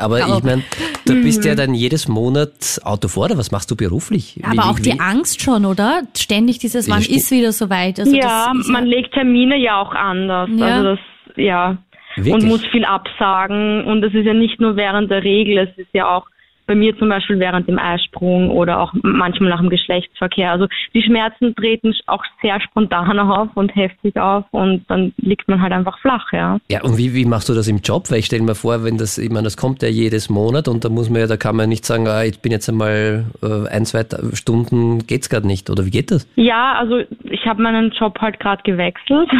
aber 0.00 0.20
ich 0.20 0.44
meine, 0.44 0.62
du 1.06 1.20
bist 1.22 1.44
ja 1.44 1.56
dann 1.56 1.74
jedes 1.74 2.06
Monat 2.06 2.80
Auto 2.84 3.08
vor, 3.08 3.24
oder 3.24 3.36
was 3.36 3.50
machst 3.50 3.72
du 3.72 3.76
beruflich? 3.76 4.40
Aber 4.44 4.67
auch 4.70 4.78
die 4.78 5.00
Angst 5.00 5.42
schon, 5.42 5.64
oder? 5.64 6.02
Ständig 6.16 6.58
dieses, 6.58 6.90
wann 6.90 7.02
ist 7.02 7.30
wieder 7.30 7.52
soweit? 7.52 7.98
Also 7.98 8.14
ja, 8.14 8.52
man 8.54 8.84
ja 8.84 8.90
legt 8.90 9.12
Termine 9.14 9.56
ja 9.56 9.80
auch 9.80 9.92
anders. 9.92 10.48
Ja. 10.56 10.66
Also 10.66 10.82
das, 10.84 10.98
ja. 11.36 11.78
Wirklich? 12.16 12.34
Und 12.34 12.44
muss 12.44 12.64
viel 12.66 12.84
absagen. 12.84 13.84
Und 13.84 14.02
es 14.04 14.14
ist 14.14 14.24
ja 14.24 14.34
nicht 14.34 14.60
nur 14.60 14.76
während 14.76 15.10
der 15.10 15.22
Regel, 15.22 15.58
es 15.58 15.78
ist 15.78 15.90
ja 15.92 16.08
auch 16.08 16.26
bei 16.68 16.74
mir 16.74 16.96
zum 16.98 17.08
Beispiel 17.08 17.40
während 17.40 17.66
dem 17.66 17.78
Eisprung 17.78 18.50
oder 18.50 18.78
auch 18.78 18.92
manchmal 19.02 19.50
nach 19.50 19.60
dem 19.60 19.70
Geschlechtsverkehr. 19.70 20.52
Also 20.52 20.68
die 20.94 21.02
Schmerzen 21.02 21.54
treten 21.56 21.94
auch 22.06 22.22
sehr 22.42 22.60
spontan 22.60 23.18
auf 23.18 23.48
und 23.54 23.74
heftig 23.74 24.16
auf 24.16 24.44
und 24.50 24.84
dann 24.88 25.12
liegt 25.16 25.48
man 25.48 25.60
halt 25.60 25.72
einfach 25.72 25.98
flach, 25.98 26.30
ja. 26.32 26.58
Ja, 26.70 26.82
und 26.82 26.98
wie, 26.98 27.14
wie 27.14 27.24
machst 27.24 27.48
du 27.48 27.54
das 27.54 27.66
im 27.68 27.78
Job? 27.78 28.10
Weil 28.10 28.18
ich 28.18 28.26
stelle 28.26 28.42
mir 28.42 28.54
vor, 28.54 28.84
wenn 28.84 28.98
das, 28.98 29.16
ich 29.18 29.30
meine, 29.30 29.44
das 29.44 29.56
kommt 29.56 29.82
ja 29.82 29.88
jedes 29.88 30.28
Monat 30.28 30.68
und 30.68 30.84
da 30.84 30.90
muss 30.90 31.08
man 31.08 31.22
ja, 31.22 31.26
da 31.26 31.38
kann 31.38 31.56
man 31.56 31.70
nicht 31.70 31.86
sagen, 31.86 32.06
ah, 32.06 32.22
ich 32.22 32.40
bin 32.40 32.52
jetzt 32.52 32.68
einmal 32.68 33.24
äh, 33.42 33.68
ein, 33.68 33.86
zwei 33.86 34.04
Stunden 34.34 35.06
geht's 35.06 35.30
gerade 35.30 35.46
nicht. 35.46 35.70
Oder 35.70 35.86
wie 35.86 35.90
geht 35.90 36.10
das? 36.10 36.28
Ja, 36.36 36.74
also 36.74 37.00
ich 37.24 37.46
habe 37.46 37.62
meinen 37.62 37.90
Job 37.92 38.20
halt 38.20 38.38
gerade 38.38 38.62
gewechselt. 38.62 39.30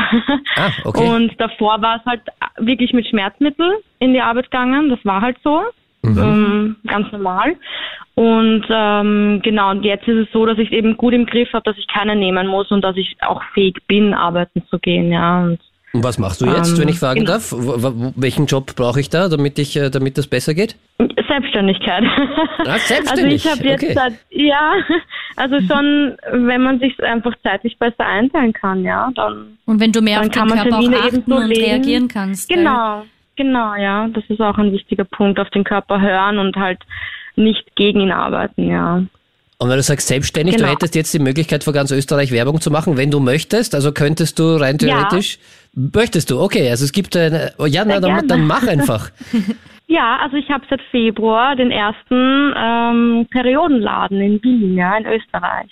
Ah, 0.57 0.71
okay. 0.85 1.07
Und 1.15 1.39
davor 1.39 1.81
war 1.83 1.97
es 1.97 2.07
halt 2.07 2.23
wirklich 2.57 2.93
mit 2.95 3.07
Schmerzmitteln 3.07 3.75
in 3.99 4.15
die 4.15 4.21
Arbeit 4.21 4.51
gegangen. 4.51 4.89
Das 4.89 4.99
war 5.05 5.21
halt 5.21 5.37
so. 5.45 5.61
Mhm. 6.15 6.19
Ähm, 6.19 6.77
ganz 6.87 7.11
normal. 7.13 7.57
Und 8.15 8.65
ähm, 8.69 9.41
genau, 9.45 9.71
und 9.71 9.85
jetzt 9.85 10.09
ist 10.09 10.27
es 10.27 10.33
so, 10.33 10.45
dass 10.45 10.59
ich 10.59 10.73
eben 10.73 10.97
gut 10.97 11.15
im 11.15 11.25
Griff 11.25 11.53
habe, 11.53 11.63
dass 11.65 11.79
ich 11.79 11.87
keine 11.87 12.17
nehmen 12.17 12.49
muss 12.49 12.69
und 12.73 12.83
dass 12.83 12.97
ich 12.97 13.17
auch 13.21 13.41
fähig 13.55 13.77
bin, 13.87 14.13
arbeiten 14.13 14.63
zu 14.71 14.79
gehen, 14.81 15.13
ja. 15.13 15.45
Und, 15.45 15.61
und 15.93 16.03
was 16.03 16.19
machst 16.19 16.41
du 16.41 16.47
jetzt, 16.47 16.73
ähm, 16.73 16.83
wenn 16.83 16.89
ich 16.89 16.99
fragen 16.99 17.21
genau. 17.21 17.35
darf? 17.35 17.55
Welchen 18.17 18.47
Job 18.47 18.75
brauche 18.75 18.99
ich 18.99 19.09
da, 19.09 19.29
damit 19.29 19.61
ich, 19.61 19.77
äh, 19.77 19.89
damit 19.89 20.19
das 20.19 20.27
besser 20.27 20.55
geht? 20.55 20.77
Selbstständigkeit. 21.29 22.03
Ah, 22.67 22.79
selbstständig. 22.79 22.99
Also 23.09 23.25
ich 23.27 23.47
habe 23.47 23.65
jetzt 23.69 23.85
okay. 23.85 23.95
seit, 23.95 24.13
ja, 24.31 24.73
also 25.37 25.61
schon, 25.61 26.17
wenn 26.33 26.63
man 26.63 26.81
sich 26.81 27.01
einfach 27.01 27.35
zeitlich 27.45 27.79
besser 27.79 28.05
einteilen 28.05 28.53
kann, 28.53 28.83
ja, 28.83 29.11
dann. 29.15 29.59
Und 29.65 29.79
wenn 29.79 29.93
du 29.93 30.01
mehr 30.01 30.19
auf 30.19 30.29
den 30.29 30.33
Körper 30.33 30.55
auch 30.55 30.93
achten 30.93 31.33
und 31.33 31.51
reagieren 31.53 32.09
kannst. 32.09 32.49
Genau. 32.49 32.71
Weil 32.99 33.18
Genau, 33.39 33.77
ja. 33.77 34.09
Das 34.09 34.25
ist 34.29 34.41
auch 34.41 34.59
ein 34.59 34.73
wichtiger 34.73 35.05
Punkt, 35.05 35.39
auf 35.39 35.49
den 35.51 35.63
Körper 35.63 36.01
hören 36.01 36.39
und 36.39 36.57
halt 36.57 36.81
nicht 37.37 37.77
gegen 37.77 38.01
ihn 38.01 38.11
arbeiten, 38.11 38.69
ja. 38.69 39.05
Und 39.61 39.69
wenn 39.69 39.77
du 39.77 39.83
sagst 39.83 40.09
selbstständig, 40.09 40.57
genau. 40.57 40.67
du 40.67 40.73
hättest 40.73 40.97
jetzt 40.97 41.15
die 41.15 41.21
Möglichkeit 41.21 41.63
für 41.63 41.73
ganz 41.73 41.93
Österreich 41.93 42.33
Werbung 42.33 42.61
zu 42.61 42.73
machen, 42.73 42.97
wenn 42.97 43.13
du 43.13 43.21
möchtest, 43.21 43.77
also 43.77 43.93
könntest 43.93 44.41
du 44.41 44.57
rein 44.57 44.77
theoretisch, 44.79 45.39
ja. 45.73 45.83
möchtest 45.95 46.31
du, 46.31 46.41
okay, 46.41 46.69
also 46.69 46.85
es 46.85 46.91
gibt 46.91 47.17
eine, 47.17 47.53
oh 47.59 47.67
ja, 47.67 47.85
na, 47.85 48.01
dann, 48.01 48.27
dann, 48.27 48.47
mach 48.47 48.67
einfach. 48.67 49.11
ja, 49.87 50.19
also 50.21 50.37
ich 50.37 50.49
habe 50.49 50.65
seit 50.69 50.81
Februar 50.91 51.55
den 51.55 51.71
ersten 51.71 52.55
ähm, 52.57 53.27
Periodenladen 53.31 54.21
in 54.21 54.43
Wien, 54.43 54.77
ja, 54.77 54.97
in 54.97 55.07
Österreich. 55.07 55.71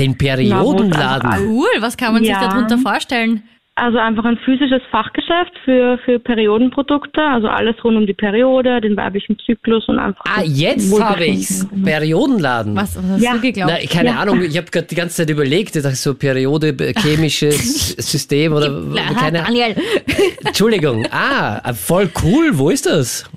Den 0.00 0.18
Periodenladen? 0.18 1.30
Ja, 1.30 1.38
cool, 1.46 1.70
was 1.78 1.96
kann 1.96 2.12
man 2.12 2.24
ja. 2.24 2.40
sich 2.40 2.48
darunter 2.48 2.78
vorstellen? 2.78 3.44
Also 3.76 3.98
einfach 3.98 4.24
ein 4.24 4.38
physisches 4.44 4.82
Fachgeschäft 4.92 5.52
für, 5.64 5.98
für 6.04 6.20
Periodenprodukte, 6.20 7.20
also 7.20 7.48
alles 7.48 7.74
rund 7.82 7.96
um 7.96 8.06
die 8.06 8.14
Periode, 8.14 8.80
den 8.80 8.96
weiblichen 8.96 9.36
Zyklus 9.44 9.88
und 9.88 9.98
einfach. 9.98 10.24
Ah, 10.28 10.42
jetzt 10.44 10.96
habe 11.02 11.26
ich's. 11.26 11.68
Periodenladen. 11.82 12.76
Was, 12.76 12.96
was 12.96 13.04
hast 13.04 13.22
ja. 13.22 13.32
du 13.32 13.40
geglaubt? 13.40 13.72
Na, 13.72 13.86
keine 13.88 14.10
ja. 14.10 14.20
Ahnung, 14.20 14.42
ich 14.42 14.56
habe 14.56 14.70
gerade 14.70 14.86
die 14.86 14.94
ganze 14.94 15.16
Zeit 15.16 15.30
überlegt, 15.30 15.74
ich 15.74 15.82
dachte 15.82 15.96
so 15.96 16.14
Periode, 16.14 16.76
chemisches 16.98 17.88
System 17.98 18.52
oder 18.52 18.80
keine 19.18 19.42
Daniel. 19.42 19.74
Entschuldigung. 20.44 21.04
Ah, 21.10 21.72
voll 21.72 22.08
cool. 22.22 22.50
Wo 22.52 22.70
ist 22.70 22.86
das? 22.86 23.28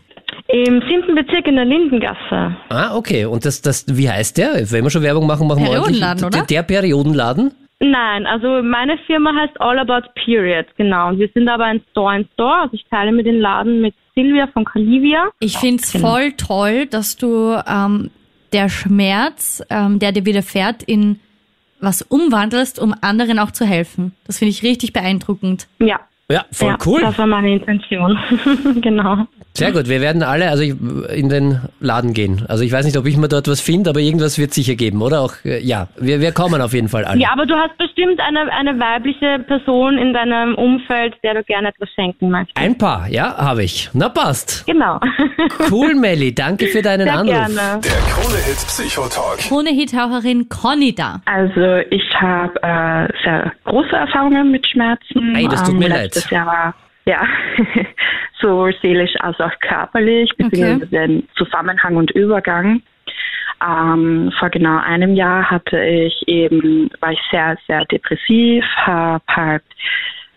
Im 0.50 0.82
siebten 0.88 1.16
Bezirk 1.16 1.48
in 1.48 1.56
der 1.56 1.66
Lindengasse. 1.66 2.56
Ah, 2.70 2.96
okay. 2.96 3.26
Und 3.26 3.44
das, 3.44 3.64
das, 3.64 3.86
wie 3.88 4.08
heißt 4.08 4.38
der? 4.38 4.72
Wenn 4.72 4.84
wir 4.84 4.92
schon 4.92 5.02
Werbung 5.02 5.26
machen, 5.26 5.48
machen 5.48 5.64
wir 5.64 5.72
ordentlich. 5.72 6.00
Periodenladen, 6.00 6.26
oder? 6.26 6.46
Der 6.46 6.62
Periodenladen? 6.62 7.52
Nein, 7.80 8.26
also 8.26 8.64
meine 8.64 8.98
Firma 9.06 9.34
heißt 9.36 9.62
All 9.62 9.78
About 9.78 10.10
Period, 10.16 10.66
genau. 10.78 11.10
Und 11.10 11.20
wir 11.20 11.30
sind 11.34 11.48
aber 11.48 11.66
ein 11.66 11.82
Store 11.92 12.18
in 12.18 12.28
Store. 12.34 12.62
Also 12.62 12.74
ich 12.74 12.86
teile 12.90 13.12
mir 13.12 13.24
den 13.24 13.40
Laden 13.40 13.82
mit 13.82 13.94
Silvia 14.16 14.48
von 14.48 14.66
Calivia. 14.66 15.30
Ich 15.40 15.58
finde 15.58 15.84
es 15.84 15.92
genau. 15.92 16.10
voll 16.10 16.32
toll, 16.34 16.86
dass 16.88 17.18
du 17.18 17.56
ähm, 17.68 18.10
der 18.52 18.70
Schmerz, 18.70 19.64
ähm, 19.70 20.00
der 20.00 20.12
dir 20.12 20.26
widerfährt, 20.26 20.82
in 20.84 21.20
was 21.80 22.02
umwandelst, 22.02 22.80
um 22.80 22.96
anderen 23.02 23.38
auch 23.38 23.52
zu 23.52 23.64
helfen. 23.64 24.14
Das 24.26 24.40
finde 24.40 24.50
ich 24.50 24.64
richtig 24.64 24.94
beeindruckend. 24.94 25.68
Ja. 25.80 26.00
Ja, 26.30 26.44
voll 26.52 26.72
ja, 26.72 26.78
cool. 26.86 27.02
Das 27.02 27.18
war 27.18 27.26
meine 27.26 27.54
Intention. 27.54 28.20
genau. 28.82 29.28
Sehr 29.54 29.72
gut, 29.72 29.88
wir 29.88 30.02
werden 30.02 30.24
alle 30.24 30.50
also 30.50 30.62
in 30.62 31.30
den 31.30 31.62
Laden 31.80 32.14
gehen. 32.14 32.46
Also 32.50 32.66
ich 32.66 32.72
weiß 32.72 32.86
nicht, 32.86 32.98
ob 32.98 33.06
ich 33.08 33.16
mir 33.16 33.30
dort 33.30 33.48
was 33.48 33.62
finde, 33.62 33.90
aber 33.90 34.02
irgendwas 34.02 34.38
wird 34.38 34.54
sicher 34.54 34.76
geben, 34.76 35.02
oder? 35.02 35.22
Auch 35.22 35.34
äh, 35.46 35.60
ja, 35.64 35.88
wir, 35.98 36.20
wir 36.20 36.34
kommen 36.34 36.62
auf 36.62 36.74
jeden 36.74 36.90
Fall 36.90 37.06
alle. 37.06 37.20
Ja, 37.20 37.30
aber 37.32 37.46
du 37.46 37.56
hast 37.56 37.78
bestimmt 37.78 38.20
eine, 38.20 38.52
eine 38.52 38.78
weibliche 38.78 39.40
Person 39.48 39.98
in 39.98 40.14
deinem 40.14 40.56
Umfeld, 40.56 41.16
der 41.24 41.36
du 41.36 41.44
gerne 41.44 41.70
etwas 41.70 41.90
schenken 41.96 42.30
möchtest. 42.30 42.58
Ein 42.58 42.78
paar, 42.78 43.08
ja, 43.08 43.36
habe 43.38 43.64
ich. 43.64 43.90
Na 43.94 44.10
passt. 44.10 44.66
Genau. 44.66 45.00
Cool, 45.70 45.96
Melli, 45.96 46.34
danke 46.34 46.68
für 46.68 46.82
deinen 46.82 47.06
Sehr 47.06 47.18
Anruf. 47.18 47.36
Gerne. 47.36 47.82
Der 47.84 47.92
Krone-Hit 48.12 48.68
Psychotalk. 48.68 49.40
Krone-Hit-Taucherin 49.40 50.50
Conny 50.50 50.94
da. 50.94 51.22
Also 51.26 51.78
ich 51.90 52.04
habe 52.20 52.54
äh, 52.62 53.08
sehr 53.24 53.52
große 53.66 53.96
Erfahrungen 53.96 54.52
mit 54.52 54.68
Schmerzen. 54.68 55.36
Ey, 55.36 55.48
das 55.48 55.64
tut 55.64 55.74
ähm, 55.74 55.80
mir 55.80 55.90
leid. 55.90 56.17
Jahr 56.30 56.46
war 56.46 56.76
ja, 57.08 57.26
sowohl 58.42 58.76
seelisch 58.82 59.16
als 59.20 59.40
auch 59.40 59.58
körperlich, 59.62 60.30
beziehungsweise 60.38 60.86
okay. 60.86 61.08
den 61.08 61.28
Zusammenhang 61.36 61.96
und 61.96 62.12
Übergang. 62.12 62.82
Ähm, 63.66 64.32
vor 64.38 64.50
genau 64.50 64.78
einem 64.80 65.16
Jahr 65.16 65.50
hatte 65.50 65.82
ich 65.82 66.28
eben, 66.28 66.90
war 67.00 67.14
ich 67.14 67.20
sehr, 67.32 67.58
sehr 67.66 67.86
depressiv, 67.86 68.64
habe 68.76 69.24
halt 69.30 69.64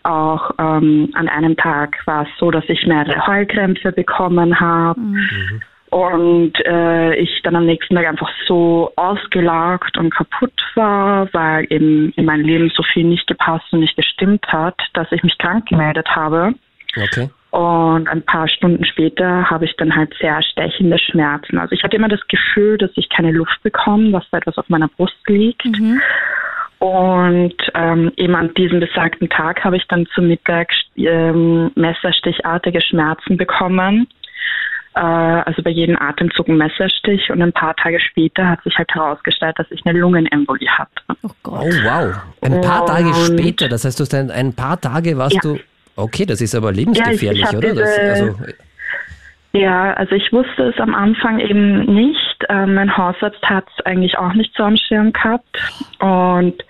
auch 0.05 0.53
ähm, 0.59 1.11
an 1.15 1.29
einem 1.29 1.57
Tag 1.57 1.99
war 2.07 2.23
es 2.23 2.29
so, 2.39 2.51
dass 2.51 2.65
ich 2.69 2.87
mehrere 2.87 3.27
Heulkrämpfe 3.27 3.93
bekommen 3.93 4.59
habe. 4.59 4.99
Mhm. 4.99 5.63
Und 5.91 6.53
äh, 6.67 7.17
ich 7.17 7.43
dann 7.43 7.57
am 7.57 7.67
nächsten 7.67 7.97
Tag 7.97 8.07
einfach 8.07 8.31
so 8.47 8.93
ausgelaugt 8.95 9.99
und 9.99 10.15
kaputt 10.15 10.53
war, 10.77 11.29
weil 11.33 11.67
eben 11.69 12.13
in 12.13 12.25
meinem 12.25 12.45
Leben 12.45 12.71
so 12.75 12.85
viel 12.85 13.05
nicht 13.05 13.27
gepasst 13.27 13.67
und 13.73 13.81
nicht 13.81 13.97
gestimmt 13.97 14.47
hat, 14.49 14.77
dass 14.95 15.11
ich 15.11 15.25
mich 15.25 15.37
krank 15.39 15.67
gemeldet 15.67 16.09
habe. 16.15 16.55
Okay. 16.97 17.29
Und 17.51 18.09
ein 18.09 18.23
paar 18.23 18.49
Stunden 18.49 18.85
später 18.85 19.51
habe 19.51 19.65
ich 19.65 19.75
dann 19.77 19.95
halt 19.97 20.15
sehr 20.21 20.41
stechende 20.43 20.99
Schmerzen. 21.01 21.59
Also 21.59 21.73
ich 21.75 21.83
hatte 21.83 21.97
immer 21.97 22.09
das 22.09 22.25
Gefühl, 22.29 22.79
dass 22.79 22.93
ich 22.95 23.09
keine 23.09 23.33
Luft 23.33 23.61
bekomme, 23.65 24.13
dass 24.13 24.25
da 24.31 24.39
etwas 24.39 24.59
auf 24.59 24.69
meiner 24.69 24.87
Brust 24.87 25.19
liegt. 25.27 25.65
Mhm. 25.65 26.01
Und 26.79 27.57
ähm, 27.75 28.13
eben 28.17 28.37
an 28.37 28.55
diesem 28.55 28.79
besagten 28.79 29.29
Tag 29.29 29.65
habe 29.65 29.77
ich 29.77 29.87
dann 29.89 30.07
zum 30.15 30.29
Mittag 30.29 30.71
ähm, 30.97 31.73
messerstichartige 31.75 32.81
Schmerzen 32.81 33.37
bekommen 33.37 34.07
äh, 34.95 35.01
also 35.01 35.63
bei 35.63 35.71
jedem 35.71 35.97
Atemzug 35.97 36.49
ein 36.49 36.57
Messerstich 36.57 37.31
und 37.31 37.43
ein 37.43 37.53
paar 37.53 37.77
Tage 37.77 38.01
später 38.01 38.49
hat 38.49 38.63
sich 38.63 38.77
halt 38.77 38.93
herausgestellt, 38.93 39.59
dass 39.59 39.71
ich 39.71 39.85
eine 39.87 39.99
Lungenembolie 39.99 40.69
hatte. 40.69 40.91
Oh, 41.23 41.31
Gott. 41.43 41.61
oh 41.63 41.71
wow. 41.85 42.15
Ein 42.41 42.61
paar 42.61 42.87
Tage 42.87 43.09
und 43.09 43.39
später, 43.39 43.69
das 43.69 43.85
heißt, 43.85 43.99
du 44.01 44.03
hast 44.03 44.15
ein, 44.15 44.31
ein 44.31 44.55
paar 44.55 44.81
Tage 44.81 45.17
warst 45.17 45.37
ja. 45.37 45.41
du. 45.43 45.59
Okay, 45.97 46.25
das 46.25 46.41
ist 46.41 46.55
aber 46.55 46.73
lebensgefährlich, 46.73 47.43
ja, 47.43 47.59
oder? 47.59 47.75
Das, 47.75 47.99
also, 47.99 48.37
ja, 49.53 49.93
also 49.95 50.15
ich 50.15 50.33
wusste 50.33 50.63
es 50.65 50.79
am 50.79 50.95
Anfang 50.95 51.41
eben 51.41 51.85
nicht. 51.93 52.45
Äh, 52.49 52.67
mein 52.67 52.97
Hausarzt 52.97 53.43
hat 53.43 53.67
es 53.77 53.85
eigentlich 53.85 54.17
auch 54.17 54.33
nicht 54.33 54.55
so 54.57 54.63
am 54.63 54.77
Schirm 54.77 55.13
gehabt. 55.13 55.59
Und 55.99 56.63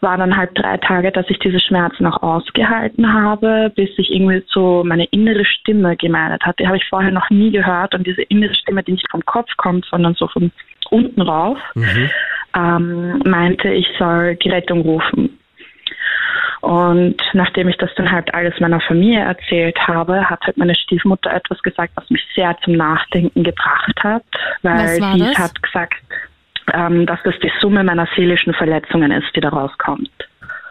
war 0.00 0.16
dann 0.16 0.36
halt 0.36 0.50
drei 0.54 0.76
Tage, 0.78 1.12
dass 1.12 1.26
ich 1.28 1.38
diese 1.38 1.60
Schmerzen 1.60 2.06
auch 2.06 2.22
ausgehalten 2.22 3.12
habe, 3.12 3.72
bis 3.74 3.94
sich 3.96 4.10
irgendwie 4.10 4.42
so 4.48 4.82
meine 4.84 5.04
innere 5.06 5.44
Stimme 5.44 5.96
gemeldet 5.96 6.42
hat. 6.44 6.58
Die 6.58 6.66
habe 6.66 6.76
ich 6.76 6.88
vorher 6.88 7.10
noch 7.10 7.30
nie 7.30 7.50
gehört 7.50 7.94
und 7.94 8.06
diese 8.06 8.22
innere 8.22 8.54
Stimme, 8.54 8.82
die 8.82 8.92
nicht 8.92 9.10
vom 9.10 9.24
Kopf 9.24 9.50
kommt, 9.56 9.86
sondern 9.86 10.14
so 10.14 10.28
von 10.28 10.50
unten 10.90 11.20
rauf, 11.20 11.58
mhm. 11.74 12.10
ähm, 12.54 13.22
meinte, 13.24 13.68
ich 13.68 13.86
soll 13.98 14.36
die 14.36 14.50
Rettung 14.50 14.80
rufen. 14.82 15.38
Und 16.60 17.16
nachdem 17.32 17.68
ich 17.68 17.76
das 17.76 17.90
dann 17.96 18.10
halt 18.10 18.34
alles 18.34 18.58
meiner 18.58 18.80
Familie 18.80 19.20
erzählt 19.20 19.78
habe, 19.86 20.28
hat 20.28 20.40
halt 20.42 20.56
meine 20.56 20.74
Stiefmutter 20.74 21.32
etwas 21.32 21.62
gesagt, 21.62 21.92
was 21.94 22.10
mich 22.10 22.22
sehr 22.34 22.56
zum 22.64 22.74
Nachdenken 22.74 23.44
gebracht 23.44 23.94
hat, 24.02 24.24
weil 24.62 24.88
sie 24.88 25.36
hat 25.36 25.62
gesagt, 25.62 25.94
ähm, 26.72 27.06
dass 27.06 27.18
das 27.24 27.34
die 27.42 27.50
Summe 27.60 27.84
meiner 27.84 28.08
seelischen 28.16 28.54
Verletzungen 28.54 29.10
ist, 29.10 29.34
die 29.34 29.40
da 29.40 29.48
rauskommt. 29.48 30.10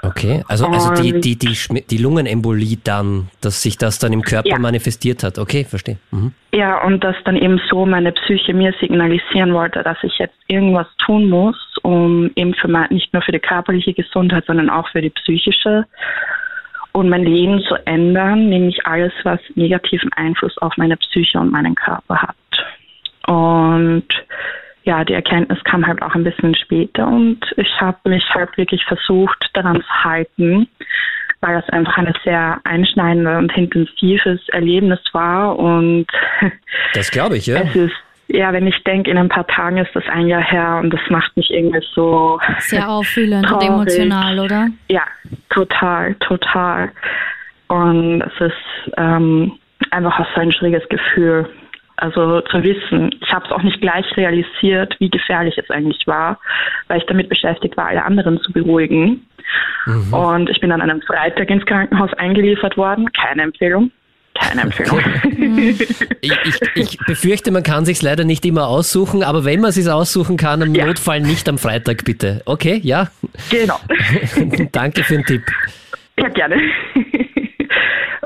Okay, 0.02 0.44
also, 0.48 0.68
also 0.68 1.02
die, 1.02 1.20
die, 1.20 1.36
die, 1.36 1.58
die 1.90 1.98
Lungenembolie 1.98 2.78
dann, 2.84 3.30
dass 3.42 3.62
sich 3.64 3.78
das 3.78 3.98
dann 3.98 4.14
im 4.14 4.22
Körper 4.22 4.50
ja. 4.50 4.60
manifestiert 4.60 5.24
hat. 5.24 5.40
Okay, 5.40 5.64
verstehe. 5.64 5.98
Mhm. 6.12 6.32
Ja, 6.54 6.84
und 6.84 7.04
dass 7.04 7.16
dann 7.26 7.36
eben 7.36 7.60
so 7.70 7.86
meine 7.86 8.12
Psyche 8.12 8.54
mir 8.54 8.74
signalisieren 8.80 9.54
wollte, 9.54 9.82
dass 9.82 9.98
ich 10.04 10.18
jetzt 10.20 10.36
irgendwas 10.48 10.88
tun 11.04 11.30
muss, 11.30 11.58
um 11.82 12.30
eben 12.36 12.54
für 12.54 12.68
mein, 12.68 12.88
nicht 12.92 13.12
nur 13.14 13.24
für 13.24 13.32
die 13.32 13.40
körperliche 13.40 13.94
Gesundheit, 13.94 14.46
sondern 14.46 14.70
auch 14.70 14.88
für 14.90 15.02
die 15.02 15.10
psychische 15.10 15.86
und 16.92 17.10
mein 17.10 17.24
Leben 17.24 17.62
zu 17.64 17.76
ändern, 17.86 18.48
nämlich 18.48 18.86
alles, 18.86 19.12
was 19.24 19.40
negativen 19.56 20.14
Einfluss 20.14 20.58
auf 20.60 20.78
meine 20.78 20.98
Psyche 20.98 21.40
und 21.40 21.52
meinen 21.52 21.76
Körper 21.76 22.22
hat. 22.22 22.36
Und 23.28 24.06
ja, 24.86 25.04
die 25.04 25.14
Erkenntnis 25.14 25.64
kam 25.64 25.86
halt 25.86 26.02
auch 26.02 26.14
ein 26.16 26.24
bisschen 26.24 26.56
später 26.56 27.08
und 27.08 27.40
ich 27.58 27.70
habe 27.82 27.98
mich 28.10 28.24
halt 28.34 28.56
wirklich 28.58 28.84
versucht, 28.86 29.50
daran 29.54 29.82
zu 29.82 30.04
halten, 30.04 30.68
weil 31.42 31.56
das 31.56 31.68
einfach 31.70 31.98
ein 31.98 32.14
sehr 32.24 32.60
einschneidendes 32.64 33.38
und 33.38 33.58
intensives 33.58 34.48
Erlebnis 34.50 35.00
war 35.12 35.58
und 35.58 36.08
das 36.94 37.12
glaube 37.12 37.38
ich, 37.38 37.48
ja. 37.48 37.62
Es 37.62 37.76
ist 37.76 37.96
ja, 38.28 38.52
wenn 38.54 38.66
ich 38.66 38.84
denke, 38.84 39.12
in 39.12 39.20
ein 39.20 39.30
paar 39.30 39.46
Tagen 39.46 39.78
ist 39.78 39.92
das 39.94 40.04
ein 40.08 40.28
Jahr 40.28 40.42
her 40.42 40.80
und 40.82 40.92
das 40.92 41.02
macht 41.10 41.38
mich 41.38 41.52
irgendwie 41.52 41.84
so 41.94 42.40
sehr 42.60 42.90
auffühlend 42.90 43.52
und 43.52 43.62
emotional, 43.62 44.40
oder? 44.40 44.70
Ja, 44.88 45.04
total, 45.52 46.16
total. 46.16 46.92
Und 47.68 48.22
es 48.22 48.48
ist 48.48 48.94
ähm, 48.98 49.52
einfach 49.92 50.20
auch 50.20 50.28
so 50.34 50.42
ein 50.42 50.52
schräges 50.52 50.88
Gefühl. 50.90 51.48
Also 51.98 52.42
zu 52.42 52.64
wissen, 52.64 53.16
ich 53.22 53.32
habe 53.32 53.46
es 53.46 53.52
auch 53.52 53.64
nicht 53.64 53.80
gleich 53.82 54.06
realisiert, 54.18 54.96
wie 55.00 55.10
gefährlich 55.10 55.58
es 55.58 55.70
eigentlich 55.70 56.06
war, 56.08 56.40
weil 56.88 57.00
ich 57.00 57.06
damit 57.06 57.30
beschäftigt 57.30 57.78
war, 57.78 57.88
alle 57.88 58.04
anderen 58.04 58.42
zu 58.42 58.52
beruhigen. 58.52 59.26
Mhm. 59.86 60.14
Und 60.14 60.50
ich 60.50 60.60
bin 60.60 60.72
an 60.72 60.82
einem 60.82 61.02
Freitag 61.02 61.50
ins 61.50 61.66
Krankenhaus 61.66 62.12
eingeliefert 62.14 62.76
worden. 62.78 63.12
Keine 63.14 63.44
Empfehlung. 63.44 63.92
Keine 64.34 64.62
Empfehlung. 64.64 65.00
ich, 66.22 66.32
ich, 66.32 66.60
ich, 66.76 66.98
befürchte, 67.00 67.52
man 67.52 67.64
kann 67.64 67.86
sich 67.86 68.02
leider 68.02 68.26
nicht 68.26 68.46
immer 68.46 68.68
aussuchen, 68.68 69.24
aber 69.24 69.46
wenn 69.46 69.62
man 69.62 69.70
es 69.70 69.88
aussuchen 69.88 70.36
kann, 70.36 70.62
im 70.62 70.76
ja. 70.76 70.86
Notfall 70.86 71.22
nicht 71.22 71.48
am 71.48 71.58
Freitag 71.58 72.04
bitte. 72.04 72.42
Okay, 72.46 72.82
ja? 72.84 73.08
Genau. 73.50 73.80
Danke 74.72 75.04
für 75.04 75.16
den 75.16 75.26
Tipp. 75.26 75.44
Ja, 76.18 76.30
gerne. 76.30 76.58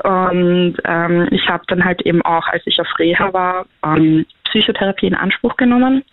Und 0.02 0.76
ähm, 0.84 1.28
ich 1.30 1.48
habe 1.48 1.64
dann 1.66 1.84
halt 1.84 2.02
eben 2.02 2.22
auch, 2.22 2.46
als 2.48 2.62
ich 2.66 2.80
auf 2.80 2.88
Reha 2.98 3.32
war, 3.32 3.66
ähm, 3.84 4.26
Psychotherapie 4.44 5.06
in 5.06 5.14
Anspruch 5.14 5.56
genommen. 5.56 6.04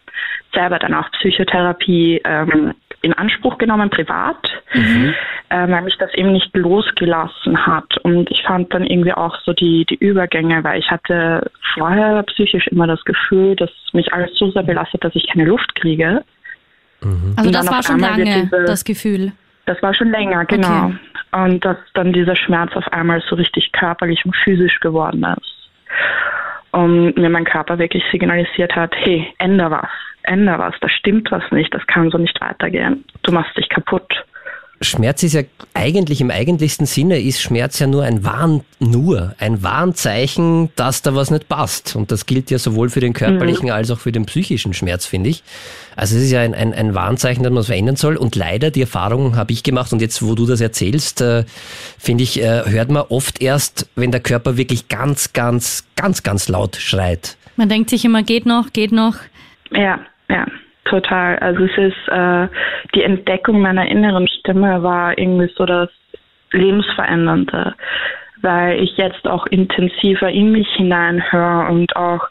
Selber 0.54 0.80
dann 0.80 0.94
auch 0.94 1.10
Psychotherapie 1.12 2.22
ähm, 2.24 2.74
in 3.02 3.14
Anspruch 3.14 3.58
genommen, 3.58 3.90
privat, 3.90 4.38
mhm. 4.74 5.14
äh, 5.50 5.70
weil 5.70 5.84
mich 5.84 5.98
das 5.98 6.14
eben 6.16 6.34
nicht 6.34 6.56
losgelassen 6.56 7.66
hat. 7.66 7.98
Und 8.04 8.32
ich 8.32 8.42
fand 8.44 8.74
dann 8.74 8.86
irgendwie 8.86 9.14
auch 9.14 9.38
so 9.46 9.54
die, 9.54 9.86
die 9.86 9.96
Übergänge, 9.96 10.64
weil 10.64 10.80
ich 10.80 10.90
hatte 10.90 11.52
vorher 11.74 12.24
psychisch 12.24 12.68
immer 12.68 12.88
das 12.88 13.04
Gefühl, 13.06 13.56
dass 13.56 13.70
mich 13.94 14.12
alles 14.14 14.32
so 14.36 14.50
sehr 14.52 14.64
belastet, 14.64 15.04
dass 15.04 15.16
ich 15.16 15.28
keine 15.28 15.46
Luft 15.46 15.76
kriege. 15.76 16.24
Mhm. 17.02 17.34
Also 17.38 17.52
das 17.52 17.70
war 17.70 17.84
schon 17.84 18.00
lange 18.00 18.24
diese, 18.24 18.64
das 18.66 18.84
Gefühl. 18.84 19.32
Das 19.66 19.82
war 19.84 19.94
schon 19.94 20.10
länger, 20.10 20.46
genau. 20.46 20.88
Okay. 20.88 20.96
Und 21.32 21.64
dass 21.66 21.78
dann 21.94 22.14
dieser 22.14 22.36
Schmerz 22.36 22.76
auf 22.76 22.92
einmal 22.92 23.22
so 23.22 23.36
richtig 23.36 23.72
körperlich 23.74 24.26
und 24.26 24.36
physisch 24.36 24.80
geworden 24.80 25.26
ist. 25.38 25.70
Und 26.72 27.18
mir 27.18 27.30
mein 27.30 27.46
Körper 27.46 27.80
wirklich 27.80 28.04
signalisiert 28.12 28.76
hat, 28.76 28.94
hey, 28.96 29.34
änder 29.40 29.72
was, 29.72 29.90
änder 30.24 30.60
was, 30.60 30.76
da 30.80 30.90
stimmt 30.90 31.32
was 31.32 31.44
nicht, 31.52 31.74
das 31.74 31.86
kann 31.88 32.10
so 32.10 32.18
nicht 32.18 32.40
weitergehen. 32.42 33.04
Du 33.24 33.32
machst 33.32 33.58
dich 33.58 33.70
kaputt. 33.70 34.26
Schmerz 34.80 35.24
ist 35.24 35.34
ja 35.34 35.42
eigentlich 35.74 36.22
im 36.22 36.30
eigentlichsten 36.30 36.86
Sinne 36.86 37.20
ist 37.20 37.42
Schmerz 37.42 37.80
ja 37.80 37.88
nur 37.88 38.04
ein 38.04 38.24
Warn, 38.24 38.62
nur 38.80 39.34
ein 39.40 39.64
Warnzeichen, 39.64 40.70
dass 40.76 41.02
da 41.02 41.16
was 41.16 41.32
nicht 41.32 41.50
passt. 41.50 41.96
Und 41.96 42.12
das 42.12 42.28
gilt 42.28 42.52
ja 42.52 42.60
sowohl 42.60 42.90
für 42.90 43.00
den 43.00 43.14
körperlichen 43.14 43.66
mhm. 43.66 43.72
als 43.72 43.90
auch 43.90 44.00
für 44.00 44.12
den 44.12 44.26
psychischen 44.28 44.74
Schmerz, 44.74 45.06
finde 45.08 45.32
ich. 45.32 45.44
Also 45.96 46.16
es 46.16 46.24
ist 46.24 46.32
ja 46.32 46.42
ein, 46.42 46.54
ein, 46.54 46.74
ein 46.74 46.94
Warnzeichen, 46.94 47.44
dass 47.44 47.52
man 47.52 47.62
es 47.62 47.68
verändern 47.68 47.96
soll. 47.96 48.18
Und 48.18 48.36
leider, 48.36 48.70
die 48.70 48.82
Erfahrung 48.82 49.36
habe 49.36 49.52
ich 49.52 49.64
gemacht 49.64 49.92
und 49.94 50.02
jetzt, 50.02 50.22
wo 50.22 50.36
du 50.36 50.46
das 50.46 50.62
erzählst, 50.62 51.22
äh, 51.22 51.46
finde 51.98 52.24
ich, 52.24 52.40
äh, 52.40 52.64
hört 52.66 52.92
man 52.92 53.04
oft 53.10 53.42
erst, 53.42 53.88
wenn 53.96 54.12
der 54.12 54.22
Körper 54.22 54.58
wirklich 54.58 54.90
ganz, 54.90 55.34
ganz, 55.34 55.88
ganz, 55.96 56.22
ganz 56.22 56.50
laut 56.50 56.76
schreit. 56.76 57.36
Man 57.56 57.70
denkt 57.70 57.90
sich 57.90 58.06
immer, 58.06 58.22
geht 58.22 58.46
noch, 58.46 58.72
geht 58.74 58.92
noch. 58.92 59.16
Ja, 59.72 60.00
ja. 60.30 60.46
Total. 60.90 61.38
Also 61.40 61.66
es 61.66 61.78
ist 61.78 62.08
äh, 62.08 62.48
die 62.96 63.04
Entdeckung 63.04 63.62
meiner 63.62 63.88
inneren 63.88 64.28
Stimme 64.28 64.84
war 64.84 65.18
irgendwie 65.18 65.52
so 65.56 65.66
das 65.66 65.90
lebensverändernde, 66.52 67.76
weil 68.42 68.82
ich 68.82 68.96
jetzt 68.96 69.28
auch 69.28 69.46
intensiver 69.48 70.30
in 70.30 70.52
mich 70.52 70.68
hineinhöre 70.76 71.70
und 71.72 71.96
auch 71.96 72.28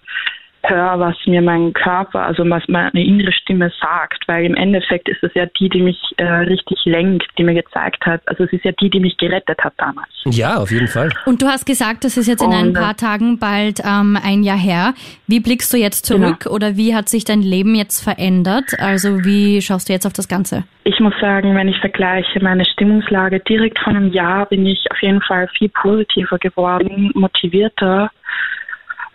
höre, 0.69 0.99
was 0.99 1.17
mir 1.27 1.43
mein 1.43 1.73
Körper, 1.73 2.27
also 2.27 2.49
was 2.49 2.63
meine 2.69 3.05
innere 3.05 3.33
Stimme 3.33 3.71
sagt, 3.81 4.25
weil 4.27 4.45
im 4.45 4.55
Endeffekt 4.55 5.09
ist 5.09 5.23
es 5.23 5.33
ja 5.35 5.47
die, 5.59 5.69
die 5.69 5.83
mich 5.83 5.99
äh, 6.17 6.25
richtig 6.25 6.79
lenkt, 6.85 7.27
die 7.39 7.45
mir 7.45 7.55
gezeigt 7.55 8.05
hat. 8.07 8.21
Also 8.27 8.45
es 8.45 8.53
ist 8.53 8.65
ja 8.65 8.73
die, 8.73 8.91
die 8.91 9.01
mich 9.01 9.17
gerettet 9.17 9.59
hat 9.63 9.75
damals. 9.79 10.09
Ja, 10.25 10.57
auf 10.57 10.71
jeden 10.71 10.89
Fall. 10.89 11.11
Und 11.27 11.43
du 11.43 11.47
hast 11.47 11.67
gesagt, 11.67 12.05
das 12.05 12.17
ist 12.17 12.27
jetzt 12.27 12.43
in 12.43 12.49
Und, 12.49 12.55
ein 12.55 12.73
paar 12.73 12.97
Tagen 12.97 13.39
bald 13.39 13.81
ähm, 13.85 14.19
ein 14.23 14.43
Jahr 14.43 14.59
her. 14.59 14.95
Wie 15.27 15.41
blickst 15.41 15.73
du 15.73 15.77
jetzt 15.77 16.07
zurück 16.07 16.41
genau. 16.41 16.55
oder 16.55 16.77
wie 16.77 16.95
hat 16.95 17.09
sich 17.09 17.25
dein 17.25 17.43
Leben 17.43 17.75
jetzt 17.75 18.03
verändert? 18.03 18.75
Also 18.79 19.25
wie 19.25 19.61
schaust 19.63 19.89
du 19.89 19.93
jetzt 19.93 20.07
auf 20.07 20.13
das 20.13 20.29
Ganze? 20.29 20.65
Ich 20.85 21.01
muss 21.01 21.15
sagen, 21.21 21.55
wenn 21.55 21.69
ich 21.69 21.79
vergleiche 21.81 22.43
meine 22.43 22.65
Stimmungslage 22.65 23.41
direkt 23.41 23.79
von 23.81 23.97
einem 23.97 24.13
Jahr, 24.13 24.47
bin 24.47 24.67
ich 24.67 24.85
auf 24.91 25.01
jeden 25.03 25.21
Fall 25.23 25.49
viel 25.57 25.69
positiver 25.69 26.39
geworden, 26.39 27.11
motivierter. 27.15 28.11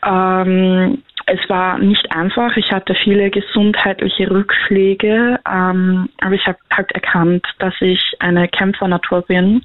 Ähm, 0.05 1.03
es 1.31 1.49
war 1.49 1.77
nicht 1.77 2.13
einfach. 2.13 2.57
Ich 2.57 2.71
hatte 2.71 2.93
viele 2.93 3.29
gesundheitliche 3.29 4.29
Rückschläge, 4.29 5.39
ähm, 5.49 6.09
aber 6.19 6.35
ich 6.35 6.45
habe 6.45 6.57
halt 6.73 6.91
erkannt, 6.91 7.45
dass 7.59 7.73
ich 7.79 8.01
eine 8.19 8.49
Kämpfernatur 8.49 9.21
bin 9.21 9.63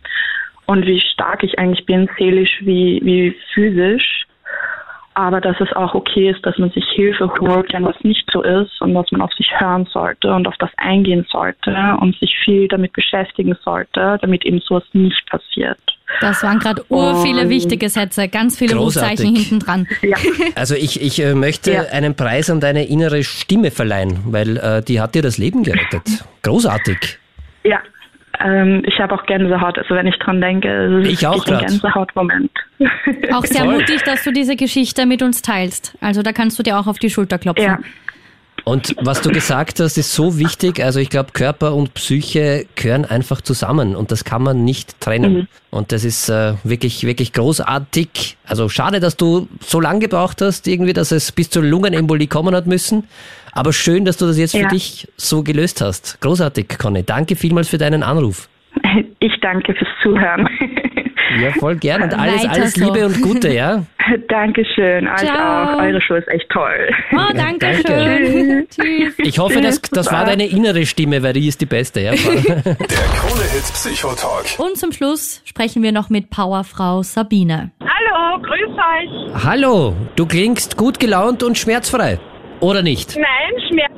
und 0.67 0.87
wie 0.87 1.01
stark 1.01 1.43
ich 1.43 1.59
eigentlich 1.59 1.85
bin, 1.85 2.09
seelisch 2.17 2.61
wie, 2.61 3.01
wie 3.03 3.37
physisch 3.53 4.27
aber 5.17 5.41
dass 5.41 5.57
es 5.61 5.73
auch 5.73 5.95
okay 5.95 6.31
ist, 6.31 6.45
dass 6.45 6.59
man 6.59 6.71
sich 6.73 6.85
Hilfe 6.95 7.33
holt, 7.41 7.73
wenn 7.73 7.87
was 7.87 7.97
nicht 8.03 8.29
so 8.31 8.43
ist 8.43 8.79
und 8.83 8.93
dass 8.93 9.11
man 9.11 9.23
auf 9.23 9.33
sich 9.33 9.51
hören 9.59 9.87
sollte 9.91 10.31
und 10.31 10.47
auf 10.47 10.57
das 10.59 10.69
eingehen 10.77 11.27
sollte 11.31 11.75
und 12.01 12.15
sich 12.19 12.37
viel 12.45 12.69
damit 12.69 12.93
beschäftigen 12.93 13.57
sollte, 13.65 14.19
damit 14.21 14.45
eben 14.45 14.61
sowas 14.61 14.85
nicht 14.93 15.25
passiert. 15.31 15.79
Das 16.21 16.43
waren 16.43 16.59
gerade 16.59 16.85
ur 16.91 17.23
viele 17.23 17.49
wichtige 17.49 17.89
Sätze, 17.89 18.29
ganz 18.29 18.59
viele 18.59 18.75
Großartig. 18.75 19.21
Rufzeichen 19.21 19.37
hinten 19.37 19.59
dran. 19.59 19.89
Ja. 20.03 20.19
Also 20.55 20.75
ich, 20.75 21.01
ich 21.01 21.23
äh, 21.23 21.35
möchte 21.35 21.73
ja. 21.73 21.83
einen 21.93 22.15
Preis 22.15 22.51
an 22.51 22.61
deine 22.61 22.87
innere 22.87 23.25
Stimme 23.25 23.71
verleihen, 23.71 24.19
weil 24.27 24.59
äh, 24.59 24.83
die 24.83 25.01
hat 25.01 25.15
dir 25.15 25.23
das 25.23 25.39
Leben 25.39 25.63
gerettet. 25.63 26.25
Großartig. 26.43 27.19
Ja, 27.65 27.81
ähm, 28.45 28.83
ich 28.87 28.99
habe 29.01 29.15
auch 29.15 29.25
Gänsehaut, 29.27 29.79
also 29.79 29.95
wenn 29.95 30.07
ich 30.07 30.17
dran 30.19 30.41
denke, 30.41 30.69
es 30.69 31.07
ist 31.07 31.13
ich 31.13 31.27
auch 31.27 31.47
ein 31.47 31.59
Gänsehautmoment. 31.59 32.51
Auch 33.33 33.45
sehr 33.45 33.65
Voll. 33.65 33.79
mutig, 33.79 34.03
dass 34.05 34.25
du 34.25 34.33
diese 34.33 34.57
Geschichte 34.57 35.07
mit 35.07 35.23
uns 35.23 35.43
teilst. 35.43 35.97
Also 36.01 36.23
da 36.23 36.33
kannst 36.33 36.59
du 36.59 36.63
dir 36.63 36.79
auch 36.79 36.87
auf 36.87 36.99
die 36.99 37.11
Schulter 37.11 37.39
klopfen. 37.39 37.65
Ja. 37.65 37.79
Und 38.65 38.97
was 39.01 39.21
du 39.21 39.31
gesagt 39.31 39.79
hast, 39.79 39.97
ist 39.97 40.13
so 40.13 40.39
wichtig. 40.39 40.83
Also 40.83 40.99
ich 40.99 41.09
glaube, 41.09 41.31
Körper 41.33 41.75
und 41.75 41.95
Psyche 41.95 42.67
gehören 42.75 43.05
einfach 43.05 43.41
zusammen 43.41 43.95
und 43.95 44.11
das 44.11 44.25
kann 44.25 44.43
man 44.43 44.65
nicht 44.65 45.01
trennen. 45.01 45.33
Mhm. 45.35 45.49
Und 45.71 45.93
das 45.93 46.03
ist 46.03 46.29
äh, 46.29 46.55
wirklich, 46.65 47.05
wirklich 47.05 47.33
großartig. 47.33 48.37
Also 48.45 48.69
schade, 48.69 48.99
dass 48.99 49.17
du 49.17 49.47
so 49.61 49.79
lange 49.79 50.01
gebraucht 50.01 50.43
hast, 50.43 50.67
irgendwie, 50.67 50.95
dass 50.95 51.13
es 51.13 51.31
bis 51.31 51.49
zur 51.49 51.63
Lungenembolie 51.63 52.27
kommen 52.27 52.57
hat 52.57 52.67
müssen. 52.67 53.05
Aber 53.57 53.73
schön, 53.73 54.05
dass 54.05 54.19
du 54.19 54.27
das 54.27 54.39
jetzt 54.39 54.53
ja. 54.55 54.63
für 54.63 54.75
dich 54.75 55.09
so 55.17 55.43
gelöst 55.43 55.81
hast. 55.81 56.21
Großartig, 56.21 56.79
Conny. 56.79 57.03
Danke 57.03 57.37
vielmals 57.37 57.69
für 57.69 57.79
deinen 57.79 58.03
Anruf. 58.03 58.49
Ich 59.19 59.33
danke 59.41 59.75
fürs 59.75 59.91
Zuhören. 60.03 60.49
Ja, 61.43 61.51
voll 61.59 61.77
gern 61.77 62.03
und 62.03 62.15
alles, 62.15 62.47
alles 62.47 62.77
Liebe 62.77 63.01
so. 63.01 63.07
und 63.07 63.21
Gute, 63.21 63.53
ja? 63.53 63.85
Dankeschön, 64.29 65.09
euch 65.09 65.17
Ciao. 65.17 65.75
auch. 65.75 65.83
Eure 65.83 66.01
Show 66.01 66.15
ist 66.15 66.29
echt 66.29 66.49
toll. 66.51 66.89
Oh, 67.13 67.33
danke 67.35 67.67
schön. 67.85 68.67
Tschüss. 68.71 69.15
Ich 69.19 69.39
hoffe, 69.39 69.61
das, 69.61 69.83
das 69.83 70.11
war 70.11 70.25
deine 70.25 70.47
innere 70.47 70.87
Stimme, 70.87 71.23
weil 71.25 71.33
die 71.33 71.49
ist 71.49 71.61
die 71.61 71.67
beste, 71.67 72.01
ja? 72.01 72.13
Der 72.15 72.75
Krone-Hit 72.75 73.65
Psychotalk. 73.75 74.47
Und 74.59 74.79
zum 74.79 74.93
Schluss 74.93 75.43
sprechen 75.45 75.83
wir 75.83 75.93
noch 75.93 76.11
mit 76.11 76.31
Powerfrau 76.31 77.03
Sabine. 77.03 77.73
Hallo, 77.81 78.41
grüß 78.43 78.71
euch. 78.71 79.45
Hallo, 79.45 79.95
du 80.15 80.27
klingst 80.27 80.77
gut 80.77 81.01
gelaunt 81.01 81.43
und 81.43 81.59
schmerzfrei. 81.59 82.21
Oder 82.61 82.83
nicht? 82.83 83.17
Nein, 83.17 83.63
Schmerz, 83.69 83.93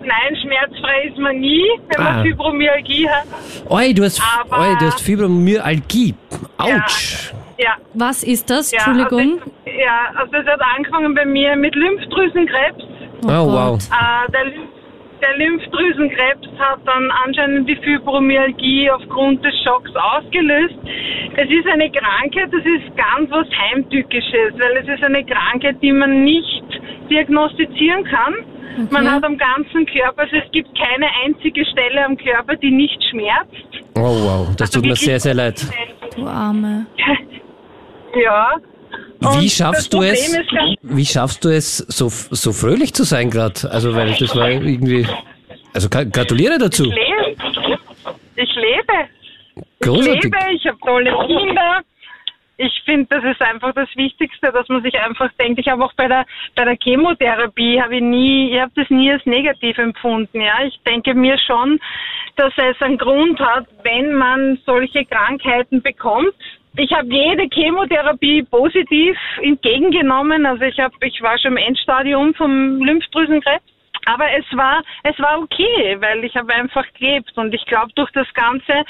nein, 0.00 0.36
schmerzfrei 0.40 1.08
ist 1.08 1.18
man 1.18 1.38
nie, 1.38 1.64
wenn 1.88 2.06
ah. 2.06 2.12
man 2.12 2.22
Fibromyalgie 2.22 3.08
hat. 3.08 3.26
Oi, 3.68 3.92
du 3.92 4.04
hast, 4.04 4.22
Aber, 4.40 4.60
oi, 4.60 4.76
du 4.78 4.86
hast 4.86 5.00
Fibromyalgie. 5.00 6.14
Autsch. 6.58 7.32
Ja. 7.58 7.64
ja. 7.64 7.76
Was 7.94 8.22
ist 8.22 8.48
das? 8.50 8.70
Ja, 8.70 8.78
Entschuldigung. 8.78 9.40
Also, 9.40 9.78
ja, 9.78 10.10
also 10.14 10.32
das 10.32 10.46
hat 10.46 10.60
angefangen 10.76 11.14
bei 11.14 11.24
mir 11.24 11.56
mit 11.56 11.74
Lymphdrüsenkrebs. 11.74 12.84
Oh, 13.24 13.28
oh 13.28 13.52
wow. 13.52 13.78
Äh, 13.78 14.30
der, 14.32 14.52
der 15.20 15.36
Lymphdrüsenkrebs 15.38 16.48
hat 16.58 16.80
dann 16.84 17.10
anscheinend 17.24 17.68
die 17.68 17.76
Fibromyalgie 17.76 18.90
aufgrund 18.90 19.44
des 19.44 19.54
Schocks 19.64 19.90
ausgelöst. 19.94 20.76
Es 21.36 21.50
ist 21.50 21.66
eine 21.66 21.90
Krankheit, 21.90 22.50
das 22.52 22.64
ist 22.64 22.96
ganz 22.96 23.30
was 23.30 23.46
Heimtückisches, 23.50 24.54
weil 24.58 24.76
es 24.78 24.88
ist 24.88 25.04
eine 25.04 25.24
Krankheit, 25.24 25.76
die 25.82 25.92
man 25.92 26.24
nicht 26.24 26.65
diagnostizieren 27.10 28.04
kann. 28.04 28.34
Okay. 28.74 28.88
Man 28.90 29.10
hat 29.10 29.24
am 29.24 29.38
ganzen 29.38 29.86
Körper, 29.86 30.22
also 30.22 30.36
es 30.36 30.50
gibt 30.52 30.68
keine 30.78 31.06
einzige 31.24 31.64
Stelle 31.64 32.04
am 32.04 32.16
Körper, 32.16 32.56
die 32.56 32.70
nicht 32.70 33.02
schmerzt. 33.10 33.86
Oh 33.94 34.02
wow, 34.02 34.48
das 34.56 34.68
also 34.68 34.80
tut 34.80 34.88
mir 34.88 34.96
sehr, 34.96 35.18
sehr 35.18 35.34
leid. 35.34 35.66
Du 36.14 36.26
Arme. 36.26 36.86
Ja, 38.18 38.54
wie 39.20 39.48
schaffst 39.48 39.92
du 39.92 40.02
es? 40.02 40.36
Wie 40.82 41.04
schaffst 41.04 41.44
du 41.44 41.48
es, 41.48 41.78
so, 41.78 42.08
so 42.08 42.52
fröhlich 42.52 42.94
zu 42.94 43.04
sein 43.04 43.30
gerade? 43.30 43.70
Also 43.70 43.94
weil 43.94 44.14
das 44.18 44.34
war 44.36 44.50
irgendwie. 44.50 45.06
Also 45.72 45.88
gratuliere 45.88 46.58
dazu. 46.58 46.84
Ich 46.84 46.90
lebe. 46.90 47.46
Ich 48.36 48.54
lebe. 48.54 49.08
Großartig. 49.80 50.16
Ich 50.16 50.24
lebe. 50.24 50.36
Ich 50.54 50.66
habe 50.66 50.78
tolle 50.84 51.10
Kinder. 51.26 51.80
Ich 52.58 52.82
finde, 52.84 53.06
das 53.10 53.24
ist 53.24 53.42
einfach 53.42 53.74
das 53.74 53.88
Wichtigste, 53.96 54.50
dass 54.50 54.68
man 54.68 54.82
sich 54.82 54.98
einfach 54.98 55.30
denkt. 55.38 55.60
Ich 55.60 55.68
habe 55.68 55.84
auch 55.84 55.92
bei 55.94 56.08
der 56.08 56.24
bei 56.54 56.64
der 56.64 56.76
Chemotherapie 56.82 57.80
habe 57.80 57.96
ich 57.96 58.02
nie, 58.02 58.54
ich 58.54 58.60
habe 58.60 58.72
das 58.74 58.88
nie 58.88 59.12
als 59.12 59.26
negativ 59.26 59.76
empfunden. 59.76 60.40
Ja, 60.40 60.64
ich 60.64 60.78
denke 60.86 61.14
mir 61.14 61.36
schon, 61.38 61.78
dass 62.36 62.52
es 62.56 62.80
einen 62.80 62.96
Grund 62.96 63.38
hat, 63.40 63.66
wenn 63.82 64.14
man 64.14 64.58
solche 64.64 65.04
Krankheiten 65.04 65.82
bekommt, 65.82 66.34
ich 66.78 66.92
habe 66.92 67.08
jede 67.08 67.48
Chemotherapie 67.52 68.42
positiv 68.42 69.16
entgegengenommen. 69.40 70.44
Also 70.44 70.64
ich 70.64 70.78
habe, 70.78 70.94
ich 71.00 71.22
war 71.22 71.38
schon 71.38 71.52
im 71.52 71.56
Endstadium 71.56 72.34
vom 72.34 72.82
Lymphdrüsenkrebs. 72.82 73.64
Aber 74.04 74.26
es 74.38 74.44
war, 74.52 74.84
es 75.02 75.18
war 75.18 75.40
okay, 75.40 75.96
weil 76.00 76.22
ich 76.24 76.36
habe 76.36 76.52
einfach 76.54 76.84
gelebt 76.98 77.32
und 77.36 77.52
ich 77.54 77.64
glaube, 77.66 77.90
durch 77.96 78.10
das 78.12 78.32
Ganze 78.34 78.84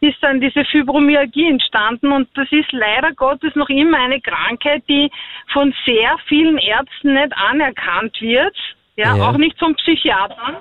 ist 0.00 0.22
dann 0.22 0.40
diese 0.40 0.64
Fibromyalgie 0.64 1.48
entstanden 1.48 2.12
und 2.12 2.28
das 2.34 2.50
ist 2.52 2.70
leider 2.72 3.12
Gottes 3.14 3.54
noch 3.54 3.68
immer 3.68 3.98
eine 3.98 4.20
Krankheit, 4.20 4.82
die 4.88 5.10
von 5.52 5.74
sehr 5.86 6.16
vielen 6.26 6.58
Ärzten 6.58 7.14
nicht 7.14 7.32
anerkannt 7.36 8.20
wird, 8.20 8.56
ja, 8.96 9.16
ja. 9.16 9.28
auch 9.28 9.36
nicht 9.36 9.58
von 9.58 9.74
Psychiatern, 9.74 10.58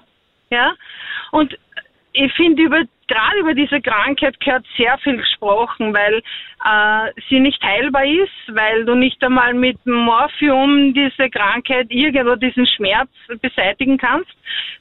ja. 0.49 0.73
Und 1.31 1.57
ich 2.13 2.33
finde 2.33 2.63
über 2.63 2.83
gerade 3.07 3.39
über 3.39 3.53
diese 3.53 3.81
Krankheit 3.81 4.39
gehört 4.39 4.65
sehr 4.77 4.97
viel 4.99 5.17
gesprochen, 5.17 5.93
weil 5.93 6.21
äh, 6.65 7.11
sie 7.29 7.39
nicht 7.39 7.61
heilbar 7.63 8.05
ist, 8.05 8.55
weil 8.55 8.85
du 8.85 8.95
nicht 8.95 9.23
einmal 9.23 9.53
mit 9.53 9.77
Morphium 9.85 10.93
diese 10.93 11.29
Krankheit 11.29 11.87
irgendwo 11.89 12.35
diesen 12.35 12.67
Schmerz 12.67 13.09
beseitigen 13.41 13.97
kannst. 13.97 14.31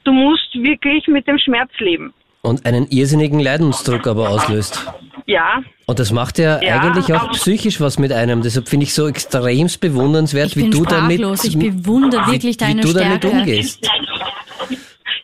Du 0.03 0.11
musst 0.11 0.53
wirklich 0.55 1.07
mit 1.07 1.27
dem 1.27 1.39
Schmerz 1.39 1.71
leben. 1.79 2.13
Und 2.41 2.65
einen 2.65 2.87
irrsinnigen 2.89 3.39
Leidensdruck 3.39 4.07
aber 4.07 4.29
auslöst. 4.29 4.85
Ja. 5.25 5.61
Und 5.85 5.99
das 5.99 6.11
macht 6.11 6.39
ja, 6.39 6.61
ja 6.61 6.79
eigentlich 6.79 7.13
auch 7.13 7.31
psychisch 7.31 7.81
was 7.81 7.99
mit 7.99 8.13
einem. 8.13 8.41
Deshalb 8.41 8.69
finde 8.69 8.85
ich 8.85 8.93
so 8.93 9.07
extrem 9.07 9.67
bewundernswert, 9.79 10.55
wie 10.55 10.69
du 10.69 10.85
damit, 10.85 11.19
ich 11.43 11.57
bewundere 11.57 12.31
wirklich 12.31 12.57
deine 12.57 12.79
wie 12.79 12.81
du 12.81 12.89
Stärke. 12.89 13.19
damit 13.19 13.25
umgehst. 13.25 13.89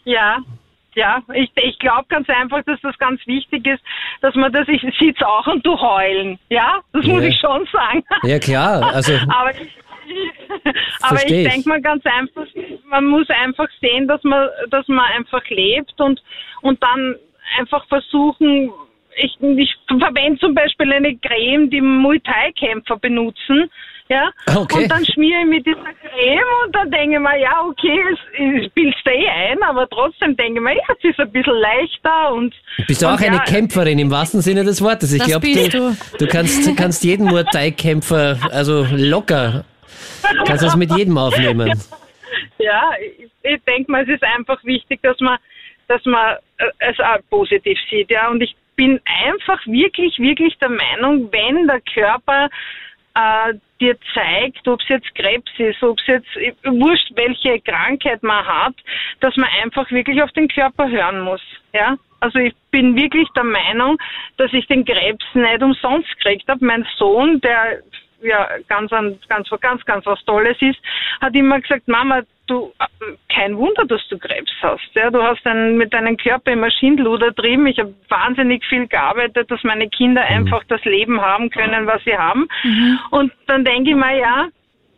Ja, 0.04 0.40
ja, 0.96 1.22
ich, 1.34 1.50
ich 1.56 1.80
glaube 1.80 2.06
ganz 2.10 2.28
einfach, 2.30 2.64
dass 2.66 2.80
das 2.82 2.98
ganz 2.98 3.20
wichtig 3.26 3.66
ist, 3.66 3.82
dass 4.22 4.36
man 4.36 4.52
das, 4.52 4.68
ich 4.68 4.82
sitze 5.00 5.28
auch 5.28 5.48
und 5.48 5.66
du 5.66 5.80
heulen, 5.80 6.38
ja, 6.50 6.80
das 6.92 7.06
ja. 7.06 7.14
muss 7.14 7.24
ich 7.24 7.36
schon 7.40 7.68
sagen. 7.72 8.04
Ja 8.24 8.40
klar, 8.40 8.94
also. 8.94 9.14
aber 9.28 9.52
ich, 9.60 9.70
aber 11.02 11.18
ich 11.26 11.50
denke 11.50 11.70
mal 11.70 11.82
ganz 11.82 12.04
einfach, 12.06 12.46
man 12.86 13.06
muss 13.06 13.30
einfach 13.30 13.68
sehen, 13.82 14.08
dass 14.08 14.24
man, 14.24 14.48
dass 14.70 14.88
man 14.88 15.06
einfach 15.18 15.44
lebt 15.50 16.00
und, 16.00 16.22
und 16.62 16.82
dann 16.82 17.16
einfach 17.60 17.86
versuchen, 17.88 18.72
ich, 19.16 19.38
ich 19.42 19.76
verwende 19.88 20.40
zum 20.40 20.56
Beispiel 20.56 20.92
eine 20.92 21.16
Creme, 21.18 21.70
die 21.70 21.82
Muay 21.82 22.20
Thai-Kämpfer 22.20 22.98
benutzen, 22.98 23.70
ja. 24.10 24.32
Okay. 24.54 24.84
Und 24.84 24.92
dann 24.92 25.06
schmiere 25.06 25.42
ich 25.42 25.48
mit 25.48 25.66
dieser 25.66 25.94
Creme 26.02 26.66
und 26.66 26.76
dann 26.76 26.92
denke 26.92 27.16
ich 27.16 27.22
mir, 27.22 27.40
ja, 27.40 27.64
okay, 27.66 28.00
es, 28.12 28.66
es 28.66 28.72
bildest 28.74 29.08
eh 29.08 29.28
ein, 29.28 29.64
aber 29.64 29.88
trotzdem 29.90 30.36
denke 30.36 30.60
ich 30.60 30.64
mir, 30.64 30.76
ja, 30.76 30.84
es 30.98 31.10
ist 31.10 31.20
ein 31.20 31.32
bisschen 31.32 31.56
leichter 31.56 32.34
und. 32.34 32.54
Bist 32.88 33.02
du 33.02 33.08
auch 33.08 33.20
eine 33.20 33.38
ja, 33.38 33.44
Kämpferin 33.44 34.00
im 34.00 34.12
wahrsten 34.12 34.42
Sinne 34.42 34.64
des 34.64 34.82
Wortes? 34.82 35.14
Ich 35.14 35.24
glaube, 35.24 35.48
du, 35.48 35.70
du. 35.70 35.98
du 36.20 36.28
kannst, 36.28 36.76
kannst 36.76 37.04
jeden 37.04 37.28
Muay 37.28 37.44
Thai-Kämpfer, 37.46 38.38
also 38.52 38.86
locker, 38.92 39.64
kannst 40.46 40.64
das 40.64 40.76
mit 40.76 40.92
jedem 40.96 41.18
aufnehmen. 41.18 41.80
Ja, 42.58 42.92
ich, 43.00 43.30
ich 43.44 43.62
denke 43.64 43.92
mal, 43.92 44.04
es 44.04 44.10
ist 44.10 44.24
einfach 44.24 44.64
wichtig, 44.64 45.02
dass 45.04 45.20
man, 45.20 45.38
dass 45.88 46.04
man 46.06 46.38
äh, 46.58 46.66
es 46.80 47.00
auch 47.00 47.20
positiv 47.30 47.78
sieht, 47.90 48.10
ja, 48.10 48.30
und 48.30 48.42
ich 48.42 48.56
bin 48.76 49.00
einfach 49.26 49.66
wirklich, 49.68 50.18
wirklich 50.18 50.58
der 50.60 50.70
Meinung, 50.70 51.32
wenn 51.32 51.68
der 51.68 51.82
Körper 51.82 52.50
äh, 53.16 53.54
dir 53.80 53.98
zeigt, 54.14 54.68
ob 54.68 54.80
es 54.82 54.88
jetzt 54.90 55.14
Krebs 55.16 55.52
ist, 55.58 55.84
ob 55.84 56.00
es 56.00 56.08
jetzt 56.08 56.38
äh, 56.38 56.54
wurscht, 56.64 57.12
welche 57.16 57.60
Krankheit 57.62 58.24
man 58.24 58.46
hat, 58.46 58.76
dass 59.20 59.36
man 59.36 59.50
einfach 59.62 59.90
wirklich 59.92 60.22
auf 60.22 60.32
den 60.32 60.48
Körper 60.48 60.90
hören 60.90 61.22
muss. 61.22 61.42
Ja, 61.74 61.98
also 62.20 62.40
ich 62.40 62.56
bin 62.72 62.96
wirklich 62.96 63.28
der 63.36 63.44
Meinung, 63.44 63.98
dass 64.38 64.52
ich 64.54 64.66
den 64.68 64.86
Krebs 64.86 65.26
nicht 65.34 65.62
umsonst 65.62 66.10
gekriegt 66.18 66.48
habe. 66.48 66.66
Mein 66.66 66.88
Sohn, 66.98 67.42
der 67.42 67.82
ja 68.24 68.48
ganz, 68.68 68.92
ganz, 68.92 69.50
ganz, 69.60 69.86
ganz 69.86 70.06
was 70.06 70.24
Tolles 70.26 70.58
ist, 70.62 70.80
hat 71.22 71.36
immer 71.36 71.60
gesagt, 71.62 71.88
Mama, 71.88 72.22
du, 72.48 72.74
kein 73.30 73.58
Wunder, 73.58 73.86
dass 73.86 74.02
du 74.10 74.18
Krebs 74.18 74.52
hast. 74.62 74.90
Ja, 74.94 75.10
du 75.10 75.22
hast 75.22 75.46
dann 75.46 75.78
mit 75.78 75.94
deinem 75.94 76.18
Körper 76.18 76.52
immer 76.52 76.72
Schindluder 76.72 77.34
trieben. 77.34 77.68
Ich 77.68 77.80
habe 77.80 77.94
wahnsinnig 78.10 78.66
viel 78.66 78.88
gearbeitet, 78.88 79.50
dass 79.50 79.64
meine 79.64 79.90
Kinder 79.90 80.22
mhm. 80.22 80.38
einfach 80.38 80.64
das 80.68 80.84
Leben 80.86 81.22
haben 81.22 81.50
können, 81.50 81.88
was 81.88 82.04
sie 82.04 82.18
haben. 82.18 82.48
Mhm. 82.64 83.00
Und 83.12 83.34
dann 83.48 83.66
denke 83.66 83.92
ich 83.92 83.96
mir, 83.96 84.18
ja, 84.18 84.48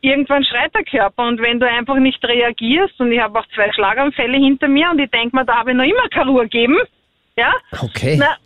irgendwann 0.02 0.44
schreit 0.44 0.74
der 0.76 0.84
Körper 0.84 1.28
und 1.28 1.42
wenn 1.42 1.60
du 1.60 1.68
einfach 1.68 1.98
nicht 1.98 2.24
reagierst 2.24 3.00
und 3.00 3.12
ich 3.12 3.20
habe 3.20 3.40
auch 3.40 3.48
zwei 3.56 3.72
Schlaganfälle 3.74 4.38
hinter 4.38 4.68
mir 4.68 4.90
und 4.92 5.00
ich 5.00 5.10
denke 5.10 5.36
mir, 5.36 5.46
da 5.46 5.58
habe 5.58 5.72
ich 5.72 5.78
noch 5.78 5.84
immer 5.84 6.08
keine 6.10 6.30
Ruhe 6.30 6.44
gegeben. 6.44 6.78
Ja? 7.36 7.52
Okay. 7.82 8.16
Na, 8.20 8.38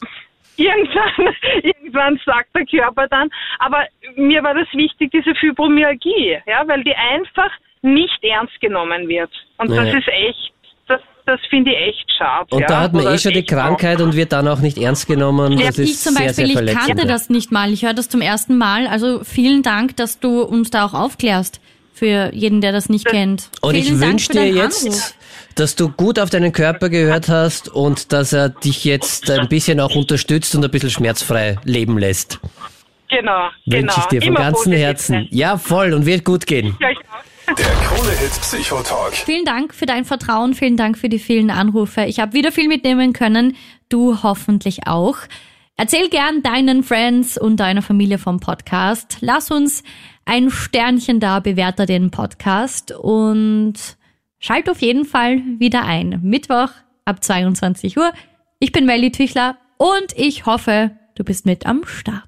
irgendwann, 0.59 1.35
irgendwann 1.63 2.19
sagt 2.25 2.55
der 2.55 2.65
Körper 2.65 3.07
dann, 3.07 3.29
aber 3.59 3.85
mir 4.15 4.43
war 4.43 4.53
das 4.53 4.67
wichtig, 4.73 5.11
diese 5.11 5.33
Fibromyalgie, 5.35 6.37
ja, 6.45 6.67
weil 6.67 6.83
die 6.83 6.95
einfach 6.95 7.51
nicht 7.81 8.23
ernst 8.23 8.59
genommen 8.59 9.07
wird. 9.07 9.31
Und 9.57 9.69
naja. 9.69 9.85
das 9.85 9.95
ist 9.95 10.07
echt, 10.07 10.53
das, 10.87 11.01
das 11.25 11.39
finde 11.49 11.71
ich 11.71 11.77
echt 11.77 12.11
schade. 12.17 12.47
Und 12.51 12.61
ja? 12.61 12.67
da 12.67 12.81
hat 12.81 12.93
man 12.93 13.07
eh 13.07 13.17
schon 13.17 13.33
die 13.33 13.45
Krankheit 13.45 14.01
und 14.01 14.15
wird 14.15 14.33
dann 14.33 14.47
auch 14.47 14.59
nicht 14.59 14.77
ernst 14.77 15.07
genommen. 15.07 15.57
Ja, 15.57 15.67
das 15.67 15.79
ich 15.79 15.91
ist 15.91 16.03
zum 16.03 16.15
Beispiel, 16.15 16.47
sehr, 16.47 16.57
sehr 16.57 16.63
ich 16.65 16.75
kannte 16.75 17.07
das 17.07 17.29
nicht 17.29 17.51
mal. 17.51 17.71
Ich 17.71 17.83
höre 17.83 17.93
das 17.93 18.09
zum 18.09 18.21
ersten 18.21 18.57
Mal. 18.57 18.87
Also 18.87 19.23
vielen 19.23 19.63
Dank, 19.63 19.95
dass 19.95 20.19
du 20.19 20.41
uns 20.41 20.71
da 20.71 20.85
auch 20.85 20.93
aufklärst. 20.93 21.61
Für 21.99 22.33
jeden, 22.33 22.61
der 22.61 22.71
das 22.71 22.87
nicht 22.87 23.05
kennt. 23.05 23.49
Und 23.59 23.75
vielen 23.75 23.95
ich 23.95 23.99
wünsche 23.99 24.31
dir 24.31 24.47
jetzt, 24.47 24.85
Anruf. 24.85 25.13
dass 25.55 25.75
du 25.75 25.89
gut 25.89 26.17
auf 26.17 26.29
deinen 26.29 26.53
Körper 26.53 26.87
gehört 26.87 27.27
hast 27.27 27.67
und 27.67 28.13
dass 28.13 28.31
er 28.31 28.47
dich 28.47 28.85
jetzt 28.85 29.29
ein 29.29 29.49
bisschen 29.49 29.81
auch 29.81 29.93
unterstützt 29.97 30.55
und 30.55 30.63
ein 30.63 30.71
bisschen 30.71 30.91
schmerzfrei 30.91 31.57
leben 31.65 31.97
lässt. 31.97 32.39
Genau, 33.09 33.49
Wünsche 33.65 33.81
genau. 33.81 33.93
ich 33.97 34.05
dir 34.05 34.21
von 34.21 34.29
Immer 34.29 34.39
ganzem 34.39 34.71
Herzen. 34.71 35.27
Ja, 35.31 35.57
voll 35.57 35.93
und 35.93 36.05
wird 36.05 36.23
gut 36.23 36.45
gehen. 36.45 36.77
Ja. 36.79 36.87
Der 37.47 37.65
Krone-Hit 37.65 38.41
Psychotalk. 38.41 39.13
Vielen 39.15 39.43
Dank 39.43 39.73
für 39.73 39.85
dein 39.85 40.05
Vertrauen, 40.05 40.53
vielen 40.53 40.77
Dank 40.77 40.97
für 40.97 41.09
die 41.09 41.19
vielen 41.19 41.49
Anrufe. 41.51 42.05
Ich 42.05 42.21
habe 42.21 42.31
wieder 42.31 42.53
viel 42.53 42.69
mitnehmen 42.69 43.11
können, 43.11 43.57
du 43.89 44.23
hoffentlich 44.23 44.87
auch. 44.87 45.17
Erzähl 45.75 46.07
gern 46.09 46.43
deinen 46.43 46.83
Friends 46.83 47.37
und 47.37 47.59
deiner 47.59 47.81
Familie 47.81 48.19
vom 48.19 48.39
Podcast. 48.39 49.17
Lass 49.19 49.49
uns 49.51 49.83
ein 50.29 50.51
Sternchen 50.51 51.19
da, 51.19 51.39
bewerte 51.39 51.87
den 51.87 52.11
Podcast 52.11 52.91
und 52.91 53.73
schalt 54.37 54.69
auf 54.69 54.79
jeden 54.79 55.05
Fall 55.05 55.41
wieder 55.57 55.83
ein. 55.85 56.19
Mittwoch 56.21 56.69
ab 57.03 57.23
22 57.23 57.97
Uhr. 57.97 58.13
Ich 58.59 58.71
bin 58.71 58.85
Melly 58.85 59.11
Tüchler 59.11 59.57
und 59.77 60.15
ich 60.15 60.45
hoffe, 60.45 60.91
du 61.15 61.23
bist 61.23 61.47
mit 61.47 61.65
am 61.65 61.83
Start. 61.83 62.27